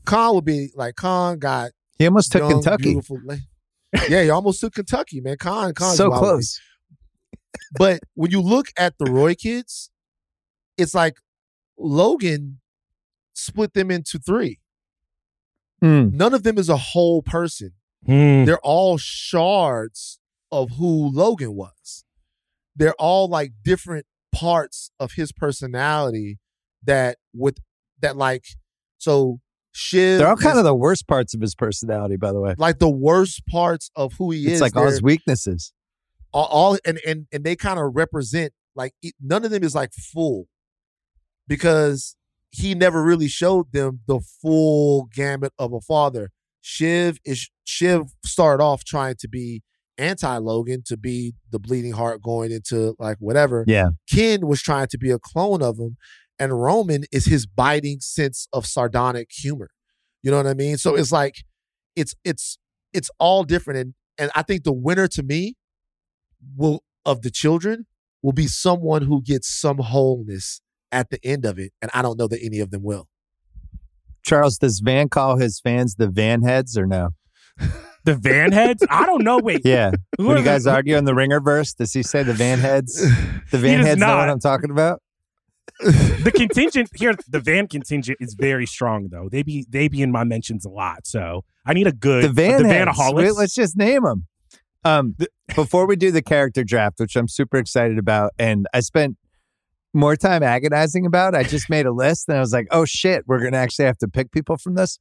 [0.06, 2.98] Con would be like Con got He almost took young, Kentucky.
[4.08, 5.36] yeah, he almost took Kentucky, man.
[5.36, 6.30] Con, Con, so who I would be.
[6.30, 6.60] close.
[7.78, 9.90] But when you look at the Roy kids,
[10.78, 11.16] it's like
[11.76, 12.60] Logan
[13.34, 14.59] split them into three.
[15.80, 16.08] Hmm.
[16.12, 17.72] None of them is a whole person.
[18.06, 18.44] Hmm.
[18.44, 20.18] They're all shards
[20.52, 22.04] of who Logan was.
[22.76, 26.38] They're all like different parts of his personality
[26.84, 27.58] that with
[28.00, 28.44] that like
[28.98, 29.40] so
[29.72, 32.54] Shiv They're all kind is of the worst parts of his personality, by the way.
[32.58, 34.60] like the worst parts of who he It's is.
[34.60, 35.72] like all They're- his weaknesses.
[36.32, 39.92] all, all and and and they kind of represent like none of them is like
[39.92, 40.46] full
[41.48, 42.16] because
[42.50, 46.30] he never really showed them the full gamut of a father.
[46.60, 49.62] Shiv is Shiv started off trying to be
[49.98, 53.64] anti Logan to be the bleeding heart going into like whatever.
[53.66, 53.90] Yeah.
[54.10, 55.96] Ken was trying to be a clone of him,
[56.38, 59.70] and Roman is his biting sense of sardonic humor.
[60.22, 60.76] You know what I mean?
[60.76, 61.36] So it's like
[61.96, 62.58] it's it's
[62.92, 65.54] it's all different, and and I think the winner to me
[66.56, 67.86] will of the children
[68.22, 70.60] will be someone who gets some wholeness
[70.92, 73.08] at the end of it, and I don't know that any of them will.
[74.24, 77.10] Charles, does Van call his fans the Van Heads or no?
[78.04, 78.82] The Van Heads?
[78.88, 79.38] I don't know.
[79.38, 79.90] Wait, Yeah.
[80.16, 82.32] who when are you the- guys argue in the Ringer verse, does he say the
[82.32, 82.94] Van Heads?
[83.50, 84.30] The Van does Heads know what.
[84.30, 85.02] I'm talking about?
[85.80, 89.28] the contingent here, the Van contingent is very strong though.
[89.30, 91.06] They be they be in my mentions a lot.
[91.06, 92.90] So I need a good The Van the Heads.
[92.90, 93.14] Vanaholics.
[93.14, 94.26] Wait, let's just name them.
[94.82, 95.14] Um,
[95.54, 99.18] before we do the character draft, which I'm super excited about, and I spent
[99.92, 103.24] more time agonizing about, I just made a list and I was like, oh shit,
[103.26, 104.98] we're going to actually have to pick people from this.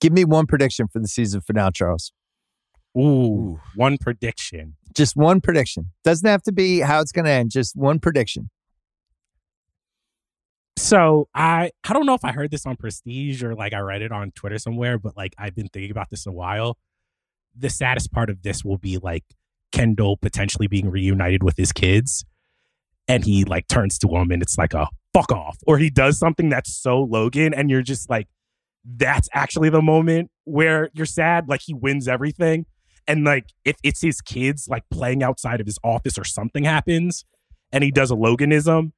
[0.00, 2.12] Give me one prediction for the season finale, Charles.
[2.96, 4.76] Ooh, one prediction.
[4.94, 5.92] Just one prediction.
[6.04, 8.50] Doesn't have to be how it's going to end, just one prediction.
[10.78, 14.02] So I I don't know if I heard this on Prestige or like I read
[14.02, 16.76] it on Twitter somewhere, but like I've been thinking about this a while.
[17.58, 19.24] The saddest part of this will be like
[19.72, 22.24] Kendall potentially being reunited with his kids,
[23.08, 26.18] and he like turns to him and it's like a fuck off, or he does
[26.18, 28.28] something that's so Logan, and you're just like,
[28.84, 31.48] that's actually the moment where you're sad.
[31.48, 32.66] Like he wins everything,
[33.06, 37.24] and like if it's his kids like playing outside of his office or something happens,
[37.72, 38.92] and he does a Loganism,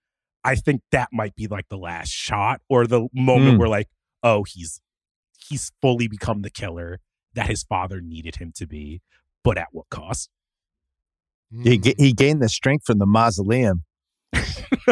[0.44, 3.58] I think that might be like the last shot or the moment Hmm.
[3.58, 3.88] where like,
[4.22, 4.80] oh, he's
[5.48, 7.00] he's fully become the killer
[7.34, 9.00] that his father needed him to be,
[9.44, 10.28] but at what cost?
[11.62, 13.84] He, he gained the strength from the mausoleum.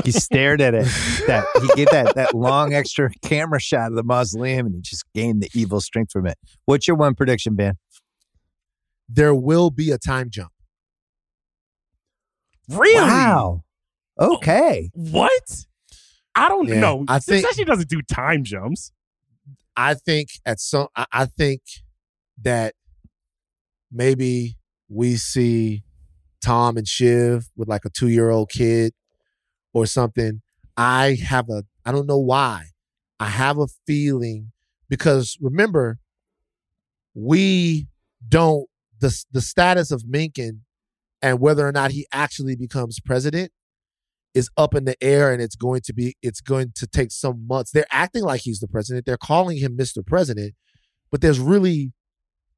[0.05, 0.85] He stared at it.
[1.27, 5.05] That he gave that that long extra camera shot of the mausoleum, and he just
[5.15, 6.37] gained the evil strength from it.
[6.65, 7.75] What's your one prediction, Ben?
[9.09, 10.51] there will be a time jump.
[12.69, 12.95] Really?
[13.01, 13.63] Wow.
[14.19, 14.91] Oh, okay.
[14.95, 15.65] What?
[16.35, 17.05] I don't Yeah, know.
[17.09, 18.93] I think- Succession doesn't do time jumps.
[19.77, 21.61] I think at some I, I think
[22.43, 22.75] that
[23.93, 24.57] maybe
[24.89, 25.85] we see
[26.43, 28.93] Tom and Shiv with like a two year old kid
[29.77, 30.41] or something.
[30.79, 32.69] I have a I don't know why.
[33.21, 34.53] I have a feeling
[34.89, 35.99] because remember,
[37.15, 37.87] we
[38.27, 38.69] don't
[39.01, 40.63] the the status of Mencken
[41.21, 43.53] and whether or not he actually becomes president
[44.33, 47.47] is up in the air and it's going to be it's going to take some
[47.47, 47.71] months.
[47.71, 49.05] They're acting like he's the president.
[49.05, 50.05] They're calling him Mr.
[50.05, 50.55] President,
[51.11, 51.93] but there's really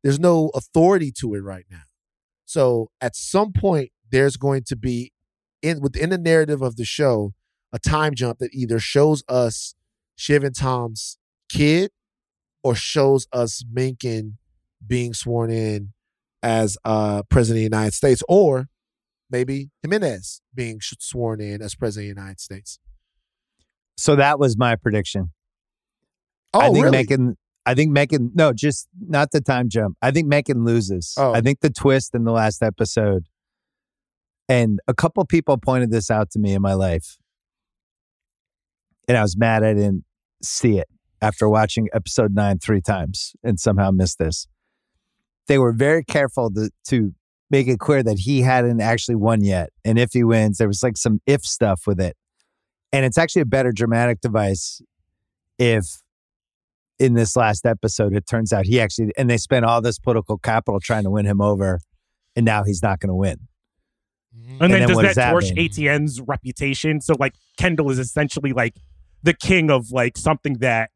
[0.05, 1.83] there's no authority to it right now.
[2.45, 5.11] So at some point there's going to be
[5.63, 7.33] in within the narrative of the show
[7.73, 9.75] a time jump that either shows us
[10.17, 11.19] Shiv and Tom's
[11.49, 11.91] kid
[12.63, 14.39] or shows us Mencken
[14.87, 15.93] being sworn in
[16.43, 18.69] as uh, president of the United States, or
[19.31, 22.79] maybe Jimenez being sworn in as president of the United States.
[23.97, 25.33] So that was my prediction.
[26.55, 26.97] Oh, I think really?
[26.97, 27.37] Mencken.
[27.67, 28.31] I think Mencken.
[28.35, 29.97] No, just not the time jump.
[30.01, 31.15] I think Mencken loses.
[31.19, 31.35] Oh.
[31.35, 33.27] I think the twist in the last episode,
[34.49, 37.19] and a couple people pointed this out to me in my life,
[39.07, 40.05] and I was mad I didn't
[40.43, 40.89] see it
[41.21, 44.47] after watching episode nine three times and somehow missed this.
[45.47, 47.13] They were very careful to to
[47.51, 50.83] make it clear that he hadn't actually won yet, and if he wins, there was
[50.83, 52.17] like some if stuff with it,
[52.93, 54.81] and it's actually a better dramatic device
[55.59, 56.03] if
[56.99, 60.39] in this last episode it turns out he actually and they spent all this political
[60.39, 61.81] capital trying to win him over
[62.35, 63.39] and now he's not going to win
[64.39, 64.51] Mm-hmm.
[64.53, 65.69] And, And then, then does that torch mean?
[65.69, 67.01] ATN's reputation?
[67.01, 68.75] So like Kendall is essentially like
[69.23, 70.91] the king of like something that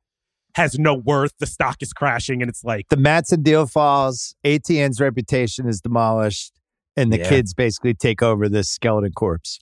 [0.55, 1.32] has no worth.
[1.39, 6.52] The stock is crashing, and it's like the Matson deal falls atn's reputation is demolished
[6.97, 7.28] and the Yeah.
[7.28, 9.59] kids basically take over this skeleton corpse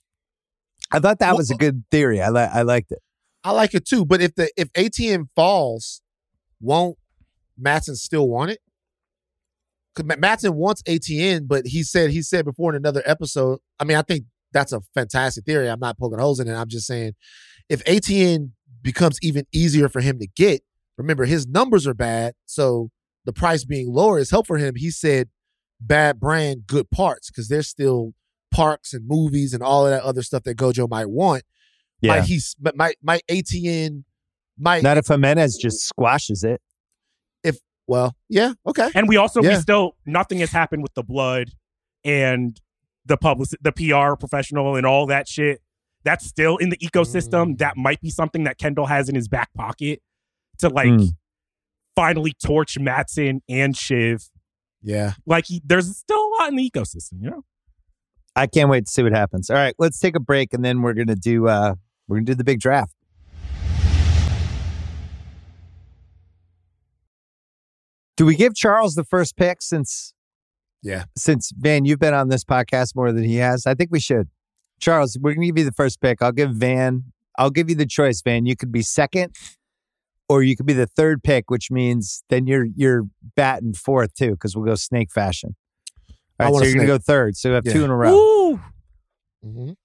[0.91, 2.99] i thought that was a good theory i, li- I liked it
[3.43, 4.05] I like it too.
[4.05, 6.01] But if the if ATN falls,
[6.59, 6.97] won't
[7.57, 8.59] Matson still want it?
[10.03, 13.59] Matson wants ATN, but he said he said before in another episode.
[13.79, 15.69] I mean, I think that's a fantastic theory.
[15.69, 16.55] I'm not poking holes in it.
[16.55, 17.13] I'm just saying,
[17.69, 18.51] if ATN
[18.81, 20.61] becomes even easier for him to get,
[20.97, 22.89] remember his numbers are bad, so
[23.25, 24.75] the price being lower is help for him.
[24.75, 25.29] He said,
[25.79, 28.13] bad brand, good parts, because there's still
[28.51, 31.43] parks and movies and all of that other stuff that Gojo might want
[32.01, 34.03] yeah might he's but might might ATN
[34.59, 36.61] might not if jimenez just squashes it
[37.91, 41.49] well yeah okay And we also we still nothing has happened with the blood
[42.05, 42.59] and
[43.05, 45.61] the public the PR professional and all that shit.
[46.03, 47.45] That's still in the ecosystem.
[47.53, 47.57] Mm.
[47.59, 50.01] That might be something that Kendall has in his back pocket
[50.59, 51.09] to like Mm.
[51.95, 54.29] finally torch Matson and Shiv.
[54.81, 57.43] yeah Like he, there's still a lot in the ecosystem, you know.
[58.35, 60.81] i can't wait to see what happens all right let's take a break and then
[60.81, 61.75] we're gonna do uh
[62.07, 62.93] we're gonna do the big draft
[68.21, 70.13] do we give charles the first pick since
[70.83, 73.99] yeah since Van, you've been on this podcast more than he has, I think we
[73.99, 74.29] should.
[74.79, 76.21] Charles, we're gonna give you the first pick.
[76.21, 77.03] I'll give Van.
[77.37, 78.45] I'll give you the choice, Van.
[78.45, 79.35] You could be second,
[80.27, 83.03] or you could be the third pick, which means then you're you're
[83.35, 85.55] batting fourth too, because we'll go snake fashion.
[86.39, 87.37] I All right, so you're gonna go third.
[87.37, 88.11] So we have two in a row.
[88.11, 88.61] Woo!
[89.45, 89.75] Mhm.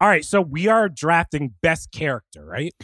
[0.00, 2.74] All right, so we are drafting best character, right?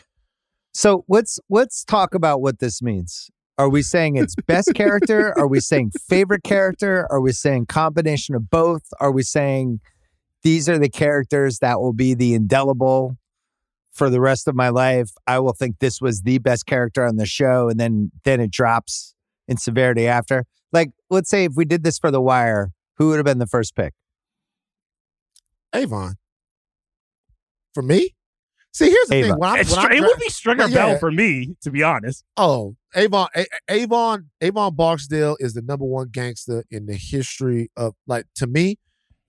[0.73, 3.31] So let's let's talk about what this means.
[3.59, 5.33] Are we saying it's best character?
[5.39, 7.07] Are we saying favorite character?
[7.11, 8.83] Are we saying combination of both?
[9.01, 9.81] Are we saying
[10.43, 13.17] these are the characters that will be the indelible
[13.93, 15.11] for the rest of my life?
[15.27, 18.51] I will think this was the best character on the show, and then then it
[18.51, 19.15] drops
[19.49, 20.45] in severity after.
[20.73, 23.47] Like, let's say if we did this for The Wire, who would have been the
[23.47, 23.95] first pick?
[25.75, 26.17] Avon
[27.77, 28.16] for me
[28.77, 29.31] see here's the Avon.
[29.31, 30.75] thing when I'm, when it would be Stringer yeah.
[30.75, 32.25] Bell for me, to be honest.
[32.37, 37.95] oh Avon A- Avon Avon Barksdale is the number one gangster in the history of
[38.07, 38.79] like to me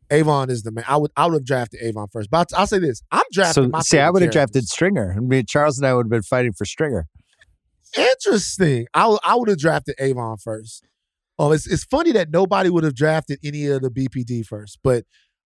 [0.10, 2.68] Avon is the man I would I would have drafted Avon first but I'll, I'll
[2.68, 4.66] say this I'm drafting So, my see, I would have drafted.
[4.68, 5.14] Stringer.
[5.18, 7.08] I mean, Charles and I would have been fighting for Stringer.
[7.98, 8.88] Interesting.
[8.94, 10.84] I would- I would have drafted Avon first.
[11.40, 15.04] Oh, it's it's funny that nobody would have drafted any of the BPD first, but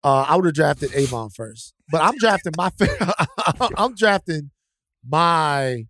[0.03, 1.73] uh, I would have drafted Avon first.
[1.89, 3.15] But I'm drafting my fa-
[3.77, 4.51] I'm drafting
[5.07, 5.85] my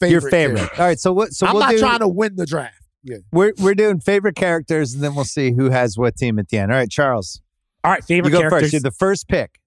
[0.00, 0.10] favorite.
[0.10, 0.56] Your favorite.
[0.58, 0.80] character.
[0.82, 0.98] All right.
[0.98, 1.32] So what?
[1.32, 2.80] So I'm we'll not do, trying to win the draft.
[3.02, 3.18] Yeah.
[3.32, 6.58] We're we're doing favorite characters, and then we'll see who has what team at the
[6.58, 6.72] end.
[6.72, 7.42] All right, Charles,
[7.84, 8.62] All right, favorite you go characters.
[8.62, 8.72] first.
[8.72, 9.60] You're the first pick.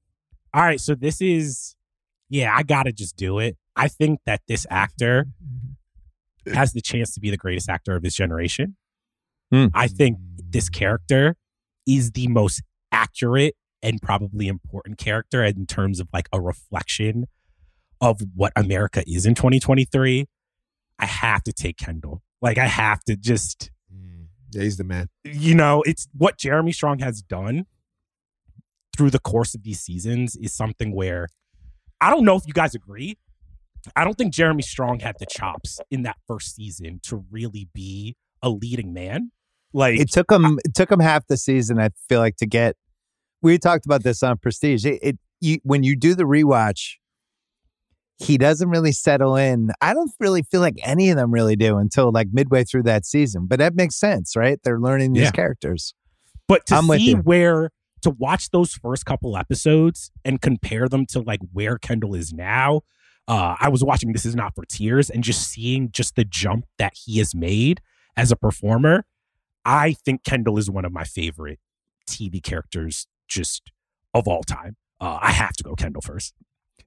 [0.53, 1.75] All right, so this is,
[2.29, 3.57] yeah, I gotta just do it.
[3.75, 5.27] I think that this actor
[6.51, 8.75] has the chance to be the greatest actor of this generation.
[9.51, 9.67] Hmm.
[9.75, 10.17] I think
[10.49, 11.35] this character
[11.85, 13.55] is the most accurate
[13.87, 17.25] and probably important character in terms of like a reflection
[18.01, 20.27] of what America is in 2023.
[20.99, 22.21] I have to take Kendall.
[22.41, 24.25] Like, I have to just, mm.
[24.51, 25.07] Yeah, he's the man.
[25.23, 27.65] you know, it's what Jeremy Strong has done
[28.95, 31.27] through the course of these seasons is something where
[32.01, 33.17] I don't know if you guys agree.
[33.95, 38.15] I don't think Jeremy Strong had the chops in that first season to really be
[38.41, 39.31] a leading man.
[39.73, 40.59] Like It took him.
[40.65, 41.79] It took him half the season.
[41.79, 42.75] I feel like to get.
[43.47, 44.85] We talked about this on Prestige.
[44.85, 46.95] It, it you when you do the rewatch,
[48.17, 49.69] he doesn't really settle in.
[49.81, 53.05] I don't really feel like any of them really do until like midway through that
[53.05, 53.45] season.
[53.47, 54.59] But that makes sense, right?
[54.63, 55.31] They're learning these Yeah.
[55.31, 55.93] characters.
[56.47, 57.69] But to I'm see where
[58.01, 62.81] to watch those first couple episodes and compare them to like where Kendall is now.
[63.29, 66.65] Uh, I was watching This Is Not for Tears and just seeing just the jump
[66.77, 67.81] that he has made
[68.15, 69.05] as a performer.
[69.65, 71.59] I think Kendall is one of my favorite
[72.07, 73.61] TV characters just
[74.13, 74.75] of all time.
[74.99, 76.33] Uh, I have to go Kendall first.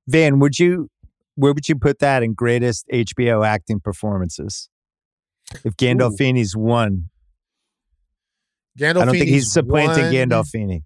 [0.08, 0.88] Van, would you
[1.36, 4.68] where would you put that in greatest HBO acting performances?
[5.64, 7.10] If Gandolfini's one,
[8.78, 10.82] Gandolfini's I don't think he's supplanting one- Gandolfini.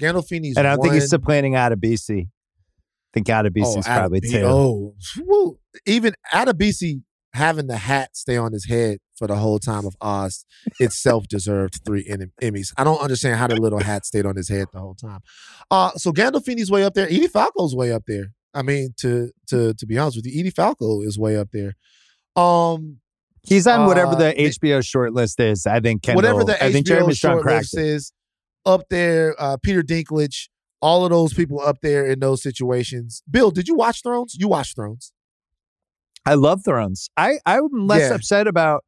[0.00, 2.26] Gandolfini's And I don't think he's supplanting Adebisi.
[2.26, 2.28] I
[3.14, 4.42] think Adebisi's probably Adeb- two.
[4.44, 5.58] Oh, woo.
[5.86, 7.02] even Adebisi
[7.34, 10.44] having the hat stay on his head for the whole time of Oz
[10.80, 12.72] itself deserved three Em- Emmys.
[12.76, 15.20] I don't understand how the little hat stayed on his head the whole time.
[15.70, 17.06] Uh, so Gandolfini's way up there.
[17.06, 18.32] Edie Falco's way up there.
[18.54, 21.74] I mean, to to to be honest with you, Edie Falco is way up there.
[22.36, 22.98] Um,
[23.44, 25.66] He's on whatever Uh, the HBO short list is.
[25.66, 26.18] I think Kendall.
[26.22, 27.84] whatever the I think HBO Jeremy short list it.
[27.86, 28.12] is
[28.64, 29.34] up there.
[29.36, 30.48] Uh, Peter Dinklage,
[30.80, 33.22] all of those people up there in those situations.
[33.28, 34.36] Bill, did you watch Thrones?
[34.38, 35.11] You watched Thrones.
[36.26, 37.08] I love Thrones.
[37.16, 38.14] I I'm less Yeah.
[38.14, 38.84] upset about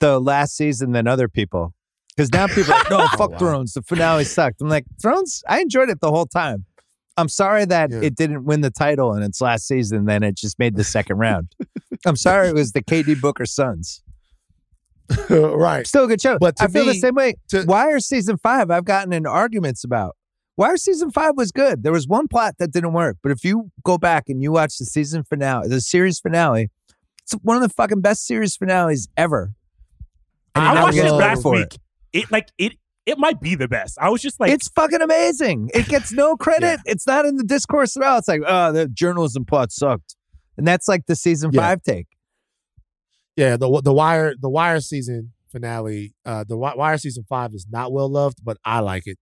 [0.00, 1.72] the last season than other people
[2.14, 3.38] because now people are like, no, oh, fuck wow.
[3.38, 3.72] Thrones.
[3.72, 4.60] The finale sucked.
[4.60, 5.42] I'm like Thrones.
[5.48, 6.64] I enjoyed it the whole time.
[7.16, 8.00] I'm sorry that Yeah.
[8.02, 10.04] it didn't win the title in its last season.
[10.04, 11.48] Then it just made the second round.
[12.04, 14.02] I'm sorry it was the KD Booker Suns.
[15.30, 15.86] right.
[15.86, 16.36] Still a good show.
[16.38, 17.34] But I feel the same way.
[17.48, 20.16] to- Wire season five, I've gotten in arguments about.
[20.56, 21.82] Wire season five was good.
[21.82, 24.78] There was one plot that didn't work, but if you go back and you watch
[24.78, 26.70] the season finale, the series finale,
[27.22, 29.52] it's one of the fucking best series finales ever.
[30.54, 31.76] And I watched get it last for week.
[32.12, 32.72] It like it
[33.04, 33.98] it might be the best.
[34.00, 35.70] I was just like it's fucking amazing.
[35.74, 36.80] It gets no credit.
[36.86, 38.18] It's not in the discourse at all.
[38.18, 40.16] It's like, oh, the journalism plot sucked,
[40.56, 41.60] and that's like the season Yeah.
[41.60, 42.06] five take.
[43.36, 47.92] Yeah, the the wire the wire season finale, uh the wire season 5 is not
[47.92, 49.18] well loved, but I like it.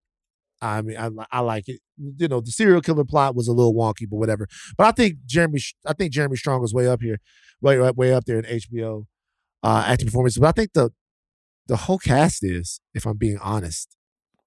[0.61, 1.81] I mean I I like it.
[2.19, 4.47] You know, the serial killer plot was a little wonky, but whatever.
[4.77, 7.19] But I think Jeremy I think Jeremy Strong was way up here,
[7.61, 9.07] way way, way up there in HBO
[9.63, 10.39] uh acting performance.
[10.39, 10.91] But I think the
[11.67, 13.97] the whole cast is, if I'm being honest.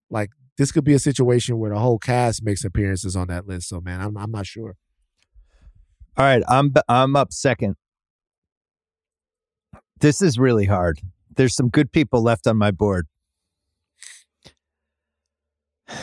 [0.10, 3.70] Like this could be a situation where the whole cast makes appearances on that list.
[3.70, 4.76] So man, I'm I'm not sure.
[6.18, 7.76] All right, I'm I'm up second.
[10.00, 11.00] This is really hard.
[11.36, 13.08] There's some good people left on my board.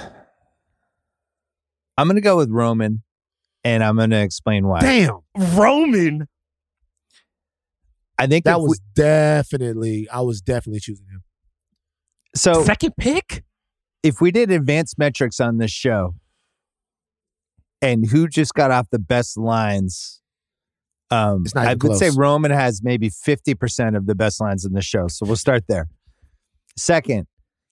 [1.97, 3.03] I'm going to go with Roman,
[3.63, 4.81] and I'm going to explain why.
[4.81, 5.21] Damn.
[5.57, 6.27] Roman.
[8.19, 11.23] I think That if we- was definitely I was definitely choosing him.
[12.35, 12.65] so.
[12.65, 13.45] Second pick?
[14.03, 16.15] If we did advanced metrics on this show,
[17.81, 20.21] and who just got off the best lines,
[21.11, 22.11] um, It's not I even would say.
[22.11, 25.09] Roman has maybe fifty percent of the best lines in the show.
[25.09, 25.89] So we'll start there.
[26.77, 27.27] Second,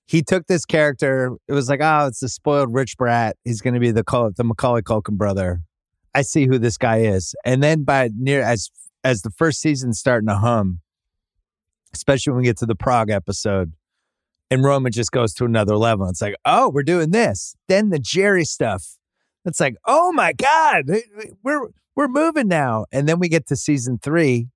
[0.06, 1.36] he took this character.
[1.48, 3.36] It was like, oh, it's the spoiled rich brat.
[3.44, 4.04] He's going to be the
[4.36, 5.62] the Macaulay Culkin brother.
[6.14, 7.34] I see who this guy is.
[7.44, 8.70] And then by near as
[9.04, 10.80] as the first season's starting to hum,
[11.92, 13.72] especially when we get to the Prague episode,
[14.50, 16.08] and Roman just goes to another level.
[16.08, 17.54] It's like, oh, we're doing this.
[17.68, 18.98] Then the Jerry stuff.
[19.44, 20.84] It's like, oh my God,
[21.42, 22.86] we're we're moving now.
[22.92, 24.48] And then we get to season three,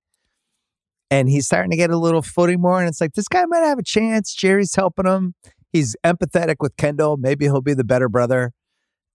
[1.09, 2.79] and he's starting to get a little footing more.
[2.79, 4.33] And it's like, this guy might have a chance.
[4.33, 5.35] Jerry's helping him.
[5.71, 7.17] He's empathetic with Kendall.
[7.17, 8.51] Maybe he'll be the better brother.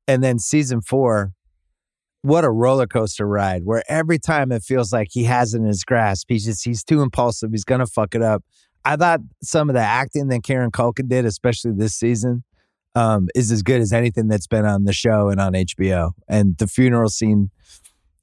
[0.06, 1.32] And then season four,
[2.22, 5.66] what a roller coaster ride where every time it feels like he has it in
[5.66, 6.26] his grasp.
[6.28, 7.50] He's just he's too impulsive.
[7.50, 8.44] He's gonna fuck it up.
[8.84, 12.44] I thought some of the acting that Kieran Culkin did, especially this season,
[12.94, 16.12] um, is as good as anything that's been on the show and on HBO.
[16.28, 17.50] And the funeral scene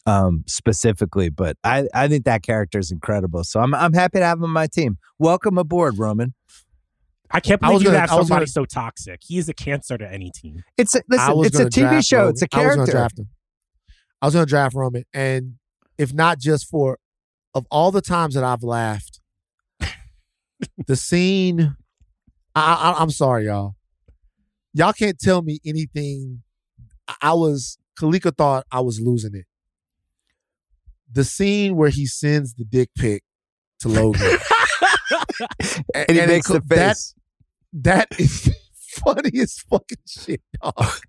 [0.05, 3.43] um, specifically, but I, I think that character is incredible.
[3.43, 4.97] So I'm I'm happy to have him on my team.
[5.17, 6.34] Welcome aboard, Roman.
[7.31, 9.19] I can't I believe was you gonna- have somebody gonna- so toxic.
[9.23, 10.63] He is a cancer to any team.
[10.77, 12.17] It's a, I listen, it's a TV draft show.
[12.17, 12.31] Roman.
[12.31, 13.27] It's a I was gonna draft him.
[14.21, 15.53] I was gonna draft Roman, and
[15.97, 16.97] if not just for
[17.53, 19.19] of all the times that I've laughed,
[20.88, 21.76] the scene.
[22.55, 23.76] I, I, I'm sorry, y'all.
[24.73, 26.41] Y'all can't tell me anything.
[27.07, 29.45] I- I was Kalika thought I was losing it.
[31.11, 33.23] The scene where he sends the dick pic
[33.80, 34.22] to Logan,
[35.95, 37.15] and he it makes co- the that- face.
[37.73, 38.49] that is
[39.03, 40.76] funny as fucking shit, dog.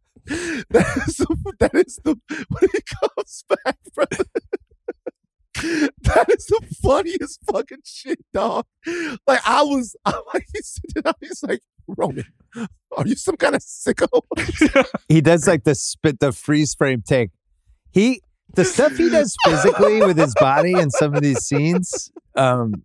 [0.71, 4.25] That is the, that is the when he comes back, brother.
[6.03, 8.65] That is the funniest fucking shit, dog.
[9.27, 12.25] Like I was, I'm like he's sitting out, he's like Roman,
[12.97, 14.23] Are you some kind of sicko?
[15.09, 17.31] he does like the spit, the freeze frame take.
[17.91, 18.23] He
[18.55, 22.11] the stuff he does physically with his body in some of these scenes.
[22.37, 22.85] Um,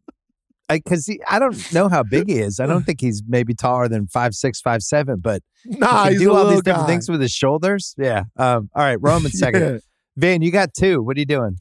[0.68, 2.60] because I don't know how big he is.
[2.60, 5.20] I don't think he's maybe taller than five six, five seven.
[5.20, 7.94] But nah, he do all these different things with his shoulders.
[7.98, 8.24] Yeah.
[8.38, 8.70] Um.
[8.74, 9.62] All right, Roman second.
[9.62, 9.78] Yeah.
[10.18, 11.04] Van, you got two.
[11.04, 11.60] What are you doing?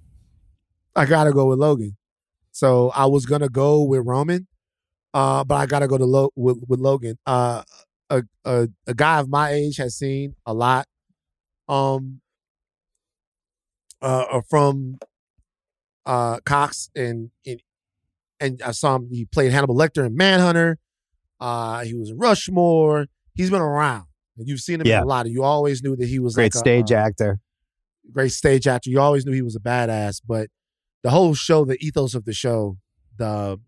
[0.96, 1.96] I gotta go with Logan.
[2.52, 4.46] So I was gonna go with Roman,
[5.12, 7.18] uh, but I gotta go to Lo- with, with Logan.
[7.26, 7.62] Uh,
[8.10, 10.86] a, a a guy of my age has seen a lot.
[11.68, 12.20] Um,
[14.04, 14.98] uh, from
[16.06, 17.60] uh Cox and and
[18.40, 19.08] and I saw him.
[19.10, 20.78] He played Hannibal Lecter in Manhunter.
[21.40, 23.06] Uh, he was in Rushmore.
[23.34, 24.06] He's been around.
[24.36, 25.02] And you've seen him Yeah.
[25.02, 25.28] a lot.
[25.28, 27.38] You always knew that he was a Great like stage uh, actor.
[28.12, 28.90] great stage actor.
[28.90, 30.48] You always knew he was a badass, but
[31.02, 32.76] the whole show, the ethos of the show,
[33.18, 33.60] the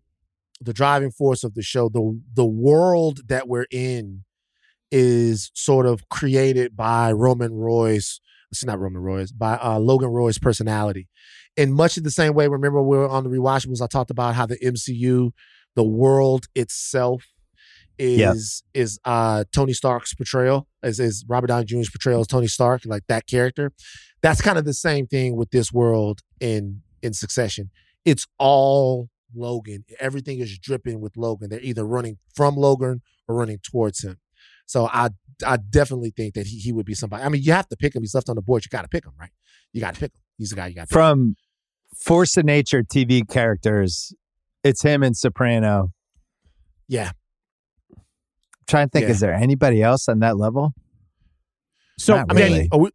[0.59, 4.23] the driving force of the show, the the world that we're in
[4.91, 8.19] is sort of created by Roman Roy's
[8.51, 11.07] it's not Roman Roy's, by uh, Logan Roy's personality.
[11.55, 14.35] In much of the same way, remember we were on the rewatchables, I talked about
[14.35, 15.31] how the MCU,
[15.75, 17.25] the world itself
[17.99, 22.83] is is uh Tony Stark's portrayal, is is Robert Downey Jr.'s portrayal as Tony Stark,
[22.85, 23.71] like that character.
[24.21, 27.71] That's kind of the same thing with this world in in succession.
[28.05, 29.85] It's all Logan.
[29.99, 31.49] Everything is dripping with Logan.
[31.49, 34.17] They're either running from Logan or running towards him.
[34.65, 35.09] So I
[35.45, 37.23] I definitely think that he, he would be somebody.
[37.23, 38.01] I mean, you have to pick him.
[38.03, 38.65] He's left on the board.
[38.65, 39.29] You got to pick him, right?
[39.73, 40.21] You got to pick him.
[40.37, 40.89] He's the guy you got.
[40.89, 41.35] From
[41.95, 44.13] Force of Nature TV characters,
[44.63, 45.91] it's him and Soprano.
[46.87, 47.11] Yeah.
[47.91, 48.03] I'm
[48.67, 49.11] trying to think, Yeah.
[49.11, 50.73] is there anybody else on that level?
[51.99, 52.69] So Not I mean, really.
[52.71, 52.91] Oh, we-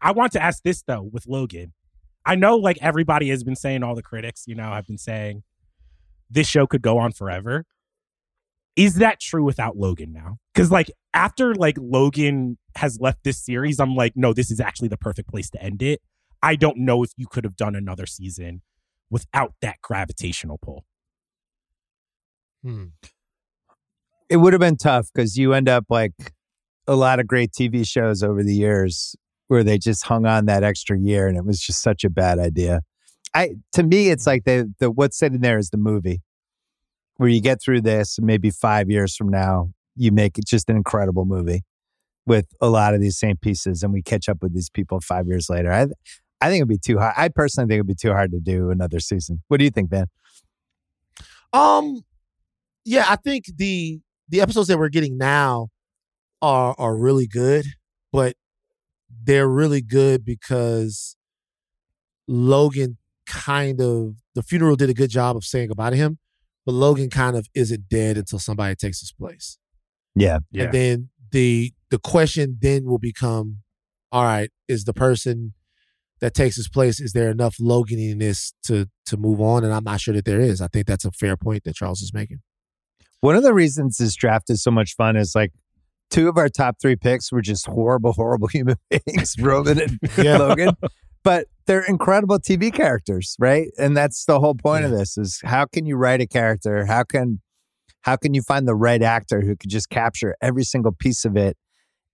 [0.00, 1.72] I want to ask this though with Logan.
[2.24, 5.42] I know like everybody has been saying, all the critics, you know, have been saying
[6.30, 7.64] this show could go on forever.
[8.76, 10.38] Is that true without Logan now?
[10.54, 14.88] Because like after like Logan has left this series, I'm like, no, this is actually
[14.88, 16.00] the perfect place to end it.
[16.42, 18.62] I don't know if you could have done another season
[19.10, 20.84] without that gravitational pull.
[22.62, 22.86] hmm.
[24.30, 26.14] It would have been tough because you end up like
[26.86, 29.14] a lot of great TV shows over the years
[29.48, 32.38] where they just hung on that extra year and it was just such a bad
[32.38, 32.80] idea.
[33.34, 36.22] I to me, it's like the the what's sitting there is the movie
[37.16, 40.68] where you get through this and maybe five years from now you make it just
[40.68, 41.62] an incredible movie
[42.26, 45.26] with a lot of these same pieces and we catch up with these people five
[45.26, 45.72] years later.
[45.72, 45.86] I
[46.40, 47.14] I think it'd be too hard.
[47.16, 49.42] I personally think it'd be too hard to do another season.
[49.46, 50.06] What do you think, Ben?
[51.52, 52.02] Um,
[52.84, 55.68] yeah, I think the the episodes that we're getting now
[56.40, 57.66] are are really good,
[58.12, 58.34] but
[59.24, 61.16] they're really good because
[62.26, 66.18] Logan kind of the funeral did a good job of saying goodbye to him,
[66.64, 69.58] but Logan kind of isn't dead until somebody takes his place.
[70.14, 70.38] Yeah.
[70.54, 73.58] And then the the question then will become,
[74.10, 75.54] all right, is the person
[76.20, 79.64] that takes his place, is there enough Loganiness to to move on?
[79.64, 80.60] And I'm not sure that there is.
[80.60, 82.38] I think that's a fair point that Charles is making.
[83.20, 85.52] One of the reasons this draft is so much fun is like
[86.10, 90.38] two of our top three picks were just horrible, horrible human beings, Roman and Yeah.
[90.38, 90.76] Logan.
[91.24, 93.68] But they're incredible TV characters, right?
[93.78, 96.86] And that's the whole point of this is how can you write a character?
[96.86, 97.40] How can
[98.02, 101.36] how can you find the right actor who could just capture every single piece of
[101.36, 101.56] it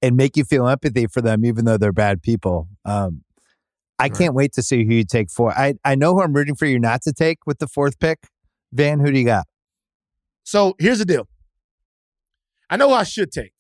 [0.03, 2.69] and make you feel empathy for them, even though they're bad people?
[2.85, 3.23] Um,
[3.99, 4.15] I Right.
[4.19, 5.51] can't wait to see who you take for.
[5.53, 8.19] I I know who I'm rooting for you not to take with the fourth pick.
[8.73, 9.47] Van, who do you got?
[10.45, 11.27] So here's the deal.
[12.71, 13.53] I know who I should take.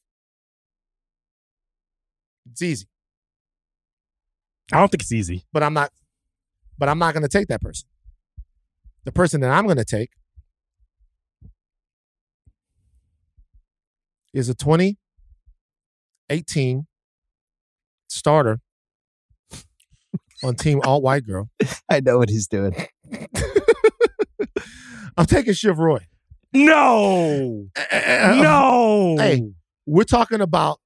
[2.50, 2.86] It's easy,
[4.72, 5.44] I don't think it's easy.
[5.52, 5.90] but I'm not.
[6.78, 7.88] But I'm not going to take that person.
[9.04, 10.10] The person that I'm going to take
[14.32, 16.86] is a 2018
[18.08, 18.60] starter
[20.44, 21.48] on Team Alt White Girl.
[21.90, 22.76] I know what he's doing.
[25.16, 26.06] I'm taking Shiv Roy.
[26.52, 28.42] No, No.
[28.42, 29.42] no, Hey.
[29.86, 30.78] We're talking about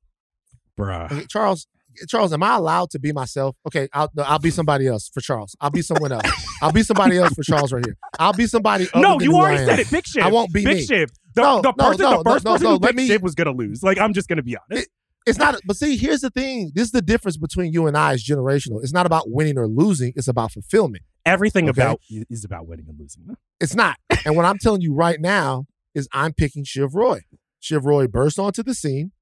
[0.78, 1.10] bruh.
[1.12, 1.66] Okay, Charles,
[2.08, 3.56] Charles, am I allowed to be myself?
[3.66, 5.54] Okay, I'll no, I'll be somebody else for Charles.
[5.60, 6.26] I'll be someone else.
[6.62, 7.96] I'll be somebody else for Charles right here.
[8.18, 8.88] I'll be somebody.
[8.94, 9.90] No, you already said it.
[9.90, 10.22] Big Shiv.
[10.24, 10.82] I won't be Big me.
[10.84, 11.10] Shiv.
[11.34, 13.34] The, No, the person, no, the first no, person no, who let me- Shiv was
[13.34, 13.82] gonna lose.
[13.82, 14.88] Like I'm just gonna be honest.
[15.24, 15.60] It's not.
[15.64, 16.72] But see, here's the thing.
[16.74, 18.14] This is the difference between you and I.
[18.14, 18.82] Is generational.
[18.82, 20.12] It's not about winning or losing.
[20.16, 21.04] It's about fulfillment.
[21.24, 21.80] Everything Okay.
[21.80, 23.36] about is about winning and losing.
[23.60, 23.98] It's not.
[24.24, 27.20] And what I'm telling you right now is I'm picking Shiv Roy.
[27.60, 29.12] Shiv Roy burst onto the scene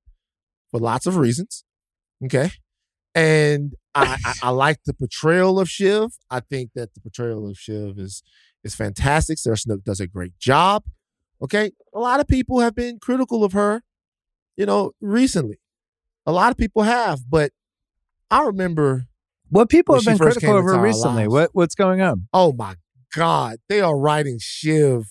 [0.71, 1.65] for lots of reasons.
[2.25, 2.51] Okay.
[3.15, 6.11] And I, I, I like the portrayal of Shiv.
[6.31, 8.23] I think that the portrayal of Shiv is
[8.63, 9.39] is fantastic.
[9.39, 10.85] Sarah Snook does a great job.
[11.43, 11.73] Okay.
[11.95, 13.83] A lot of people have been critical of her
[14.57, 15.59] you know, recently.
[16.27, 17.51] A lot of people have, but
[18.31, 19.07] I remember
[19.49, 21.23] What people have been critical of her recently?
[21.23, 21.33] lives.
[21.33, 22.29] What what's going on?
[22.35, 22.75] Oh my
[23.17, 25.05] God, they are writing Shiv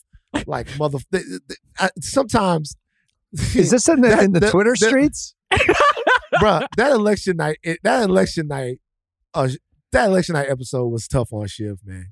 [0.46, 1.00] like mother.
[1.12, 2.76] They, they, I, sometimes,
[3.34, 5.34] Is this in the, That- in the that- Twitter that- streets?
[6.40, 6.68] bruh?
[6.78, 8.80] That election night, it, that election night,
[9.34, 9.50] uh,
[9.92, 12.12] that election night episode was tough on Shiv, man.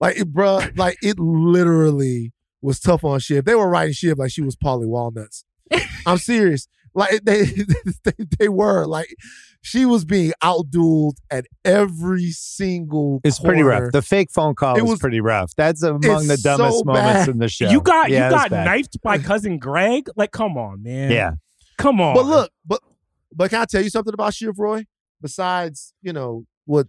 [0.00, 3.44] Like, it, bruh, like it literally was tough on Shiv.
[3.44, 5.44] They were writing Shiv like she was Paulie Walnuts.
[6.06, 6.68] I'm serious.
[6.94, 7.44] Like they,
[8.04, 9.14] they, they were like
[9.60, 13.20] she was being outdueled at every single.
[13.24, 13.92] It's pretty rough.
[13.92, 15.52] The fake phone call It was, was- pretty rough.
[15.56, 17.70] That's among the dumbest so moments in the show.
[17.70, 20.08] You got Yeah, you got knifed by cousin Greg.
[20.16, 21.10] Like, come on, man.
[21.10, 21.32] Yeah.
[21.76, 22.14] come on.
[22.14, 22.80] But look, but
[23.34, 24.84] but can I tell you something about Shiv Roy?
[25.20, 26.86] Besides, you know what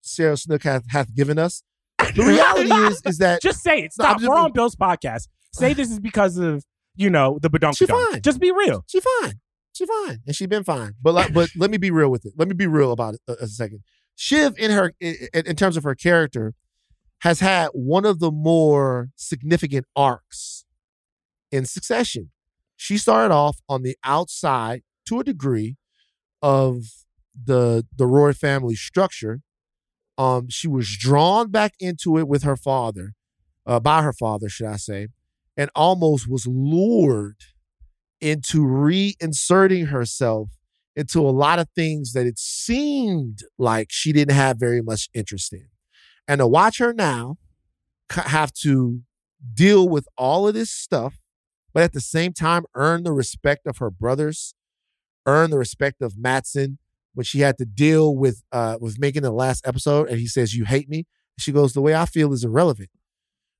[0.00, 1.62] Sarah Snook hath hath given us.
[1.98, 3.92] The reality is is that just say it.
[3.98, 4.18] No, Stop.
[4.18, 5.28] just- We're on Bill's podcast.
[5.52, 6.64] Say this is because of
[6.94, 7.76] you know the badunk.
[7.76, 8.22] She fine.
[8.22, 8.84] Just be real.
[8.86, 9.40] she fine,
[9.72, 10.92] she fine, and she been fine.
[11.02, 12.34] But like, but let me be real with it.
[12.36, 13.80] Let me be real about it a, a second.
[14.14, 16.54] Shiv, in her in, in terms of her character,
[17.20, 20.64] has had one of the more significant arcs
[21.50, 22.30] in succession.
[22.76, 25.76] She started off on the outside to a degree
[26.42, 26.82] of
[27.44, 29.40] the the Roy family structure.
[30.18, 33.12] Um, she was drawn back into it with her father,
[33.66, 35.08] uh, by her father, should I say,
[35.56, 37.36] and almost was lured
[38.20, 40.50] into reinserting herself
[40.94, 45.52] into a lot of things that it seemed like she didn't have very much interest
[45.52, 45.68] in.
[46.26, 47.36] And to watch her now
[48.10, 49.00] have to
[49.54, 51.18] deal with all of this stuff,
[51.74, 54.54] but at the same time earn the respect of her brothers,
[55.26, 56.78] earn the respect of Matson
[57.14, 60.54] when she had to deal with uh with making the last episode and he says,
[60.54, 61.06] You hate me.
[61.38, 62.90] She goes, The way I feel is irrelevant.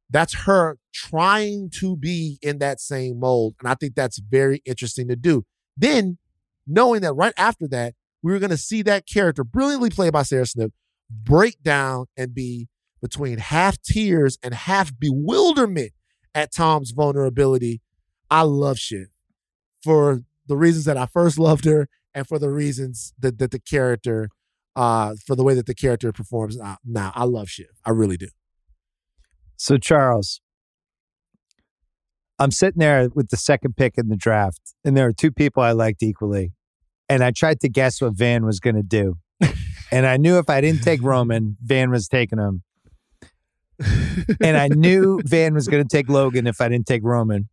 [0.08, 3.54] That's her trying to be in that same mold.
[3.60, 5.44] And I think that's very interesting to do.
[5.76, 6.18] Then,
[6.66, 10.22] knowing that right after that, we were going to see that character, brilliantly played by
[10.22, 10.72] Sarah Snook,
[11.10, 12.68] break down and be
[13.02, 15.92] between half tears and half bewilderment
[16.34, 17.80] at Tom's vulnerability.
[18.30, 19.08] I love Shiv
[19.82, 23.58] for the reasons that I first loved her and for the reasons that, that the
[23.58, 24.30] character,
[24.74, 27.12] uh, for the way that the character performs uh, now.
[27.14, 27.68] I love Shiv.
[27.84, 28.28] I really do.
[29.56, 30.40] So Charles,
[32.38, 35.62] I'm sitting there with the second pick in the draft, and there are two people
[35.62, 36.52] I liked equally,
[37.08, 39.16] and I tried to guess what Van was going to do,
[39.90, 42.62] and I knew if I didn't take Roman, Van was taking him,
[44.40, 47.48] and I knew Van was going to take Logan if I didn't take Roman,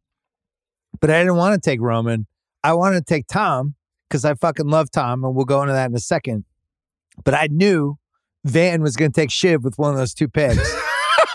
[0.99, 2.27] but I didn't want to take Roman.
[2.63, 3.75] I wanted to take Tom
[4.09, 6.45] because I fucking love Tom, and we'll go into that in a second.
[7.23, 7.97] But I knew
[8.43, 10.59] Van was going to take Shiv with one of those two picks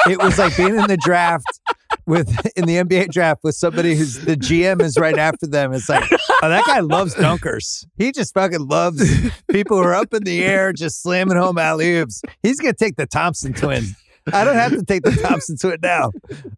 [0.08, 1.60] it was like being in the draft
[2.06, 5.72] with in the NBA draft with somebody who's the GM is right after them.
[5.72, 6.04] It's like,
[6.42, 7.84] oh, that guy loves dunkers.
[7.96, 9.02] He just fucking loves
[9.50, 12.22] people who are up in the air just slamming home alley oops.
[12.42, 13.84] He's gonna take the Thompson twin.
[14.32, 16.12] I don't have to take the Thompson twin now.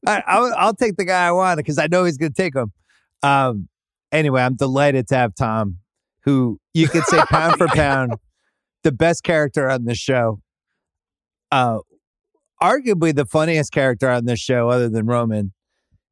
[0.06, 2.72] I, I'll, I'll take the guy I want because I know he's gonna take him.
[3.22, 3.68] Um,
[4.12, 5.78] anyway, I'm delighted to have Tom,
[6.24, 8.14] who you could say pound for pound,
[8.82, 10.40] the best character on the show.
[11.50, 11.78] Uh,
[12.62, 15.52] arguably the funniest character on this show other than Roman.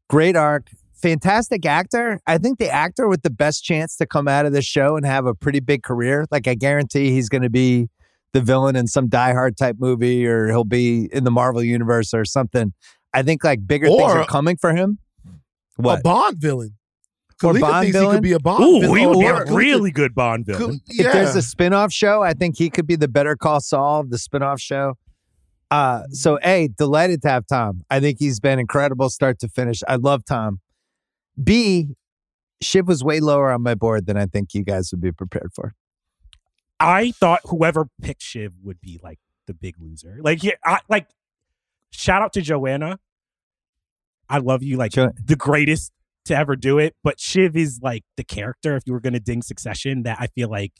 [0.08, 2.20] Great arc, fantastic actor.
[2.26, 5.04] I think the actor with the best chance to come out of this show and
[5.06, 6.26] have a pretty big career.
[6.30, 7.88] Like I guarantee he's going to be
[8.32, 12.12] the villain in some Die Hard type movie or he'll be in the Marvel universe
[12.12, 12.72] or something.
[13.14, 14.98] I think like bigger things are coming for him.
[15.78, 16.02] A What?
[16.02, 16.76] Bond villain.
[17.42, 18.98] Or Kalika Bond thinks he could be a Bond Ooh, villain.
[18.98, 20.80] he would be a really good Bond Kal- villain.
[20.88, 24.10] If there's a spin-off show, I think he could be the Better Call Saul, of
[24.10, 24.94] the spin-off show.
[25.70, 27.82] Uh, so A, delighted to have Tom.
[27.90, 29.82] I think he's been incredible start to finish.
[29.86, 30.60] I love Tom.
[31.42, 31.88] B,
[32.60, 35.50] Shiv was way lower on my board than I think you guys would be prepared
[35.54, 35.74] for.
[36.80, 40.18] I thought whoever picked Shiv would be like the big loser.
[40.20, 41.06] Like, yeah, I, like
[41.90, 42.98] shout out to Joanna.
[44.28, 45.92] I love you, like Jo- the greatest
[46.28, 46.94] to ever do it.
[47.04, 48.76] But Shiv is like the character.
[48.76, 50.72] If you were going to ding Succession, that I feel like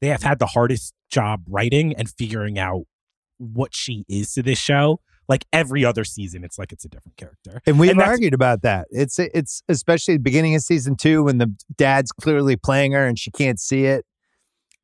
[0.00, 2.82] they have had the hardest job writing and figuring out
[3.38, 5.00] what she is to this show.
[5.26, 7.62] Like every other season, it's like it's a different character.
[7.66, 8.88] And we've And argued about that.
[8.90, 13.18] It's it's especially the beginning of season two when the dad's clearly playing her and
[13.18, 14.04] she can't see it.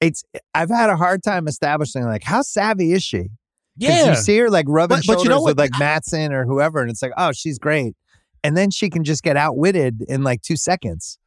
[0.00, 3.28] It's I've had a hard time establishing like how savvy is she?
[3.76, 6.46] Yeah, you see her like rubbing But- but shoulders you know with like Matson or
[6.46, 7.94] whoever, and it's like, oh, she's great.
[8.42, 11.18] And then she can just get outwitted in like two seconds.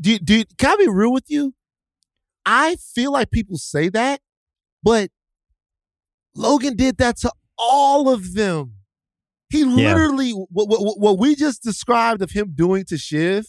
[0.00, 1.54] do, do, can I be real with you?
[2.44, 4.20] I feel like people say that,
[4.82, 5.10] but
[6.34, 8.74] Logan did that to all of them.
[9.50, 13.46] He literally, what, what, what we just described of him doing to Shiv,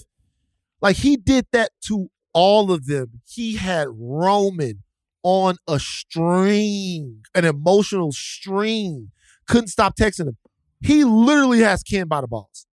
[0.82, 3.22] Like he did that to all of them.
[3.28, 4.84] He had Roman
[5.23, 9.11] on a string, an emotional string.
[9.48, 10.38] Couldn't stop texting him.
[10.82, 12.65] He literally has Ken by the balls.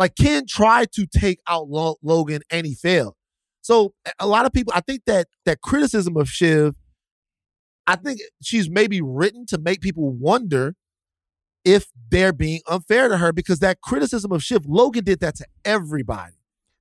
[0.00, 3.14] Like Ken tried to take out Lo- Logan and he failed.
[3.60, 6.74] So a lot of people, I think that that criticism of Shiv,
[7.86, 10.74] I think she's maybe written to make people wonder
[11.66, 15.46] if they're being unfair to her because that criticism of Shiv, Logan did that to
[15.66, 16.32] everybody.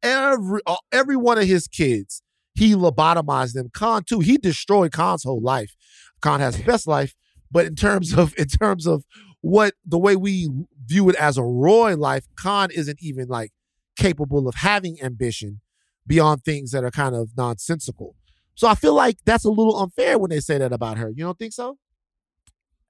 [0.02, 2.24] Every uh, every one of his kids,
[2.56, 3.70] he lobotomized them.
[3.74, 5.76] Con too, he destroyed Con's whole life.
[6.22, 7.14] Con has the best life,
[7.52, 9.04] but in terms of in terms of
[9.42, 10.50] what the way we
[10.86, 13.52] view it as a Roy life, Con isn't even like
[13.98, 15.62] capable of having ambition
[16.06, 18.16] beyond things that are kind of nonsensical.
[18.56, 21.10] So I feel like that's a little unfair when they say that about her.
[21.10, 21.78] You don't think so?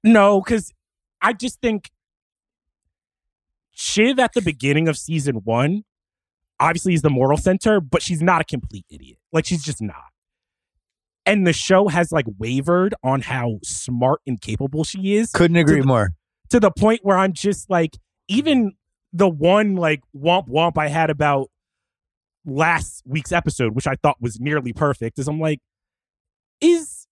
[0.04, 0.72] No, because
[1.22, 1.92] I just think
[3.72, 5.84] Shiv at the beginning of season one,
[6.60, 9.18] obviously is the moral center, but she's not a complete idiot.
[9.32, 9.96] Like she's just not.
[11.26, 15.32] And the show has like wavered on how smart and capable she is.
[15.32, 16.10] Couldn't agree the- more.
[16.50, 17.98] To the point where I'm just like,
[18.28, 18.74] even
[19.14, 21.50] the one like womp womp I had about
[22.46, 25.60] last week's episode, which I thought was nearly perfect, is I'm like,
[26.62, 27.08] is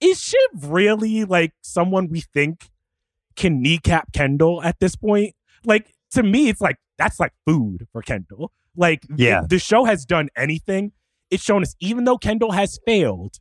[0.00, 2.68] is Shiv really like someone we think
[3.36, 5.34] can kneecap Kendall at this point?
[5.64, 8.52] Like to me, it's like that's like food for Kendall.
[8.76, 9.42] Like Yeah.
[9.42, 10.92] the, the show has done anything.
[11.30, 13.38] It's shown us, even though Kendall has failed,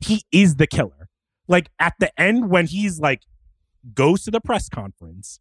[0.00, 1.08] he is the killer.
[1.48, 3.22] Like at the end, when he's like
[3.94, 5.40] goes to the press conference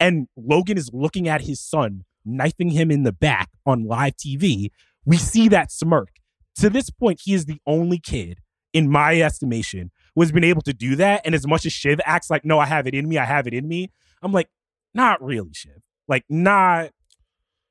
[0.00, 4.70] and Logan is looking at his son knifing him in the back on live TV,
[5.04, 6.08] we see that smirk.
[6.56, 8.38] To this point, he is the only kid,
[8.72, 11.22] in my estimation, who has been able to do that.
[11.24, 13.46] And as much as Shiv acts like, no, I have it in me, I have
[13.46, 13.92] it in me,
[14.22, 14.48] I'm like,
[14.94, 15.82] not really, Shiv.
[16.08, 16.90] Like, not,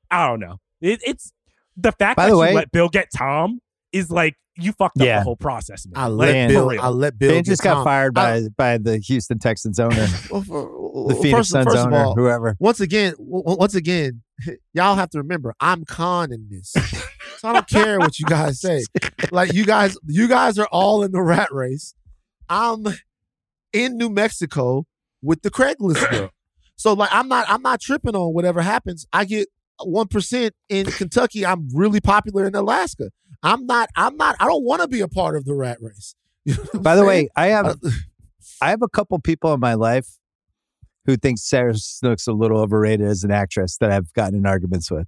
[0.09, 0.57] I don't know.
[0.81, 1.33] It, it's
[1.75, 3.59] the fact By that the you let Bill get Tom
[3.91, 5.19] is like, you fucked up Yeah.
[5.19, 5.93] the whole process, man.
[6.03, 6.49] I let Man.
[6.49, 6.69] Bill.
[6.79, 7.29] I let Bill.
[7.31, 7.83] They just got Tom.
[7.83, 11.77] fired I- by by the Houston Texans owner, Well, for- the Phoenix first, Suns first
[11.79, 12.55] owner, all, whoever.
[12.59, 14.21] once again, w- w- once again,
[14.73, 16.73] y'all have to remember, I'm con in this.
[17.39, 18.83] So I don't care what you guys say.
[19.31, 21.93] Like you guys, you guys are all in the rat race.
[22.47, 22.85] I'm
[23.73, 24.85] in New Mexico
[25.21, 26.29] with the Craigslist girl.
[26.77, 29.05] So like I'm not I'm not tripping on whatever happens.
[29.11, 29.49] I get
[29.83, 31.45] one percent in Kentucky.
[31.45, 33.11] I'm really popular in Alaska.
[33.41, 36.15] I'm not I'm not I don't want to be a part of the rat race.
[36.45, 37.07] You know By the saying?
[37.07, 37.75] way, I have Uh,
[38.61, 40.17] I have a couple people in my life
[41.05, 44.91] who think Sarah Snook's a little overrated as an actress that I've gotten in arguments
[44.91, 45.07] with.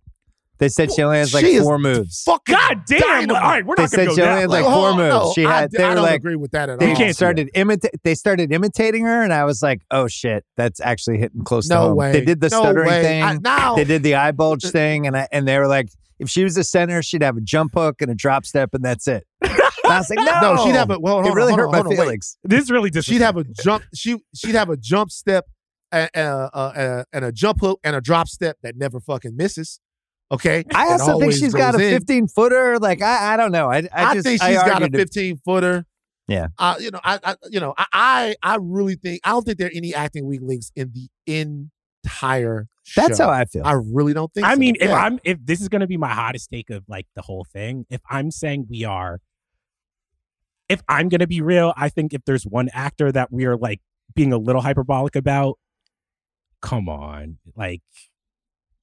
[0.58, 2.24] They said she only has like She four moves.
[2.24, 3.00] fucking God damn!
[3.02, 3.44] dynamite.
[3.44, 4.56] All right, we're They not gonna said go she only that had low.
[4.56, 5.34] like Well, four hold on, moves.
[5.34, 5.72] She I- had.
[5.72, 6.96] they I were don't like agree with that at they all.
[6.96, 11.18] can't started imita- They started imitating her, and I was like, "Oh shit, that's actually
[11.18, 12.12] hitting close to No home." way.
[12.14, 13.02] They did the No stuttering way.
[13.04, 13.24] thing.
[13.24, 16.30] I- now- they did the eye bulge thing, and I, and they were like, "If
[16.30, 19.08] she was a center, she'd have a jump hook and a drop step, and that's
[19.08, 19.26] it."
[19.86, 21.16] And I was like, "No, No, she'd have a well.
[21.22, 21.98] Hold it on, really hold hurt on, my hold on, wait.
[21.98, 23.84] feelings." This is really She'd have a jump.
[23.94, 25.46] She she'd have a jump step
[25.92, 29.36] and, uh, uh, uh, and a jump hook and a drop step that never fucking
[29.38, 29.80] misses.
[30.36, 30.64] Okay.
[30.74, 32.00] I also think she's got a goes in.
[32.00, 32.80] 15 footer.
[32.80, 33.70] Like I, I don't know.
[33.70, 34.98] I, I, I, just think I she's got a argued it.
[34.98, 35.86] 15 footer.
[36.28, 36.48] Yeah.
[36.58, 39.58] Uh, you know, I, I you know, I, I I really think I don't think
[39.58, 41.10] there are any acting weak links in the
[42.04, 43.02] entire show.
[43.02, 43.64] That's how I feel.
[43.64, 44.46] I really don't think.
[44.46, 44.60] I so.
[44.60, 47.46] mean, if I'm if this is gonna be my hottest take of like the whole
[47.46, 49.22] thing, if I'm saying we are,
[50.68, 53.82] if I'm gonna be real, I think if there's one actor that we are like
[54.16, 55.60] being a little hyperbolic about,
[56.62, 57.82] come on, like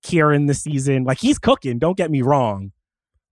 [0.02, 1.78] Kieran this season, like he's cooking.
[1.78, 2.72] Don't get me wrong,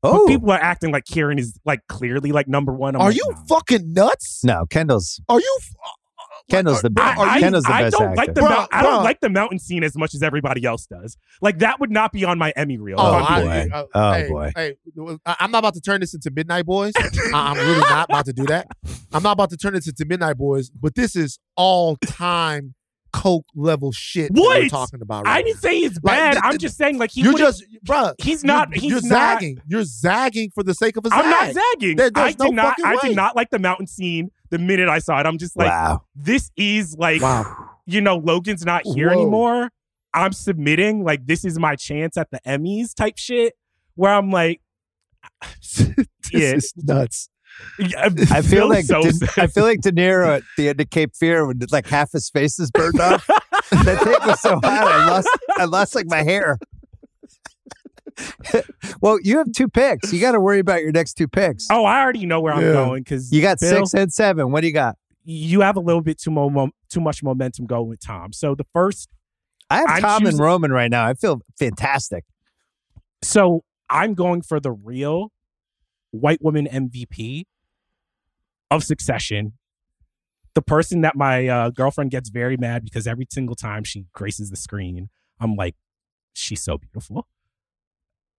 [0.02, 2.94] oh but people are acting like Kieran is like clearly like number one.
[2.96, 3.44] I'm are like, you nah.
[3.48, 4.42] fucking nuts?
[4.44, 5.58] no, Kendall's Are you?
[5.60, 5.74] f-
[6.50, 7.16] Kendall's the best.
[7.20, 8.16] I, Kendall's the I best don't actor.
[8.16, 9.04] like the Bruh, mount, I don't bruh.
[9.04, 11.16] like the mountain scene as much as everybody else does.
[11.40, 12.96] Like that would not be on my Emmy reel.
[12.98, 13.70] Oh, if I'm I, boy.
[13.72, 14.52] uh, Oh, hey, boy.
[14.56, 14.74] Hey,
[15.26, 16.92] I- I'm not about to turn this into Midnight Boys.
[17.32, 18.66] I'm really not about to do that.
[19.12, 22.74] I'm not about to turn this into Midnight Boys, but this is all time
[23.12, 24.42] Coke level shit what?
[24.56, 25.26] we're Wait, talking about.
[25.26, 26.32] I Right didn't say it's Like, bad.
[26.32, 28.14] th- I'm just saying like he you're just, bruh.
[28.18, 29.08] he's you're- not- he's you're not-
[29.40, 29.60] zagging.
[29.66, 31.96] You're zagging for the sake of a I'm not zagging.
[31.96, 32.76] There- I there's did not.
[32.84, 32.98] I way.
[33.02, 35.26] did not like the mountain scene the minute I saw it.
[35.26, 36.02] I'm just like, wow.
[36.14, 37.70] this is like, Wow.
[37.86, 39.20] you know, Logan's not here Whoa.
[39.22, 39.70] anymore.
[40.12, 41.04] I'm submitting.
[41.04, 43.54] Like, this is my chance at the Emmys type shit.
[43.94, 44.60] Where I'm like,
[45.76, 45.96] this
[46.32, 46.54] Yeah.
[46.54, 47.29] is nuts.
[47.96, 49.28] I I feel like so De.
[49.36, 52.28] I feel like De Niro at the end of Cape Fear when like half his
[52.30, 53.26] face is burned off.
[53.70, 56.58] that take was so hot, I lost I lost like my hair.
[59.00, 60.12] well, you have two picks.
[60.12, 61.66] You got to worry about your next two picks.
[61.70, 62.72] Oh, I already know where I'm Yeah.
[62.72, 64.50] going because you got six and seven.
[64.52, 64.96] What do you got?
[65.24, 68.32] You have a little bit too mo- mom- too much momentum going with Tom.
[68.32, 69.08] So the first
[69.68, 71.06] I have I'm Tom and Roman right now.
[71.06, 72.24] I feel fantastic.
[73.22, 75.30] So I'm going for the real
[76.10, 77.44] white woman MVP
[78.70, 79.54] of Succession.
[80.54, 84.50] The person that my uh, girlfriend gets very mad because every single time she graces
[84.50, 85.08] the screen,
[85.38, 85.76] I'm like,
[86.32, 87.28] she's so beautiful.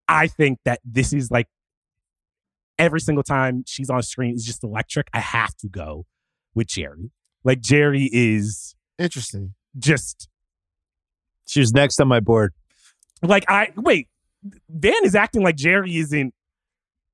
[0.10, 1.48] I think that this is like
[2.78, 5.08] every single time she's on screen is just electric.
[5.14, 6.06] I have to go
[6.54, 7.12] with Jerry.
[7.46, 9.54] Like Jerry is Interesting.
[9.80, 10.28] just
[11.48, 12.54] She was next on my board.
[13.24, 14.10] like I wait.
[14.70, 16.34] Van is acting like Jerry isn't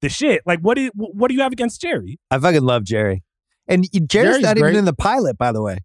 [0.01, 0.41] the shit.
[0.45, 2.19] Like what do you, what do you have against Jerry?
[2.31, 3.23] I fucking love Jerry.
[3.67, 4.69] And Jerry's, Jerry's not great.
[4.69, 5.79] even in the pilot, by the way.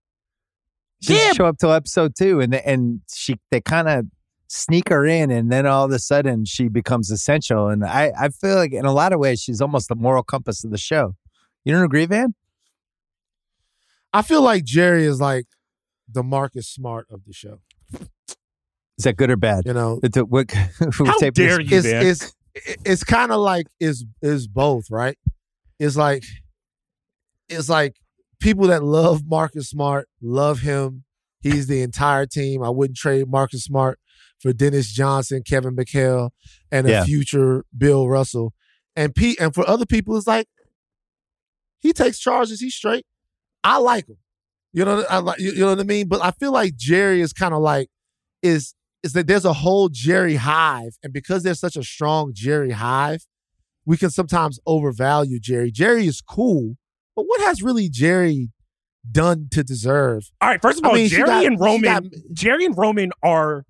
[1.02, 1.18] She Yeah.
[1.20, 4.06] didn't show up till episode two, and and she they kind of
[4.48, 7.68] sneak her in, and then all of a sudden she becomes essential.
[7.68, 10.62] And I I feel like in a lot of ways she's almost the moral compass
[10.62, 11.16] of the show.
[11.64, 12.34] You don't agree, Van?
[14.12, 15.47] I feel like Jerry is like
[16.09, 17.60] the Marcus Smart of the show.
[18.98, 19.62] Is that good or bad?
[19.66, 20.52] You know, It- what-
[21.05, 21.70] How dare this?
[21.70, 22.30] you, it's Van?
[22.55, 25.16] It's kind of like is is both right.
[25.79, 26.24] It's like
[27.49, 27.97] it's like
[28.41, 31.05] people that love Marcus Smart love him.
[31.41, 32.62] He's the entire team.
[32.62, 33.99] I wouldn't trade Marcus Smart
[34.41, 36.31] for Dennis Johnson, Kevin McHale,
[36.70, 37.05] and a Yeah.
[37.05, 38.53] future Bill Russell.
[38.95, 40.47] And Pete, and for other people, it's like
[41.81, 42.61] he takes charges.
[42.61, 43.07] He's straight.
[43.65, 44.19] I like him.
[44.73, 46.09] You know, I like you, you know what I mean.
[46.09, 47.89] But I feel like Jerry is kind of like
[48.43, 52.70] is is that there's a whole Jerry hive, and because there's such a strong Jerry
[52.70, 53.27] hive,
[53.85, 55.70] we can sometimes overvalue Jerry.
[55.73, 56.77] Jerry is cool,
[57.16, 58.51] but what has really Jerry
[59.11, 60.31] done to deserve?
[60.41, 63.11] All right, first of I all, mean, Jerry got- and Roman got- Jerry and Roman
[63.23, 63.65] are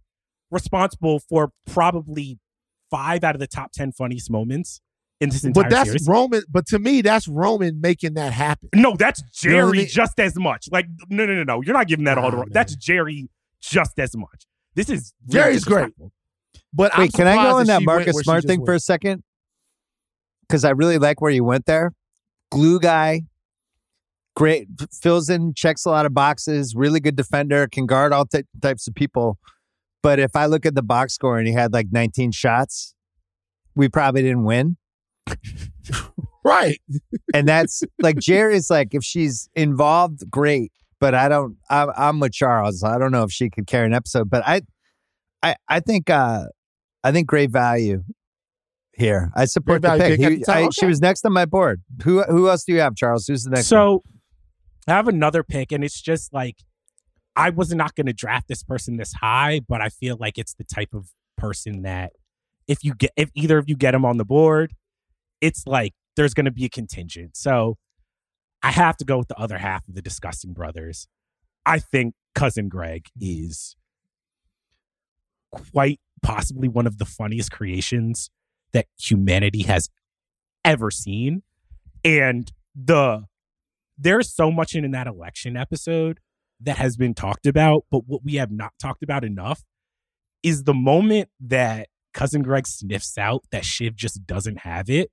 [0.51, 2.39] responsible for probably
[2.91, 4.83] five out of the top ten funniest moments
[5.21, 6.07] in this entire But that's series.
[6.07, 6.43] Roman.
[6.51, 8.69] But to me, that's Roman making that happen.
[8.75, 9.87] No, that's Jerry You know I mean?
[9.89, 10.69] just as much.
[10.71, 11.63] Like, no, no, no, no.
[11.63, 12.77] You're not giving that all to Nah, Ro- That's.
[12.77, 13.31] Jerry
[13.63, 14.45] just as much.
[14.75, 15.93] This is really Jerry's great.
[16.73, 18.67] But Wait, can I go in that she Marcus Smart thing went.
[18.67, 19.23] for a second?
[20.43, 21.93] Because I really like where you went there.
[22.51, 23.23] Glue guy,
[24.37, 28.45] great, fills in, checks a lot of boxes, really good defender, can guard all ty-
[28.61, 29.39] types of people.
[30.03, 32.95] But if I look at the box score and he had like 19 shots,
[33.75, 34.77] we probably didn't win.
[36.45, 36.81] Right.
[37.35, 40.73] And that's like Jerry's like, if she's involved, great.
[41.03, 42.85] But I don't, I'm, I'm with Charles.
[42.85, 44.63] I don't know if she could carry an episode, but I,
[45.43, 46.45] I, I think, uh,
[47.03, 48.05] I think great value
[48.93, 49.33] here.
[49.35, 50.21] I support Great the pick.
[50.21, 50.53] pick He- the.
[50.53, 50.69] I- Okay.
[50.79, 51.83] She was next on my board.
[52.05, 53.27] Who, who else do you have, Charles?
[53.27, 53.69] Who's the next?
[53.73, 53.81] one?
[53.81, 54.03] So
[54.87, 56.59] I have another pick, and it's just like
[57.35, 60.55] I was not going to draft this person this high, but I feel like it's
[60.55, 62.13] the type of person that
[62.69, 64.73] if you get if either of you get him on the board,
[65.41, 67.37] it's like there's going to be a contingent.
[67.37, 67.77] So
[68.63, 71.09] I have to go with the other half of the Disgusting Brothers.
[71.67, 73.77] I think cousin Greg is
[75.51, 78.31] quite possibly one of the funniest creations
[78.73, 79.89] that humanity has
[80.65, 81.43] ever seen.
[82.05, 83.25] And the
[83.99, 86.19] there's so much in that election episode
[86.61, 89.63] that has been talked about, but what we have not talked about enough
[90.43, 95.11] is the moment that cousin Greg sniffs out that Shiv just doesn't have it.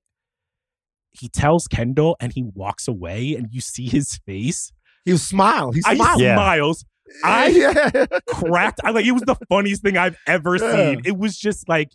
[1.20, 4.72] He tells Kendall and he walks away, and you see his face.
[5.06, 5.72] He was smile.
[5.72, 5.94] He I.
[5.94, 6.36] Yeah.
[6.36, 6.86] smiles,
[7.24, 8.06] I- yeah.
[8.28, 8.82] cracked.
[8.84, 10.76] I like it was the funniest thing I've ever Yeah.
[10.76, 11.02] seen.
[11.06, 11.90] It was just like,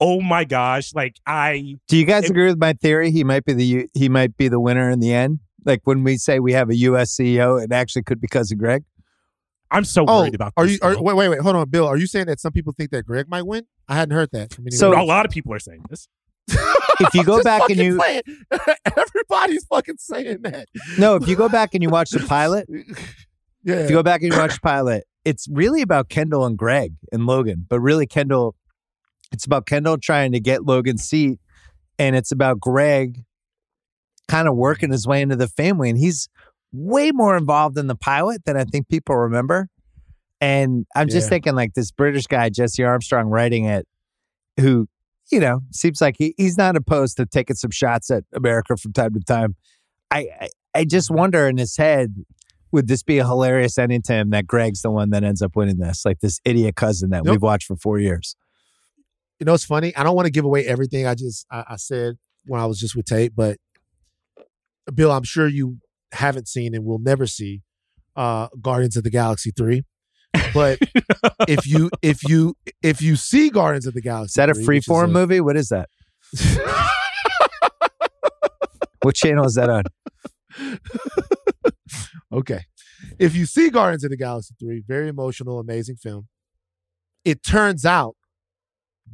[0.00, 3.10] oh my gosh, like I do you guys it- agree with my theory?
[3.10, 5.40] He might be the, he might be the winner in the end.
[5.64, 7.16] Like when we say we have a U.S.
[7.16, 8.84] CEO, it actually could be of Greg.
[9.70, 10.52] I'm so Oh, worried about.
[10.58, 10.78] are this, you?
[10.82, 11.02] Are, though.
[11.02, 11.40] wait, wait, wait.
[11.40, 11.86] Hold on, Bill.
[11.86, 13.64] Are you saying that some people think that Greg might win?
[13.88, 14.52] I hadn't heard that.
[14.52, 15.02] From So- anyone.
[15.02, 16.06] a lot of people are saying this.
[16.48, 18.00] If you go back and you-
[18.96, 20.68] everybody's fucking saying that.
[20.98, 22.68] No, if you go back and you watch the pilot,
[23.64, 23.76] Yeah.
[23.76, 26.92] if you go back and you watch the pilot, it's really about Kendall and Greg
[27.10, 28.54] and Logan, but really Kendall,
[29.32, 31.38] it's about Kendall trying to get Logan's seat,
[31.98, 33.24] and it's about Greg
[34.28, 36.28] kind of working his way into the family, and he's
[36.72, 39.68] way more involved in the pilot than I think people remember.
[40.40, 41.30] And I'm just Yeah.
[41.30, 43.86] thinking like this British guy Jesse Armstrong writing it,
[44.60, 44.88] who
[45.34, 48.92] you know seems like he, he's not opposed to taking some shots at America from
[48.92, 49.56] time to time.
[50.10, 52.14] I, I I just wonder in his head
[52.72, 55.54] would this be a hilarious ending to him that Greg's the one that ends up
[55.54, 57.30] winning this, like this idiot cousin that Yep.
[57.32, 58.36] we've watched for four years?
[59.40, 59.94] you know, it's funny.
[59.96, 62.16] I don't want to give away everything I just I, I said
[62.46, 63.58] when I was just with Tate, but
[64.94, 65.78] Bill, I'm sure you
[66.12, 67.62] haven't seen and will never see
[68.16, 69.82] uh Guardians of the Galaxy three.
[70.52, 70.78] But
[71.48, 74.66] if you if you if you see Guardians of the Galaxy, Is that a 3,
[74.66, 75.40] which is freeform movie?
[75.40, 75.88] What is that?
[79.04, 79.84] What channel is that on?
[82.32, 82.60] okay.
[83.18, 86.28] If you see Guardians of the Galaxy 3, very emotional, amazing film.
[87.22, 88.16] It turns out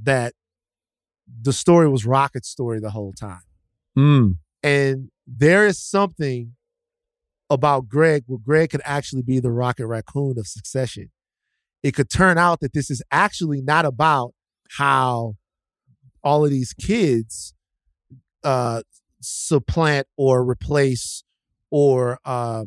[0.05, 0.35] that
[1.43, 3.43] the story was Rocket's story the whole time.
[3.99, 4.37] Mm.
[4.63, 6.53] And there is something
[7.51, 11.11] about Greg where Greg could actually be the Rocket Raccoon of succession.
[11.83, 14.33] It could turn out that this is actually not about
[14.79, 15.35] how
[16.23, 17.55] all of these kids
[18.45, 18.83] uh,
[19.21, 21.25] supplant or replace
[21.71, 22.65] or uh,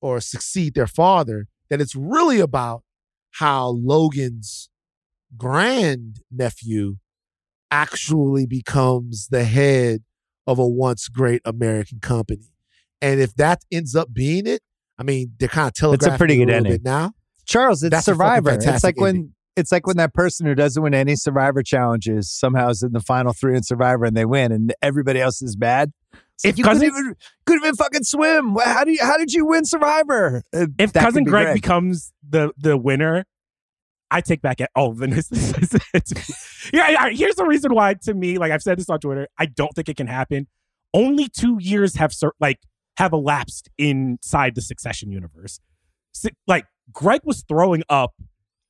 [0.00, 1.46] or succeed their father.
[1.70, 2.82] That it's really about
[3.32, 4.70] how Logan's
[5.36, 6.96] grand nephew
[7.70, 10.02] actually becomes the head
[10.46, 12.48] of a once great American company.
[13.00, 14.60] And if that ends up being it,
[14.98, 16.80] I mean, they're kind of telegraphing it's a pretty good a ending.
[16.82, 17.12] now.
[17.46, 18.50] Charles, it's That's a Survivor.
[18.50, 19.34] It's fantastic like when ending.
[19.56, 23.00] it's like when that person who doesn't win any Survivor challenges somehow is in the
[23.00, 25.92] final three in Survivor and they win, and everybody else is bad.
[26.12, 27.14] It's like, If you couldn't even
[27.46, 28.56] couldn't even fucking swim.
[28.62, 28.98] How do you?
[29.00, 30.42] How did you win Survivor?
[30.54, 33.24] Uh, If that cousin be Greg, becomes the the winner,
[34.10, 35.08] I take back at all of the
[36.72, 39.46] yeah, yeah, here's the reason why to me, like I've said this on Twitter, I
[39.46, 40.48] don't think it can happen.
[40.94, 42.58] Only two years have sur- like
[42.98, 45.60] have elapsed inside the Succession universe.
[46.48, 48.12] Like Greg was throwing up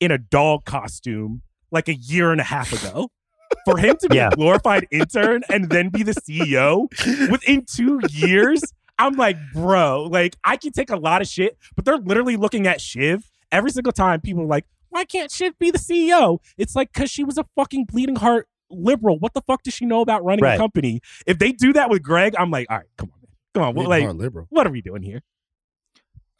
[0.00, 1.40] in a dog costume
[1.70, 3.08] like a year and a half ago.
[3.64, 4.28] For him to be Yeah.
[4.30, 6.88] a glorified intern and then be the CEO
[7.30, 8.62] within two years,
[8.98, 12.66] I'm like, bro, like I can take a lot of shit, but they're literally looking
[12.66, 14.20] at Shiv every single time.
[14.20, 16.38] People are like, why can't Shiv be the CEO?
[16.58, 19.18] It's like because she was a fucking bleeding heart liberal.
[19.18, 20.56] What the fuck does she know about running Right.
[20.56, 21.00] a company?
[21.26, 23.17] If they do that with Greg, I'm like, all right, come on,
[23.54, 24.46] come on, Bleeding like, heart liberal.
[24.50, 25.22] what are we doing here?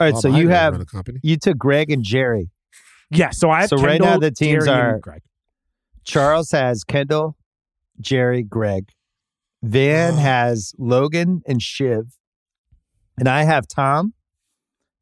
[0.01, 1.21] All right, Bob so Iger you run have a company.
[1.23, 2.51] you took Greg and Jerry.
[3.11, 5.23] Yeah, so I have So right Kendall, now the teams Jerry, and are- Greg.
[6.05, 7.37] Charles has Kendall,
[8.01, 8.91] Jerry, Greg.
[9.63, 10.17] Van Oh.
[10.19, 12.17] has Logan and Shiv.
[13.19, 14.15] And I have Tom.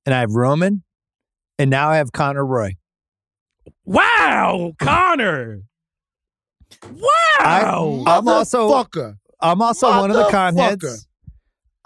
[0.07, 0.83] And I have Roman.
[1.59, 2.77] And now I have Connor Roy.
[3.85, 5.63] Wow, Connor.
[6.91, 8.05] Wow.
[8.07, 9.17] I'm also- Motherfucker.
[9.41, 10.83] I'm also one of the con Motherfucker.
[10.83, 11.09] heads.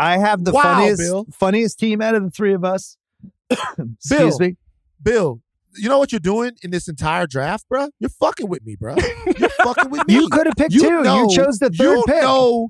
[0.00, 1.26] I have the Wow, funniest Bill.
[1.32, 2.96] funniest team out of the three of us.
[3.50, 4.38] Excuse Bill.
[4.38, 4.56] me.
[5.02, 5.40] Bill,
[5.76, 7.88] you know what you're doing in this entire draft, bro?
[7.98, 8.96] You're fucking with me, bro.
[9.38, 10.14] You're fucking with me.
[10.14, 11.02] You could have picked You two.
[11.02, 12.16] know- you chose the third you pick.
[12.16, 12.68] You know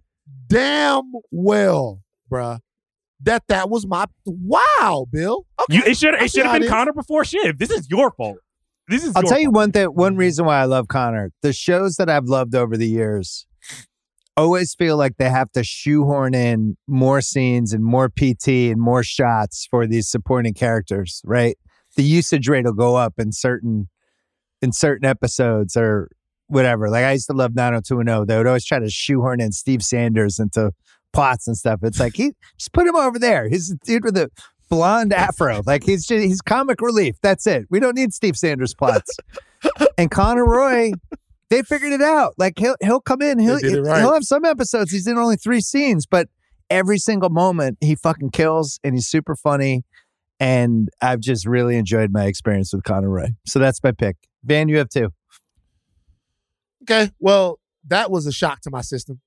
[0.49, 2.01] damn well,
[2.31, 2.59] bruh,
[3.23, 5.47] that that was my wow, Bill.
[5.63, 5.77] Okay.
[5.77, 6.69] You, it should it should have been is.
[6.71, 7.59] Connor before Shiv.
[7.59, 8.39] This is your fault.
[8.89, 9.13] This is.
[9.15, 9.87] I'll your tell you one thing.
[9.87, 11.31] One reason why I love Connor.
[11.43, 13.47] The shows that I've loved over the years
[14.37, 19.03] always feel like they have to shoehorn in more scenes and more PT and more
[19.03, 21.23] shots for these supporting characters.
[21.25, 21.57] Right?
[21.97, 23.89] The usage rate will go up in certain
[24.63, 26.09] in certain episodes or
[26.47, 26.91] whatever.
[26.91, 28.27] Like I used to love 90210.
[28.27, 30.73] They would always try to shoehorn in Steve Sanders into
[31.13, 31.81] plots and stuff.
[31.83, 33.49] It's like he just put him over there.
[33.49, 34.31] He's a dude with a
[34.69, 35.63] blonde afro.
[35.67, 37.17] Like he's just, he's comic relief.
[37.23, 37.67] That's it.
[37.71, 39.11] We don't need Steve Sanders plots.
[39.99, 40.93] and Connor Roy,
[41.51, 42.35] they figured it out.
[42.39, 43.39] Like he'll he'll come in.
[43.39, 44.01] He'll right.
[44.01, 44.93] he'll have some episodes.
[44.93, 46.29] He's in only three scenes, but
[46.71, 49.85] every single moment he fucking kills, and he's super funny.
[50.39, 53.29] And I've just really enjoyed my experience with Connor Roy.
[53.47, 54.17] So that's my pick.
[54.43, 55.11] Van, you have two.
[56.85, 59.21] Okay, well, that was a shock to my system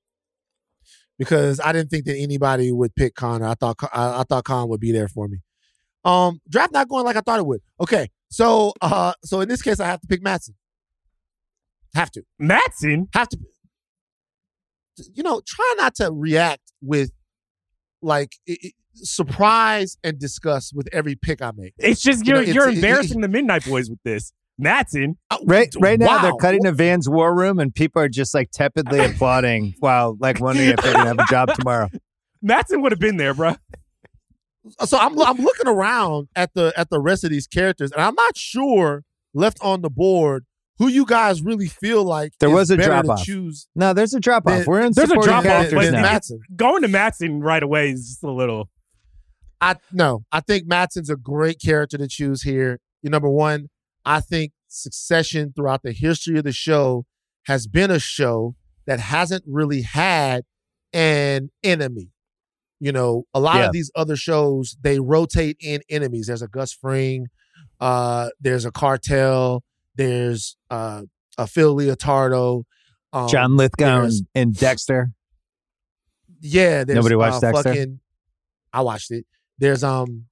[1.18, 3.46] because I didn't think that anybody would pick Connor.
[3.46, 5.38] I thought I, I thought Con would be there for me.
[6.04, 7.60] Um, draft not going like I thought it would.
[7.80, 10.54] Okay, so uh, so in this case, I have to pick Matson.
[11.94, 13.08] Have to, Matson.
[13.14, 13.38] have to.
[15.12, 17.10] You know, try not to react with
[18.02, 21.74] like i- i- surprise and disgust with every pick I make.
[21.78, 24.32] It's just You know, you're it's- you're it- it- embarrassing the Midnight Boys with this.
[24.56, 25.18] Matson.
[25.32, 28.52] Oh, right, right now they're cutting to Van's war room, and people are just like
[28.52, 31.88] tepidly applauding while like wondering if they're gonna have a job tomorrow.
[32.40, 33.56] Matson would have been there, bro.
[34.84, 38.14] so I'm I'm looking around at the at the rest of these characters, and I'm
[38.14, 39.02] not sure
[39.32, 40.44] left on the board
[40.78, 43.24] who you guys really feel like There is was a better drop-off.
[43.24, 44.66] Choose No, there's a drop off.
[44.66, 46.02] We're in There's a drop-off, but now.
[46.02, 46.40] Matson.
[46.56, 48.68] Going to Matson right away is just a little.
[49.60, 52.80] I no, I think Matson's a great character to choose here.
[53.02, 53.68] You number one,
[54.04, 57.06] I think Succession throughout the history of the show
[57.46, 58.56] has been a show
[58.86, 60.42] that hasn't really had
[60.92, 62.10] an enemy.
[62.80, 63.66] You know, a lot Yeah.
[63.66, 66.26] of these other shows they rotate in enemies.
[66.26, 67.26] There's a Gus Fring,
[67.80, 69.62] uh, there's a cartel,
[69.94, 71.02] there's uh,
[71.38, 72.64] a Phil Leotardo,
[73.12, 75.10] um, John Lithgow and, Dexter.
[76.40, 77.68] Yeah, there's Nobody watched uh, Dexter?
[77.70, 78.00] Fucking,
[78.72, 79.24] I watched it.
[79.58, 80.24] There's um,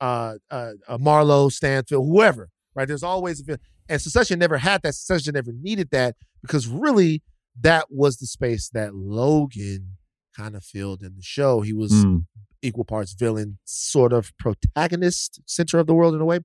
[0.00, 2.50] uh, uh, uh Marlo, Stanfield, whoever.
[2.74, 2.88] Right?
[2.88, 3.60] There's always a villain.
[3.88, 4.94] and Succession never had that.
[4.94, 7.22] Succession never needed that because really
[7.60, 9.96] that was the space that Logan
[10.36, 11.60] kind of filled in the show.
[11.60, 12.24] He was Mm.
[12.62, 16.40] equal parts villain, sort of protagonist, center of the world in a way.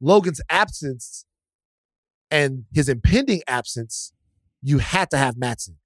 [0.00, 1.24] Logan's absence
[2.34, 4.12] and his impending absence,
[4.62, 5.76] you had to have Matson.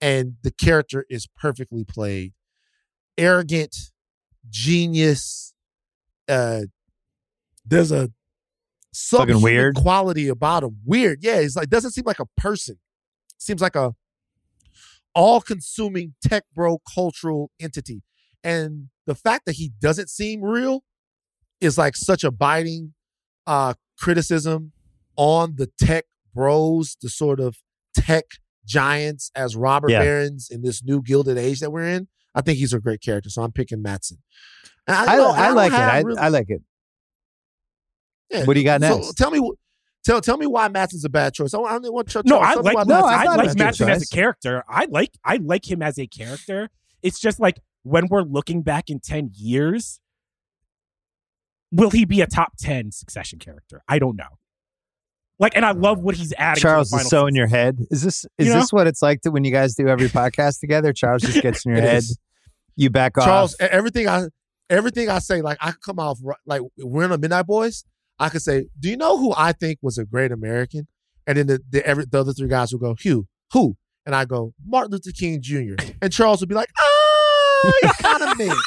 [0.00, 2.32] and the character is perfectly played.
[3.16, 3.74] Arrogant,
[4.50, 5.54] genius.
[6.28, 6.62] Uh,
[7.64, 8.10] there's a
[8.94, 9.76] Fucking weird.
[9.76, 10.78] quality about him.
[10.84, 11.40] Weird, yeah.
[11.40, 12.78] He's like doesn't seem like a person.
[13.38, 13.94] Seems like a
[15.14, 18.02] all-consuming tech bro cultural entity.
[18.42, 20.82] And the fact that he doesn't seem real
[21.60, 22.94] is like such a biting
[23.46, 24.72] uh criticism
[25.16, 26.04] on the tech
[26.34, 27.56] bros, the sort of
[27.96, 28.24] tech
[28.66, 30.00] giants as robber Yeah.
[30.00, 32.08] barons in this new gilded age that we're in.
[32.34, 34.18] I think he's a great character, so I'm picking Matson.
[34.86, 35.78] And I, you know, I don't like it.
[35.78, 36.62] I, really- I like it.
[38.30, 38.44] yeah.
[38.44, 39.56] What do you got So tell me, wh-
[40.04, 41.54] tell tell me why Matson's a bad choice.
[41.54, 43.34] I want, I don't want Ch- No, Charles, I like No, Matson's I a I
[43.36, 43.56] like it choice.
[43.58, 44.64] Matson as a character.
[44.68, 46.70] I like I like him as a character.
[47.02, 50.00] It's just like when we're looking back in 10 years,
[51.70, 53.82] will he be a top 10 succession character?
[53.88, 54.38] I don't know.
[55.40, 56.60] Like, and I love what he's adding.
[56.62, 57.78] Charles to the is final so in your head.
[57.90, 58.60] Is this is You know?
[58.60, 60.92] this what it's like to when you guys do every podcast together?
[60.92, 61.98] Charles just gets in your head.
[61.98, 62.18] is.
[62.76, 63.24] You back off.
[63.24, 64.24] Charles, everything I
[64.70, 67.84] everything I say, like I come off like we're in the Midnight Boys.
[68.18, 70.86] I could say, "Do you know who I think was a great American?"
[71.26, 74.24] And then the the, every, the other three guys will go, "Hugh, who?" And I
[74.24, 78.52] go, "Martin Luther King Jr." And Charles would be like, "Ah, he's kind of mid."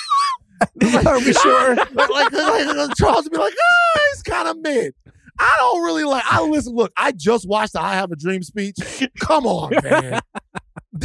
[0.82, 1.76] Like, Are we sure?
[1.76, 4.94] like, like, like, Charles would be like, "Ah, he's kind of mid."
[5.40, 6.24] I don't really like.
[6.26, 6.74] I listen.
[6.74, 8.76] Look, I just watched the "I Have a Dream" speech.
[9.20, 10.20] Come on, man.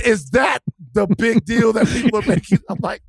[0.05, 0.61] Is that
[0.95, 2.59] the big deal that people are making?
[2.69, 3.03] I'm like,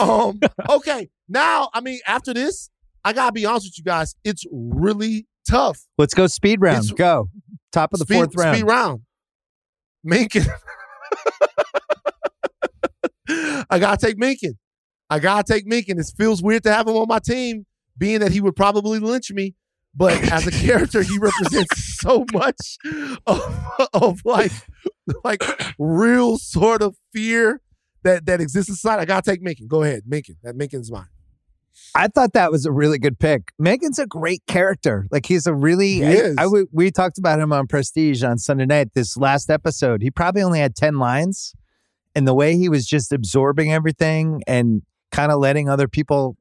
[0.00, 1.08] um, okay.
[1.28, 2.70] Now, I mean, after this,
[3.04, 4.14] I gotta be honest with you guys.
[4.24, 5.80] It's really tough.
[5.98, 6.84] Let's go speed round.
[6.84, 7.28] It's- go.
[7.72, 8.56] Top of the speed, fourth round.
[8.56, 9.00] Speed round.
[10.04, 10.44] Mencken.
[13.28, 14.56] I gotta take Mencken.
[15.10, 15.98] I gotta take Mencken.
[15.98, 17.66] It feels weird to have him on my team,
[17.98, 19.54] being that he would probably lynch me.
[19.96, 22.76] But as a character, he represents so much
[23.26, 24.52] of, of like,
[25.24, 25.42] like
[25.78, 27.60] real sort of fear
[28.02, 28.98] that that exists inside.
[29.00, 29.66] I gotta take Mencken.
[29.68, 30.36] Go ahead, Mencken.
[30.42, 31.06] That Mencken's mine.
[31.94, 33.52] I thought that was a really good pick.
[33.58, 35.06] Mencken's a great character.
[35.10, 35.94] Like he's a really.
[35.94, 36.36] He I- is.
[36.38, 38.88] I we talked about him on Prestige on Sunday night.
[38.94, 41.54] This last episode, he probably only had ten lines,
[42.14, 46.36] and the way he was just absorbing everything and kind of letting other people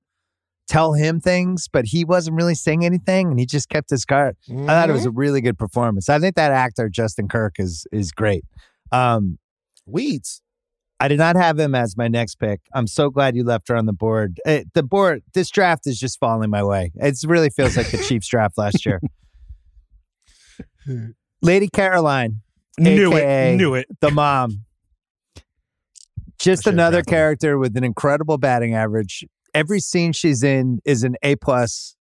[0.68, 4.36] tell him things, but he wasn't really saying anything, and he just kept his guard.
[4.50, 6.10] I thought it was a really good performance.
[6.10, 8.44] I think that actor Justin Kirk is is great.
[8.92, 9.38] Um,
[9.86, 10.42] weeds.
[11.00, 12.62] I did not have him as my next pick.
[12.74, 14.40] I'm so glad you left her on the board.
[14.46, 16.94] Eh, the board, this draft is just falling my way.
[16.96, 19.02] It really feels like the Chiefs draft last year.
[21.42, 22.42] Lady Caroline,
[22.78, 23.56] Knew it.
[23.58, 23.88] Knew it.
[24.00, 24.66] the mom.
[26.40, 29.26] Just another character with an incredible batting average.
[29.56, 31.96] Every scene she's in is an A plus.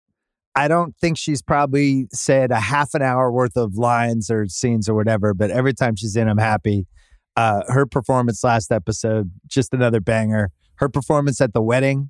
[0.55, 4.87] I don't think she's probably said a half an hour worth of lines or scenes
[4.87, 6.87] or whatever, but every time she's in, I'm happy.
[7.35, 10.51] Uh, her performance last episode, just another banger.
[10.75, 12.09] Her performance at the wedding,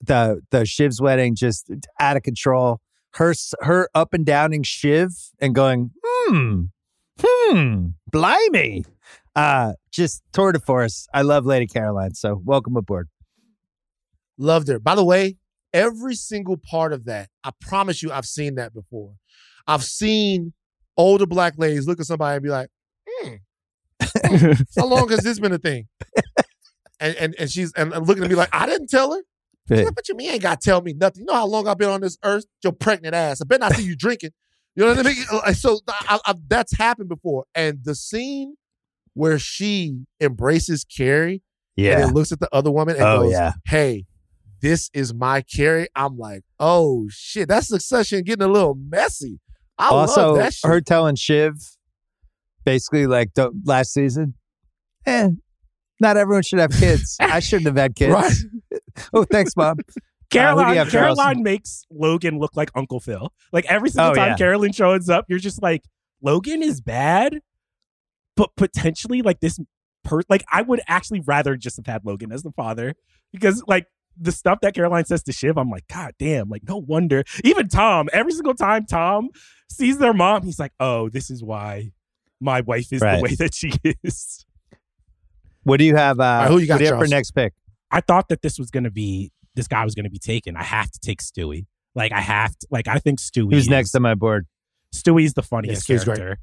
[0.00, 1.70] the the Shiv's wedding, just
[2.00, 2.80] out of control.
[3.14, 5.10] Her her up and downing Shiv
[5.40, 6.62] and going, hmm,
[7.20, 8.84] hmm, blimey.
[9.36, 11.06] Uh, just tour de force.
[11.14, 12.14] I love Lady Caroline.
[12.14, 13.08] So welcome aboard.
[14.38, 14.78] Loved her.
[14.78, 15.36] By the way,
[15.72, 19.14] every single part of that, I promise you, I've seen that before.
[19.66, 20.52] I've seen
[20.96, 22.68] older black ladies look at somebody and be like,
[23.08, 23.34] hmm,
[24.76, 25.88] how long has this been a thing?
[26.98, 29.20] And and and she's and, and looking at me like, I didn't tell her.
[29.68, 31.20] She's like, What you mean you ain't got to tell me nothing?
[31.22, 32.44] You know how long I've been on this earth?
[32.62, 33.40] Your pregnant ass.
[33.40, 34.30] I bet I see you drinking.
[34.76, 35.24] You know what I mean?
[35.54, 37.44] So I, I, that's happened before.
[37.54, 38.54] And the scene
[39.14, 41.42] where she embraces Kerry
[41.94, 43.52] and then looks at the other woman and Oh, goes, yeah.
[43.66, 44.04] "Hey,
[44.66, 49.38] this is my carry, I'm like, "Oh shit, that succession getting a little messy."
[49.78, 50.68] I also, love that shit.
[50.68, 51.54] her telling Shiv,
[52.64, 54.34] basically like the last season,
[55.06, 55.28] eh,
[56.00, 57.16] not everyone should have kids.
[57.20, 58.12] I shouldn't have had kids.
[58.12, 58.80] Right.
[59.14, 59.76] oh, thanks, mom.
[60.30, 61.16] Caroline, Uh, you Charles?
[61.16, 63.32] Caroline makes Logan look like Uncle Phil.
[63.52, 64.36] Like every single Oh, time yeah.
[64.36, 65.84] Caroline shows up, you're just like,
[66.20, 67.38] Logan is bad,
[68.36, 69.60] but potentially like this
[70.02, 72.94] per like I would actually rather just have had Logan as the father
[73.32, 73.86] because like
[74.18, 77.24] the stuff that Caroline says to Shiv, I'm like, God damn, like no wonder.
[77.44, 79.28] Even Tom, every single time Tom
[79.70, 81.92] sees their mom, he's like, Oh, this is why
[82.40, 83.16] my wife is Right.
[83.16, 83.72] the way that she
[84.04, 84.44] is.
[85.64, 86.20] What do you have?
[86.20, 87.52] Uh, right, who you got, what do you for next pick?
[87.90, 90.56] I thought that this was gonna be this guy was gonna be taken.
[90.56, 91.66] I have to take Stewie.
[91.94, 94.46] Like I have to like I think Stewie Who's is- next on my board?
[94.94, 96.18] Stewie's the funniest Yeah, Stewie's great.
[96.18, 96.40] character.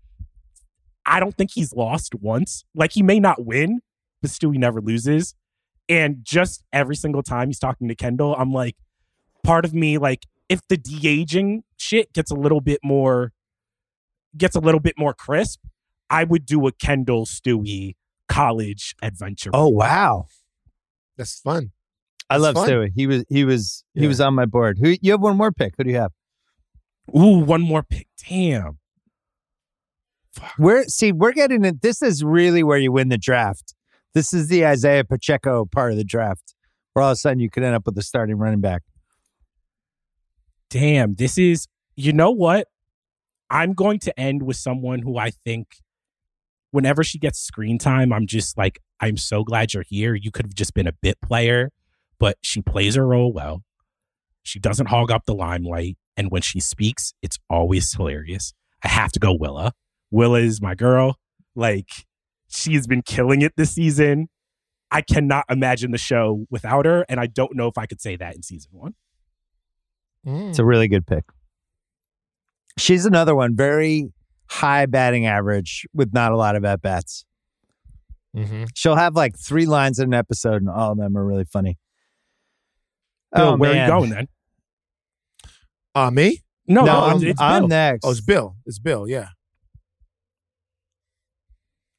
[1.06, 2.66] I don't think he's lost once.
[2.76, 3.80] Like he may not win,
[4.22, 5.36] but Stewie never loses.
[5.90, 8.76] And just every single time he's talking to Kendall, I'm like,
[9.44, 13.34] part of me, like, if the de aging shit gets a little bit more,
[14.38, 15.60] gets a little bit more crisp,
[16.10, 17.96] I would do a Kendall Stewie
[18.30, 19.52] college adventure.
[19.54, 20.26] Oh wow.
[21.18, 21.72] That's fun.
[22.30, 22.70] I That's love fun.
[22.70, 22.92] Stewie.
[22.96, 24.78] He was he was he was on my board.
[24.80, 25.74] Who you have one more pick?
[25.78, 26.12] Who do you have?
[27.16, 28.08] Ooh, one more pick.
[28.28, 28.80] Damn.
[30.58, 31.82] We're see, we're getting it.
[31.82, 33.76] This is really where you win the draft.
[34.14, 36.54] This is the Isaiah Pacheco part of the draft,
[36.94, 38.84] where all of a sudden you could end up with a starting running back.
[40.70, 41.14] Damn.
[41.16, 42.68] This is, you know what?
[43.50, 45.68] I'm going to end with someone who I think
[46.72, 50.16] whenever she gets screen time, I'm just like, I'm so glad you're here.
[50.16, 51.72] You could have just been a bit player,
[52.20, 53.64] but she plays her role well.
[54.42, 55.98] She doesn't hog up the limelight.
[56.18, 58.54] And when she speaks, it's always hilarious.
[58.84, 59.74] I have to go Willa.
[60.12, 61.18] Willa is my girl.
[61.56, 62.06] Like,
[62.54, 64.30] she's been killing it this season.
[64.92, 67.06] I cannot imagine the show without her.
[67.10, 68.94] And I don't know if I could say that in season one.
[70.26, 71.26] It's a really good pick.
[72.78, 74.14] She's another one, very
[74.48, 77.26] high batting average with not a lot of at bats.
[78.36, 78.66] Mm-hmm.
[78.74, 81.78] She'll have like three lines in an episode, and all of them are really funny.
[83.36, 84.28] Bill, oh, where are you going then?
[85.94, 86.42] Uh, me?
[86.68, 87.68] No, No, no, I'm, it's I'm Bill.
[87.68, 88.06] next.
[88.06, 88.56] Oh, it's Bill.
[88.66, 89.08] It's Bill.
[89.08, 89.30] Yeah.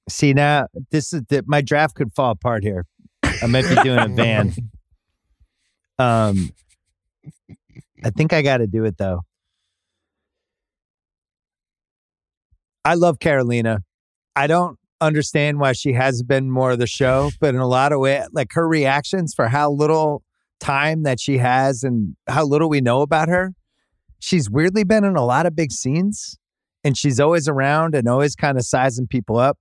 [0.09, 2.87] See now, this is the, my draft could fall apart here.
[3.23, 4.55] I might be doing a van.
[5.97, 6.51] Um,
[8.05, 9.21] I think I got to do it though.
[12.85, 13.79] I love Carolina.
[14.37, 17.93] I don't understand why she hasn't been more of the show, but in a lot
[17.93, 20.23] of ways, like her reactions for how little
[20.61, 23.55] time that she has and how little we know about her,
[24.19, 26.39] she's weirdly been in a lot of big scenes
[26.83, 29.59] and she's always around and always kind of sizing people up.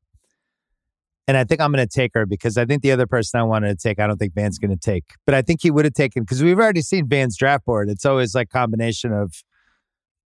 [1.28, 3.44] And I think I'm going to take her because I think the other person I
[3.44, 5.06] wanted to take, I don't think Van's going to take.
[5.26, 7.90] But I think he would have taken because we've already seen Van's draft board.
[7.90, 9.34] It's always like combination of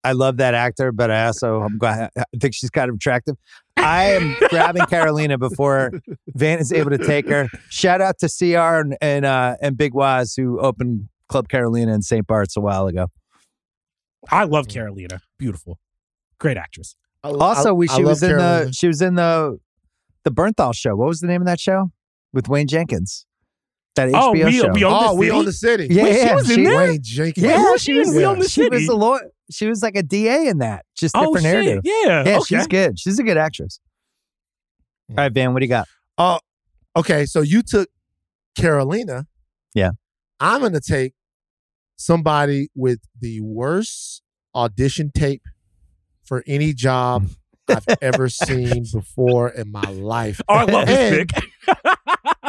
[0.05, 3.35] I love that actor, but I also I'm glad, I think she's kind of attractive.
[3.75, 5.91] I am grabbing Carolina before
[6.35, 7.49] Van is able to take her.
[7.69, 12.03] Shout out to CR and and, uh, and Big Waz who opened Club Carolina in
[12.03, 12.25] St.
[12.25, 13.07] Bart's a while ago.
[14.31, 15.21] I love Carolina.
[15.37, 15.77] Beautiful.
[16.39, 16.95] Great actress.
[17.23, 18.65] I- Also, we she love was in Carolina.
[18.67, 19.59] the she was in the
[20.25, 20.95] the Bernthal show.
[20.95, 21.91] What was the name of that show
[22.33, 23.25] with Wayne Jenkins?
[23.95, 24.71] That oh, HBO uh, Oh, we- show.
[24.73, 25.37] we own Oh, the we city?
[25.37, 25.87] own the city.
[25.89, 26.77] Yeah, Wait, she yeah, was in there?
[26.77, 27.45] Wayne Jenkins.
[27.45, 28.15] Yeah, Who she was was.
[28.15, 29.19] in We Own the She was a law.
[29.51, 30.85] She was like a DA in that.
[30.97, 31.77] Just Oh, different shit.
[31.77, 31.81] hairdo.
[31.85, 32.23] Yeah.
[32.25, 32.39] Yeah, okay.
[32.45, 32.99] she's good.
[32.99, 33.79] She's a good actress.
[35.11, 35.87] All right, Van, what do you got?
[36.17, 36.39] Oh,
[36.97, 37.25] okay.
[37.25, 37.87] So you took
[38.57, 39.27] Carolina.
[39.73, 39.91] Yeah.
[40.39, 41.13] I'm going to take
[41.95, 44.21] somebody with the worst
[44.55, 45.43] audition tape
[46.25, 47.35] for any job mm.
[47.69, 50.41] I've ever seen before in my life.
[50.47, 51.43] Oh, I love this And- pick.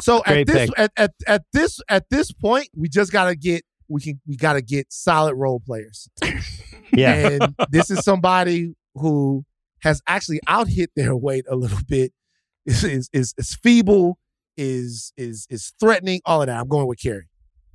[0.02, 0.78] So Great at this pick.
[0.78, 4.60] at, at at this at this point, we just gotta get we can we gotta
[4.60, 6.08] get solid role players.
[6.92, 7.28] Yeah.
[7.30, 9.44] And this is somebody who
[9.82, 12.12] has actually out hit their weight a little bit.
[12.66, 14.18] Is is is, is feeble,
[14.56, 16.60] is is is threatening, all of that.
[16.60, 17.28] I'm going with Carrie.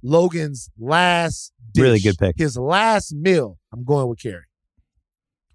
[0.03, 2.35] Logan's last dish, Really good pick.
[2.37, 3.57] His last meal.
[3.73, 4.45] I'm going with Carrie.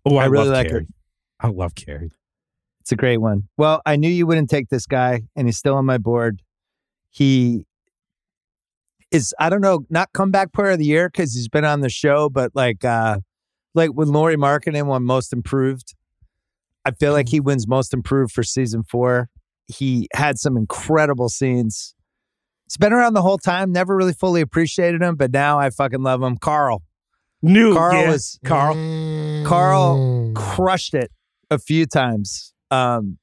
[0.04, 0.84] Oh, I, I really love like her.
[1.46, 1.54] Carrie.
[1.54, 2.10] I love Carrie.
[2.86, 3.48] It's a great one.
[3.56, 6.40] Well, I knew you wouldn't take this guy, and he's still on my board.
[7.10, 7.64] He
[9.10, 11.88] is, I don't know, not comeback player of the year because he's been on the
[11.88, 13.18] show, but like, uh,
[13.74, 15.96] like when Lauri Markkanen won Most Improved,
[16.84, 19.30] I feel like he wins Most Improved for season four.
[19.66, 21.96] He had some incredible scenes.
[22.66, 23.72] It's been around the whole time.
[23.72, 26.36] Never really fully appreciated him, but now I fucking love him.
[26.36, 26.84] Carl,
[27.42, 28.12] New Carl yeah.
[28.12, 28.74] is Carl.
[29.44, 31.10] Carl crushed it
[31.50, 33.18] a few times um,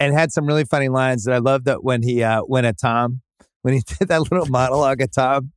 [0.00, 2.78] and had some really funny lines that I love that when he uh, went at
[2.78, 3.22] Tom,
[3.62, 5.52] when he did that little monologue at Tom,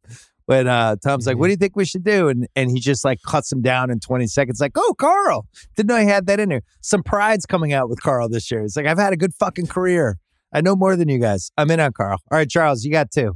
[0.46, 2.28] when uh, Tom's like, what do you think we should do?
[2.28, 5.48] And and he just like cuts him down in 20 seconds, like, oh, Carl.
[5.76, 6.62] Didn't know he had that in there.
[6.82, 8.62] Some pride's coming out with Carl this year.
[8.62, 10.18] It's like, I've had a good fucking career.
[10.54, 11.52] I know more than you guys.
[11.58, 12.20] I'm in on Carl.
[12.30, 13.36] All right, Charles, you got two.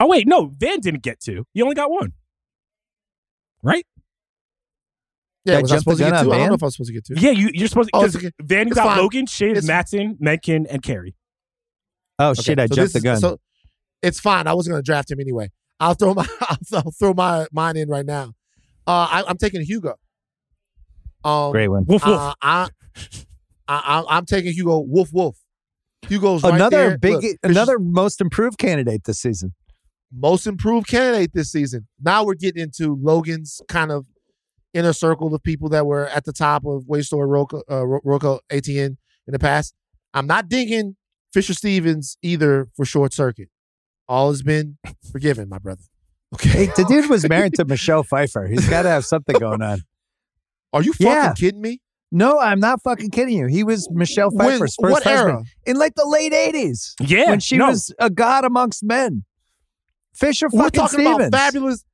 [0.00, 1.44] Oh wait, no, Van didn't get two.
[1.54, 2.12] You only got one.
[3.62, 3.86] Right?
[5.44, 6.32] Yeah, That was I supposed to get on two?
[6.32, 7.14] I don't know if I was supposed to get two.
[7.16, 7.96] Yeah, you, you're supposed to.
[7.96, 8.32] Oh, Because it's okay.
[8.42, 8.98] Van, you It's got fine.
[8.98, 11.14] Logan, Shiv, It's- Matsson, Mencken, and Carrie.
[12.18, 13.20] Oh, Okay, shit, I so jumped this the is- gun.
[13.20, 13.40] So
[14.02, 14.46] it's fine.
[14.46, 15.50] I wasn't going to draft him anyway.
[15.80, 18.34] I'll throw my I'll, I'll throw my mine in right now.
[18.86, 19.94] Uh, I, I'm taking Hugo.
[21.24, 21.84] Um, Great one.
[21.86, 22.18] Woof woof.
[22.18, 22.68] uh, I,
[23.68, 24.78] I, I'm taking Hugo.
[24.80, 25.38] Wolf Wolf.
[26.08, 26.98] Hugo's right another there.
[26.98, 29.54] big, Look, Christian- another most improved candidate this season.
[30.12, 31.86] most improved candidate this season.
[32.00, 34.06] Now we're getting into Logan's kind of
[34.74, 38.96] inner circle of people that were at the top of Waystar Royco, uh, Ro- ATN
[39.26, 39.74] in the past.
[40.14, 40.96] I'm not digging
[41.32, 43.48] Fisher Stevens either for short circuit.
[44.08, 44.78] All has been
[45.10, 45.82] forgiven, my brother.
[46.40, 46.72] Hey, Okay.
[46.76, 48.46] the dude was married to Michelle Pfeiffer.
[48.46, 49.80] He's got to have something going on.
[50.72, 51.32] Are you fucking Yeah.
[51.34, 51.80] kidding me?
[52.10, 53.46] No, I'm not fucking kidding you.
[53.46, 55.44] He was Michelle When- Pfeiffer's first what husband era?
[55.66, 57.68] in like the late '80s Yeah, when she no.
[57.68, 59.24] was a god amongst men.
[60.14, 61.28] Fisher We're fucking talking Stevens.
[61.28, 61.84] about fabulous,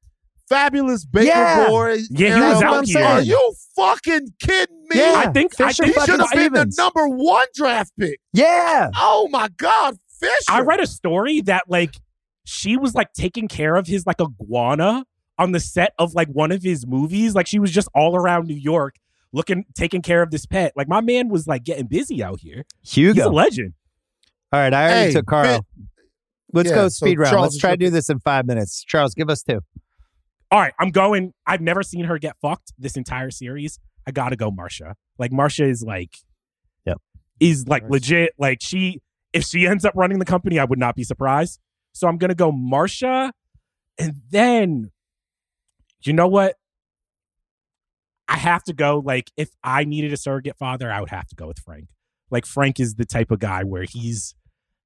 [0.49, 1.67] fabulous Baker Yeah.
[1.69, 1.99] Boy.
[2.11, 3.05] Yeah, he was out here.
[3.05, 4.99] Are you fucking kidding me?
[4.99, 8.19] Yeah, I think I Fisher he should have fucking been the number one draft pick.
[8.33, 10.33] Yeah, Oh my God, Fisher.
[10.49, 11.97] I read a story that like
[12.45, 15.05] she was like taking care of his like iguana
[15.39, 17.35] on the set of like one of his movies.
[17.35, 18.97] Like she was just all around New York
[19.33, 20.73] looking taking care of this pet.
[20.75, 22.65] Like my man was like getting busy out here.
[22.87, 23.15] Hugo.
[23.15, 23.75] He's a legend.
[24.53, 25.45] All right, I already Hey, took Carl.
[25.47, 25.89] Vin-
[26.55, 27.31] Let's Yeah, go so speed round.
[27.31, 28.83] Charles Let's try to do this in five minutes.
[28.83, 29.61] Charles, give us two.
[30.51, 31.35] All right, I'm going.
[31.47, 33.79] I've never seen her get fucked this entire series.
[34.07, 34.95] I gotta go, Marsha.
[35.19, 36.17] Like Marsha is like,
[36.87, 36.99] Yep.
[37.41, 37.91] is like Nice.
[37.91, 38.33] legit.
[38.39, 39.03] Like she,
[39.33, 41.61] if she ends up running the company, I would not be surprised.
[41.93, 43.33] So I'm gonna go Marsha,
[43.99, 44.91] and then,
[46.03, 46.57] you know what?
[48.29, 49.03] I have to go.
[49.05, 51.89] Like if I needed a surrogate father, I would have to go with Frank.
[52.31, 54.35] Like Frank is the type of guy where he's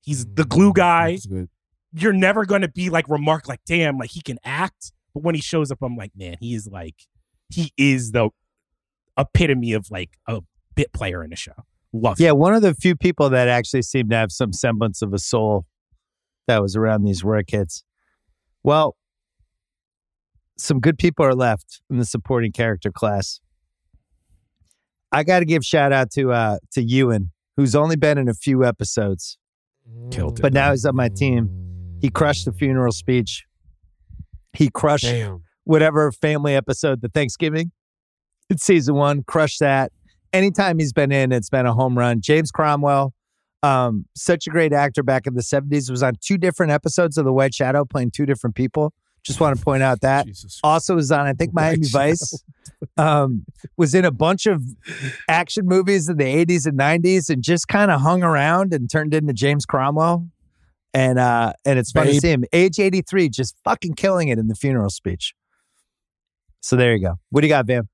[0.01, 1.11] he's the glue guy
[1.95, 5.35] you're never going to be like remark like damn like he can act but when
[5.35, 6.95] he shows up i'm like man he is like
[7.51, 8.31] he is the
[9.19, 10.41] epitome of like a
[10.75, 11.53] bit player in the show
[11.93, 15.13] love Yeah, one of the few people that actually seemed to have some semblance of
[15.13, 15.67] a soul
[16.49, 17.85] that was around these rare kids.
[18.65, 18.97] Well,
[20.57, 23.41] some good people are left in the supporting character class.
[25.13, 28.35] I got to give shout out to uh to Ewan, who's only been in a
[28.35, 29.37] few episodes,
[30.11, 30.43] Killed it.
[30.43, 31.51] but now he's on my team.
[32.01, 33.45] He crushed the funeral speech.
[34.53, 35.43] He crushed Damn.
[35.65, 37.73] whatever family episode, the Thanksgiving.
[38.51, 39.93] It's season one, crush that.
[40.33, 42.21] Anytime he's been in, it's been a home run.
[42.21, 43.15] James Cromwell,
[43.63, 47.25] um, such a great actor back in the 70s, was on two different episodes of
[47.25, 48.93] The White Shadow playing two different people.
[49.25, 50.27] Just want to point out that.
[50.27, 50.59] Jesus.
[50.65, 52.45] Also was on, I think, White Miami Vice.
[52.97, 53.45] Um,
[53.77, 54.61] was in a bunch of
[55.29, 59.15] action movies in the 80s and 90s and just kind of hung around and turned
[59.15, 60.27] into James Cromwell.
[60.95, 62.45] And uh, and it's fun to see him.
[62.53, 65.35] Age 83, just fucking killing it in the funeral speech.
[66.61, 67.15] So there you go.
[67.31, 67.89] What do you got, Van?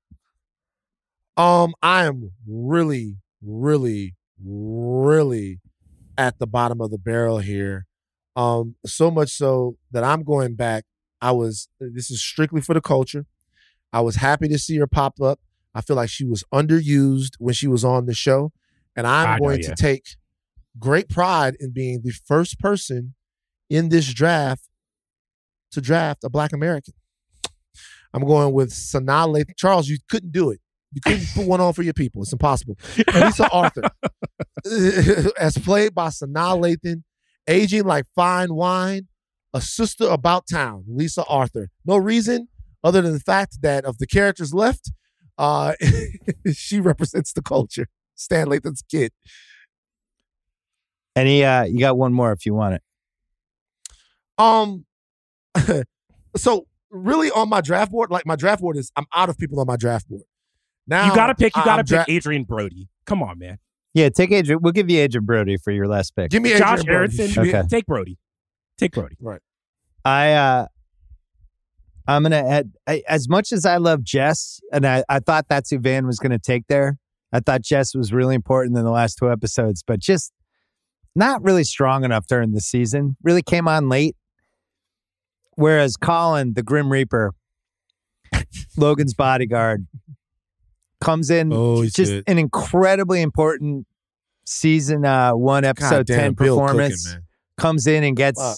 [1.37, 5.61] Um, I am really, really, really
[6.17, 7.85] at the bottom of the barrel here.
[8.35, 10.83] Um, so much so that I'm going back.
[11.21, 13.25] I was this is strictly for the culture.
[13.91, 15.39] I was happy to see her pop up.
[15.73, 18.51] I feel like she was underused when she was on the show.
[18.95, 19.69] And I'm I know, going yeah.
[19.69, 20.17] to take
[20.79, 23.15] great pride in being the first person
[23.69, 24.63] in this draft
[25.71, 26.93] to draft a black American.
[28.13, 29.55] I'm going with Sanaa Lathan.
[29.55, 30.59] Charles, you couldn't do it.
[30.91, 32.23] You couldn't put one on for your people.
[32.23, 32.77] It's impossible.
[33.13, 33.83] Lisa Arthur,
[35.39, 37.03] as played by Sanaa Lathan,
[37.47, 39.07] aging like fine wine,
[39.53, 41.69] a sister about town, Lisa Arthur.
[41.85, 42.47] No reason
[42.83, 44.91] other than the fact that of the characters left,
[45.37, 45.73] uh,
[46.53, 47.87] she represents the culture.
[48.15, 49.11] Stan Lathan's kid.
[51.19, 52.81] Any uh you got one more if you want it.
[54.37, 54.85] Um,
[56.37, 59.59] so really on my draft board, like my draft board is, I'm out of people
[59.59, 60.23] on my draft board.
[60.87, 63.59] Now you gotta pick you gotta I'm pick dra- adrien brody come on man
[63.93, 64.59] Yeah, take Adrien.
[64.61, 66.31] We'll give you Adrien Brody for your last pick.
[66.31, 67.19] Give me josh Adrien Brody.
[67.19, 67.67] Aaronson, Okay.
[67.69, 68.17] take brody
[68.77, 69.41] take brody Right.
[70.05, 70.67] I uh
[72.07, 75.69] I'm gonna add I, as much as I love Jess, and I, I thought that's
[75.69, 76.97] who Van was gonna take there.
[77.31, 80.31] I thought Jess was really important in the last two episodes, but just
[81.15, 83.17] not really strong enough during the season.
[83.23, 84.15] Really came on late.
[85.55, 87.33] Whereas Colin, the Grim Reaper,
[88.77, 89.87] Logan's bodyguard,
[91.01, 92.23] comes in Oh, he's just good.
[92.27, 93.85] an incredibly important
[94.45, 97.23] season uh one episode Goddamn, 10 Bill performance man.
[97.57, 98.57] comes in and gets Fuck.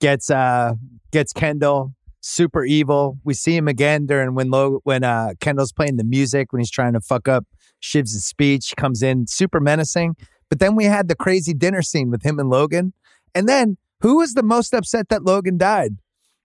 [0.00, 0.74] gets uh
[1.10, 3.18] gets Kendall super evil.
[3.24, 6.70] We see him again during when Lo- when uh Kendall's playing the music when he's
[6.70, 7.46] trying to fuck up
[7.80, 8.74] Shiv's speech.
[8.76, 10.16] Comes in super menacing.
[10.48, 12.92] But then we had the crazy dinner scene with him and Logan.
[13.34, 15.96] And then who was the most upset that Logan died?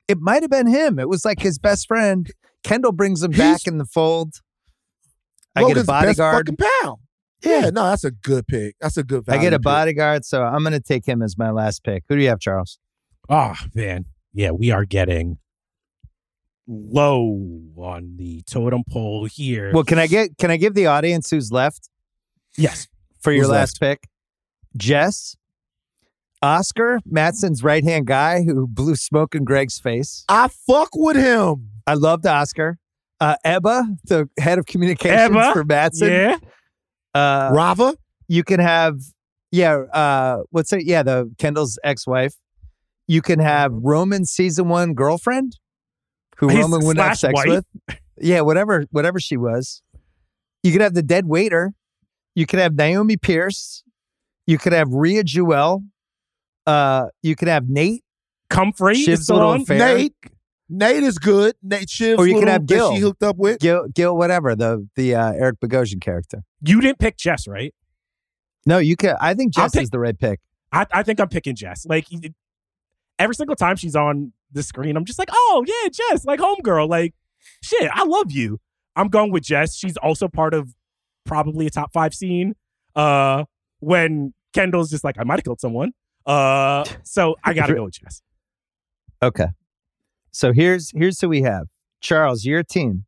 [0.08, 1.00] It might have been him.
[1.00, 2.30] It was like his best friend.
[2.64, 4.36] Kendall brings him back in the fold.
[5.56, 6.46] I Logan's get a bodyguard.
[6.46, 7.00] Best fucking pal.
[7.44, 8.76] Yeah, no, that's a good pick.
[8.80, 9.40] That's a good value.
[9.40, 9.64] I get a pick.
[9.64, 12.04] bodyguard, so I'm going to take him as my last pick.
[12.08, 12.78] Who do you have, Charles?
[13.30, 14.04] oh man
[14.34, 15.38] yeah we are getting
[16.68, 17.40] low
[17.78, 21.52] on the totem pole here Well, can I get can I give the audience who's
[21.52, 21.90] left
[22.58, 22.88] yes
[23.22, 24.08] for your Who's last pick?
[24.78, 25.36] Jess,
[26.42, 30.24] Oscar, Matsson's right hand guy who blew smoke in Greg's face.
[30.28, 31.70] I fuck with him.
[31.86, 32.78] I loved Oscar.
[33.20, 35.54] Uh, Ebba, the head of communications Ebba?
[35.54, 36.10] for Matsson.
[36.10, 36.38] yeah
[37.14, 37.94] Uh, Rava.
[38.28, 38.96] you can have,
[39.52, 40.86] yeah, uh, what's it?
[40.86, 42.34] Yeah, the Kendall's ex wife.
[43.08, 45.58] You can have Roman season one girlfriend
[46.38, 47.48] who His Roman wouldn't have sex wife?
[47.88, 47.98] with.
[48.20, 49.84] Yeah, whatever, whatever she was.
[50.64, 51.74] You could have the dead waiter.
[52.36, 53.84] You could have Naomi Pierce.
[54.48, 55.84] You could have Rhea Jarrell.
[56.66, 58.04] Uh, you could have Nate.
[58.50, 59.62] Comfrey Shiv's little on.
[59.62, 59.78] affair.
[59.98, 60.16] Nate,
[60.70, 61.56] Nate is good.
[61.64, 62.94] Nate Shiv's Or you could have Gil.
[62.94, 63.60] she hooked up with.
[63.60, 66.44] Gil, Gil, whatever the the uh, Eric Bogosian character.
[66.62, 67.74] You didn't pick Jess, right?
[68.66, 69.16] No, you could.
[69.22, 70.40] I think Jess pick- is the right pick.
[70.74, 71.86] I, I think I'm picking Jess.
[71.86, 72.08] Like
[73.20, 76.88] every single time she's on the screen, I'm just like, oh yeah, Jess, like homegirl,
[76.90, 77.14] like
[77.64, 78.60] shit, I love you.
[78.96, 79.76] I'm going with Jess.
[79.76, 80.74] She's also part of
[81.26, 82.56] probably a top five scene.
[82.96, 83.46] Uh,
[83.80, 85.92] when Kendall's just like, I might have killed someone.
[86.26, 88.22] Uh, so I gotta go with Jess.
[89.24, 89.48] Okay.
[90.32, 91.68] So here's here's who we have.
[92.00, 93.06] Charles, your team.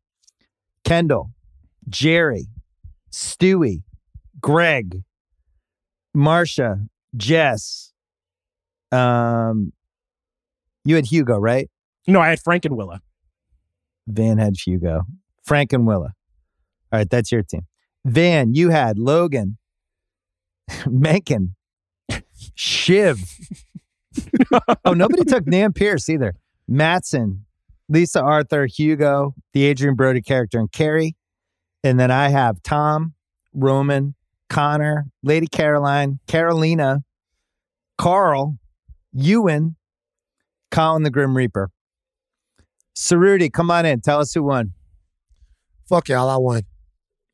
[0.84, 1.32] Kendall,
[1.88, 2.48] Jerry,
[3.12, 3.84] Stewie,
[4.42, 5.04] Greg,
[6.16, 7.94] Marsha, Jess.
[8.92, 9.74] Um
[10.86, 11.70] you had Hugo, right?
[12.08, 13.00] No, I had Frank and Willa.
[14.08, 15.04] Van had Hugo.
[15.46, 16.14] Frank and Willa.
[16.92, 17.66] All right, that's your team.
[18.06, 19.58] Van, you had Logan,
[20.88, 21.56] Mencken,
[22.56, 23.20] Shiv.
[24.86, 26.36] oh, nobody took Nan Pierce either.
[26.68, 27.46] Matsson,
[27.90, 31.16] Lisa Arthur, Hugo, the Adrien Brody character, and Carrie.
[31.84, 33.14] And then I have Tom,
[33.54, 34.16] Roman,
[34.50, 37.04] Connor, Lady Caroline, Carolina,
[37.98, 38.58] Carl,
[39.14, 39.76] Ewan,
[40.72, 41.70] Colin the Grim Reaper.
[42.96, 44.02] Cerruti, come on in.
[44.02, 44.74] Tell us who won.
[45.90, 46.64] Fuck y'all, I won.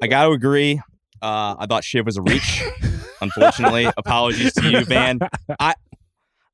[0.02, 0.82] I got to agree.
[1.22, 2.64] Uh, I thought Shiv was a reach.
[3.22, 5.20] Unfortunately, apologies to you, Van.
[5.60, 5.74] I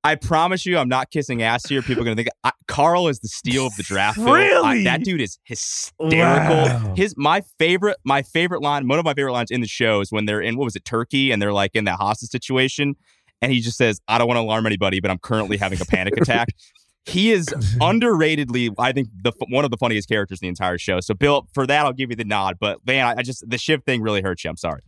[0.04, 1.82] I promise you, I'm not kissing ass here.
[1.82, 4.18] People are gonna think I, Carl is the steal of the draft.
[4.18, 4.28] Phil.
[4.30, 4.84] I- Really?
[4.84, 6.18] that dude is hysterical.
[6.20, 6.94] Wow.
[6.96, 10.12] His my favorite, my favorite line, one of my favorite lines in the show is
[10.12, 12.96] when they're in what was it, Turkey, and they're like in that hostage situation,
[13.42, 15.86] and he just says, "I don't want to alarm anybody, but I'm currently having a
[15.86, 16.50] panic attack."
[17.06, 17.48] He is
[17.80, 21.00] underratedly, I think, the one of the funniest characters in the entire show.
[21.00, 22.58] So, Bill, for that, I'll give you the nod.
[22.60, 24.50] But man, I, I just the Shiv thing really hurts you.
[24.50, 24.82] I'm sorry.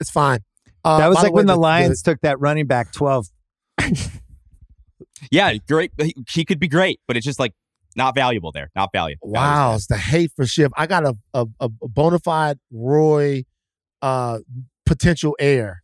[0.00, 0.40] It's fine.
[0.84, 3.26] Uh, that was like way, when the, Lions took that running back 12.
[5.30, 5.92] Yeah, great.
[6.00, 7.52] He, he could be great, but it's just like
[7.96, 8.70] not valuable there.
[8.74, 9.28] Not valuable.
[9.30, 10.72] Wow, it's the hate for Shiv.
[10.76, 13.44] I got a a, a bona fide Roy
[14.02, 14.38] uh
[14.86, 15.82] potential heir,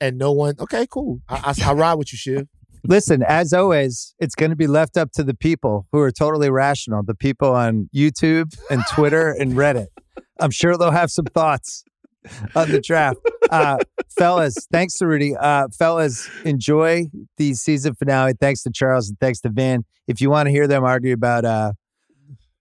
[0.00, 0.54] and no one.
[0.60, 1.20] Okay, cool.
[1.28, 2.48] I, I, I ride with you, Shiv.
[2.88, 6.50] Listen, as always, it's going to be left up to the people who are totally
[6.50, 9.88] rational, the people on YouTube and Twitter and Reddit.
[10.38, 11.84] I'm sure they'll have some thoughts
[12.54, 13.18] on the draft.
[13.50, 13.78] Uh,
[14.18, 15.36] fellas, thanks to Rudy.
[15.36, 17.06] Uh, fellas, enjoy
[17.36, 18.34] the season finale.
[18.38, 19.84] Thanks to Charles and thanks to Van.
[20.06, 21.72] If you want to hear them argue about uh,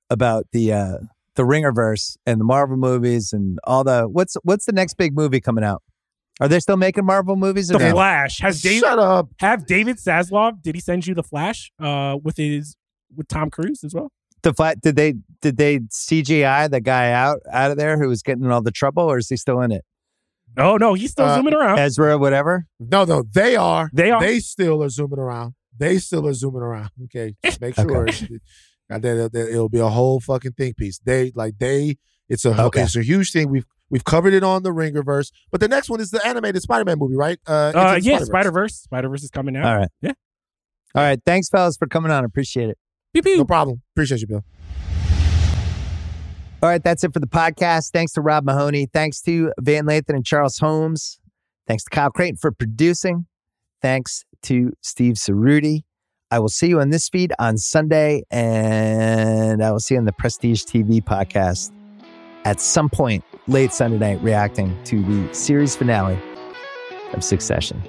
[0.10, 0.98] about the uh,
[1.36, 5.42] the Ringerverse and the Marvel movies and all the what's what's the next big movie
[5.42, 5.82] coming out?
[6.42, 7.70] Are they still making Marvel movies?
[7.70, 7.92] The no?
[7.92, 9.30] Flash has David Shut up.
[9.40, 10.62] have David Zaslav.
[10.62, 12.76] Did he send you the Flash uh, with his
[13.16, 14.12] with Tom Cruise as well?
[14.44, 18.22] the flat did they did they CGI the guy out out of there who was
[18.22, 19.84] getting in all the trouble or is he still in it?
[20.58, 21.80] Oh no, he's still Uh, zooming around.
[21.80, 22.68] Ezra, whatever.
[22.80, 23.90] No, no, they are.
[23.92, 24.22] They are.
[24.22, 25.56] They still are zooming around.
[25.78, 26.90] They still are zooming around.
[27.06, 28.08] Okay, just make sure.
[28.88, 31.00] And then it'll, it'll be a whole fucking think piece.
[31.00, 31.98] They like they.
[32.30, 32.84] It's a Okay.
[32.84, 33.50] it's a huge thing.
[33.50, 36.98] We've we've covered it on the Ringerverse, but the next one is the animated Spider-Man
[37.00, 37.40] movie, right?
[37.48, 38.26] Uh, uh, yeah, Spider-Verse.
[38.28, 38.76] Spider Verse.
[38.76, 39.66] Spider Verse is coming out.
[39.66, 39.90] All right.
[40.02, 40.14] Yeah.
[40.96, 41.20] All right.
[41.26, 42.24] Thanks, fellas, for coming on.
[42.24, 42.78] Appreciate it.
[43.14, 43.38] Pew, pew.
[43.38, 43.82] No problem.
[43.94, 44.44] Appreciate you, Bill.
[46.64, 47.92] All right, that's it for the podcast.
[47.92, 48.88] Thanks to Rob Mahoney.
[48.92, 51.20] Thanks to Van Lathan and Charles Holmes.
[51.68, 53.28] Thanks to Kyle Crichton for producing.
[53.82, 55.84] Thanks to Steve Cerruti.
[56.32, 60.06] I will see you on this feed on Sunday, and I will see you on
[60.06, 61.72] the Prestige TV podcast
[62.46, 66.18] at some point late Sunday night, reacting to the series finale
[67.14, 67.82] of Succession.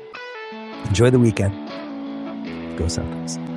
[0.85, 1.55] Enjoy the weekend.
[2.78, 3.56] Go Celtics.